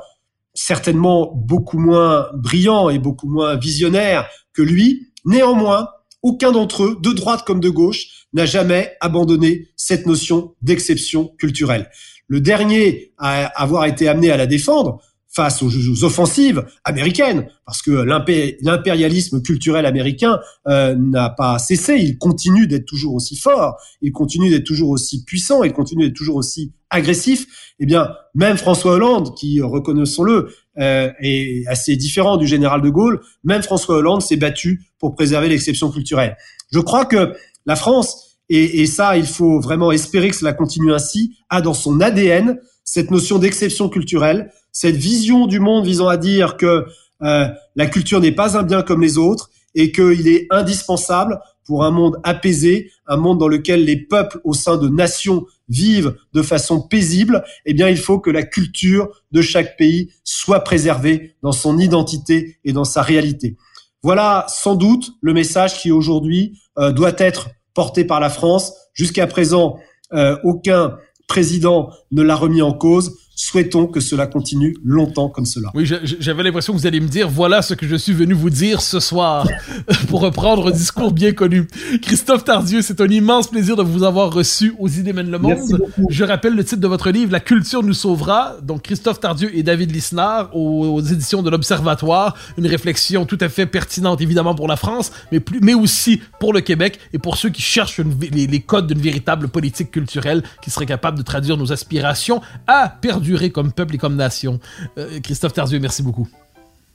certainement 0.52 1.32
beaucoup 1.34 1.78
moins 1.78 2.26
brillants 2.34 2.90
et 2.90 2.98
beaucoup 2.98 3.30
moins 3.30 3.56
visionnaires 3.56 4.28
que 4.52 4.60
lui. 4.60 5.08
Néanmoins, 5.24 5.88
aucun 6.22 6.52
d'entre 6.52 6.84
eux, 6.84 6.98
de 7.00 7.12
droite 7.12 7.42
comme 7.44 7.60
de 7.60 7.68
gauche, 7.68 8.26
n'a 8.32 8.46
jamais 8.46 8.94
abandonné 9.00 9.68
cette 9.76 10.06
notion 10.06 10.54
d'exception 10.62 11.34
culturelle. 11.38 11.90
Le 12.28 12.40
dernier 12.40 13.12
à 13.18 13.46
avoir 13.60 13.84
été 13.84 14.08
amené 14.08 14.30
à 14.30 14.36
la 14.36 14.46
défendre, 14.46 15.02
face 15.32 15.62
aux, 15.62 16.04
offensives 16.04 16.64
américaines, 16.84 17.48
parce 17.64 17.80
que 17.80 17.90
l'impérialisme 17.90 19.40
culturel 19.40 19.86
américain 19.86 20.38
euh, 20.68 20.94
n'a 20.94 21.30
pas 21.30 21.58
cessé, 21.58 21.96
il 21.96 22.18
continue 22.18 22.66
d'être 22.66 22.84
toujours 22.84 23.14
aussi 23.14 23.36
fort, 23.36 23.76
il 24.02 24.12
continue 24.12 24.50
d'être 24.50 24.64
toujours 24.64 24.90
aussi 24.90 25.24
puissant, 25.24 25.62
il 25.62 25.72
continue 25.72 26.04
d'être 26.04 26.16
toujours 26.16 26.36
aussi 26.36 26.72
agressif. 26.92 27.74
Eh 27.80 27.86
bien, 27.86 28.14
même 28.34 28.56
François 28.56 28.92
Hollande, 28.92 29.34
qui 29.34 29.60
reconnaissons-le, 29.60 30.54
euh, 30.78 31.10
est 31.20 31.66
assez 31.66 31.96
différent 31.96 32.36
du 32.36 32.46
général 32.46 32.80
de 32.80 32.90
Gaulle, 32.90 33.20
même 33.42 33.62
François 33.62 33.96
Hollande 33.96 34.22
s'est 34.22 34.36
battu 34.36 34.84
pour 35.00 35.14
préserver 35.14 35.48
l'exception 35.48 35.90
culturelle. 35.90 36.36
Je 36.72 36.78
crois 36.78 37.04
que 37.04 37.34
la 37.66 37.76
France, 37.76 38.38
et, 38.48 38.82
et 38.82 38.86
ça, 38.86 39.16
il 39.16 39.26
faut 39.26 39.60
vraiment 39.60 39.90
espérer 39.90 40.30
que 40.30 40.36
cela 40.36 40.52
continue 40.52 40.92
ainsi, 40.92 41.36
a 41.50 41.60
dans 41.60 41.74
son 41.74 42.00
ADN 42.00 42.58
cette 42.84 43.10
notion 43.10 43.38
d'exception 43.38 43.88
culturelle, 43.88 44.52
cette 44.70 44.96
vision 44.96 45.46
du 45.46 45.60
monde 45.60 45.84
visant 45.84 46.08
à 46.08 46.16
dire 46.16 46.56
que 46.56 46.84
euh, 47.22 47.48
la 47.76 47.86
culture 47.86 48.20
n'est 48.20 48.32
pas 48.32 48.56
un 48.58 48.62
bien 48.62 48.82
comme 48.82 49.00
les 49.00 49.18
autres 49.18 49.50
et 49.74 49.92
qu'il 49.92 50.28
est 50.28 50.46
indispensable 50.50 51.40
pour 51.64 51.84
un 51.84 51.90
monde 51.90 52.18
apaisé, 52.24 52.90
un 53.06 53.16
monde 53.16 53.38
dans 53.38 53.48
lequel 53.48 53.84
les 53.84 53.96
peuples 53.96 54.40
au 54.44 54.52
sein 54.52 54.76
de 54.76 54.88
nations 54.88 55.46
vivent 55.72 56.16
de 56.34 56.42
façon 56.42 56.80
paisible, 56.80 57.42
eh 57.64 57.74
bien, 57.74 57.88
il 57.88 57.96
faut 57.96 58.20
que 58.20 58.30
la 58.30 58.42
culture 58.42 59.08
de 59.32 59.42
chaque 59.42 59.76
pays 59.76 60.12
soit 60.22 60.60
préservée 60.60 61.34
dans 61.42 61.52
son 61.52 61.78
identité 61.78 62.58
et 62.64 62.72
dans 62.72 62.84
sa 62.84 63.02
réalité. 63.02 63.56
Voilà 64.02 64.46
sans 64.48 64.74
doute 64.74 65.12
le 65.20 65.32
message 65.32 65.78
qui 65.78 65.90
aujourd'hui 65.90 66.58
euh, 66.78 66.92
doit 66.92 67.14
être 67.18 67.50
porté 67.74 68.04
par 68.04 68.20
la 68.20 68.30
France. 68.30 68.72
Jusqu'à 68.94 69.26
présent, 69.26 69.78
euh, 70.12 70.36
aucun 70.44 70.98
président 71.26 71.90
ne 72.10 72.22
l'a 72.22 72.36
remis 72.36 72.62
en 72.62 72.72
cause. 72.72 73.16
Souhaitons 73.34 73.86
que 73.86 74.00
cela 74.00 74.26
continue 74.26 74.76
longtemps 74.84 75.30
comme 75.30 75.46
cela. 75.46 75.70
Oui, 75.74 75.90
j'avais 76.20 76.42
l'impression 76.42 76.74
que 76.74 76.78
vous 76.78 76.86
alliez 76.86 77.00
me 77.00 77.08
dire 77.08 77.30
voilà 77.30 77.62
ce 77.62 77.72
que 77.72 77.88
je 77.88 77.96
suis 77.96 78.12
venu 78.12 78.34
vous 78.34 78.50
dire 78.50 78.82
ce 78.82 79.00
soir, 79.00 79.48
pour 80.08 80.20
reprendre 80.20 80.68
un 80.68 80.70
discours 80.70 81.12
bien 81.12 81.32
connu. 81.32 81.66
Christophe 82.02 82.44
Tardieu, 82.44 82.82
c'est 82.82 83.00
un 83.00 83.08
immense 83.08 83.48
plaisir 83.48 83.74
de 83.74 83.82
vous 83.82 84.02
avoir 84.02 84.30
reçu 84.30 84.74
aux 84.78 84.88
Idées 84.88 85.14
mènent 85.14 85.30
le 85.30 85.38
monde. 85.38 85.82
Je 86.10 86.24
rappelle 86.24 86.54
le 86.54 86.62
titre 86.62 86.82
de 86.82 86.86
votre 86.86 87.10
livre, 87.10 87.32
La 87.32 87.40
culture 87.40 87.82
nous 87.82 87.94
sauvera. 87.94 88.56
Donc 88.62 88.82
Christophe 88.82 89.20
Tardieu 89.20 89.50
et 89.56 89.62
David 89.62 89.92
Lisnard 89.92 90.54
aux, 90.54 91.00
éditions 91.00 91.42
de 91.42 91.48
l'Observatoire. 91.48 92.36
Une 92.58 92.66
réflexion 92.66 93.24
tout 93.24 93.38
à 93.40 93.48
fait 93.48 93.64
pertinente 93.64 94.20
évidemment 94.20 94.54
pour 94.54 94.68
la 94.68 94.76
France, 94.76 95.10
mais 95.32 95.40
plus, 95.40 95.60
mais 95.62 95.74
aussi 95.74 96.20
pour 96.38 96.52
le 96.52 96.60
Québec 96.60 96.98
et 97.14 97.18
pour 97.18 97.38
ceux 97.38 97.48
qui 97.48 97.62
cherchent 97.62 97.98
les, 97.98 98.46
les 98.46 98.60
codes 98.60 98.88
d'une 98.88 99.00
véritable 99.00 99.48
politique 99.48 99.90
culturelle 99.90 100.42
qui 100.60 100.70
serait 100.70 100.84
capable 100.84 101.16
de 101.16 101.22
traduire 101.22 101.56
nos 101.56 101.72
aspirations 101.72 102.42
à 102.66 102.90
perdre 102.90 103.22
comme 103.50 103.72
peuple 103.72 103.94
et 103.94 103.98
comme 103.98 104.16
nation. 104.16 104.60
Euh, 104.98 105.20
Christophe 105.20 105.52
Tardieu, 105.52 105.80
merci 105.80 106.02
beaucoup. 106.02 106.28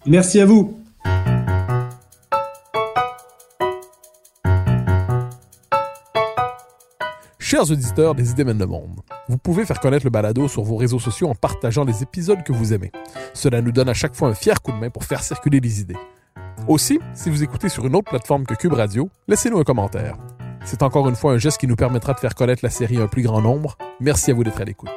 Merci 0.05 0.39
à 0.39 0.45
vous. 0.45 0.83
Chers 7.39 7.71
auditeurs 7.71 8.13
des 8.13 8.31
idées 8.31 8.43
mènent 8.43 8.59
le 8.59 8.65
monde, 8.65 8.99
vous 9.29 9.37
pouvez 9.37 9.65
faire 9.65 9.79
connaître 9.79 10.05
le 10.05 10.09
balado 10.09 10.49
sur 10.49 10.63
vos 10.63 10.75
réseaux 10.75 10.99
sociaux 10.99 11.29
en 11.29 11.33
partageant 11.33 11.85
les 11.85 12.03
épisodes 12.03 12.43
que 12.43 12.51
vous 12.51 12.73
aimez. 12.73 12.91
Cela 13.33 13.61
nous 13.61 13.71
donne 13.71 13.87
à 13.87 13.93
chaque 13.93 14.15
fois 14.15 14.27
un 14.27 14.33
fier 14.33 14.61
coup 14.61 14.73
de 14.73 14.77
main 14.77 14.89
pour 14.89 15.05
faire 15.05 15.23
circuler 15.23 15.61
les 15.61 15.79
idées. 15.79 15.95
Aussi, 16.67 16.99
si 17.13 17.29
vous 17.29 17.43
écoutez 17.43 17.69
sur 17.69 17.87
une 17.87 17.95
autre 17.95 18.09
plateforme 18.09 18.45
que 18.45 18.53
Cube 18.53 18.73
Radio, 18.73 19.09
laissez-nous 19.29 19.59
un 19.59 19.63
commentaire. 19.63 20.17
C'est 20.65 20.83
encore 20.83 21.07
une 21.07 21.15
fois 21.15 21.31
un 21.31 21.37
geste 21.37 21.59
qui 21.59 21.67
nous 21.67 21.77
permettra 21.77 22.11
de 22.13 22.19
faire 22.19 22.35
connaître 22.35 22.59
la 22.63 22.69
série 22.69 22.97
à 22.97 23.03
un 23.03 23.07
plus 23.07 23.21
grand 23.21 23.41
nombre. 23.41 23.77
Merci 24.01 24.31
à 24.31 24.33
vous 24.33 24.43
d'être 24.43 24.59
à 24.59 24.65
l'écoute. 24.65 24.89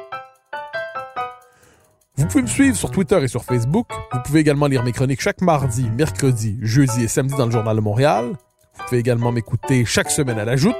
Vous 2.21 2.27
pouvez 2.27 2.43
me 2.43 2.47
suivre 2.47 2.77
sur 2.77 2.91
Twitter 2.91 3.19
et 3.23 3.27
sur 3.27 3.43
Facebook. 3.43 3.87
Vous 4.13 4.19
pouvez 4.23 4.41
également 4.41 4.67
lire 4.67 4.83
mes 4.83 4.91
chroniques 4.91 5.21
chaque 5.21 5.41
mardi, 5.41 5.89
mercredi, 5.97 6.55
jeudi 6.61 7.03
et 7.03 7.07
samedi 7.07 7.33
dans 7.35 7.47
le 7.47 7.51
Journal 7.51 7.75
de 7.75 7.81
Montréal. 7.81 8.33
Vous 8.75 8.83
pouvez 8.85 8.99
également 8.99 9.31
m'écouter 9.31 9.85
chaque 9.85 10.11
semaine 10.11 10.37
à 10.37 10.45
la 10.45 10.55
Joute 10.55 10.75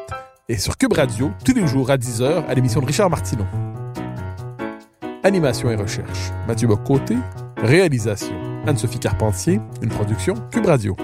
et 0.50 0.58
sur 0.58 0.78
Cube 0.78 0.94
Radio 0.94 1.32
tous 1.44 1.56
les 1.56 1.66
jours 1.66 1.90
à 1.90 1.98
10h 1.98 2.46
à 2.46 2.54
l'émission 2.54 2.80
de 2.80 2.86
Richard 2.86 3.10
Martineau. 3.10 3.46
Animation 5.24 5.72
et 5.72 5.76
recherche, 5.76 6.32
Mathieu 6.48 6.68
Bocoté. 6.68 7.18
Réalisation, 7.58 8.36
Anne-Sophie 8.68 9.00
Carpentier. 9.00 9.60
Une 9.82 9.90
production 9.90 10.36
Cube 10.52 10.68
Radio. 10.68 10.96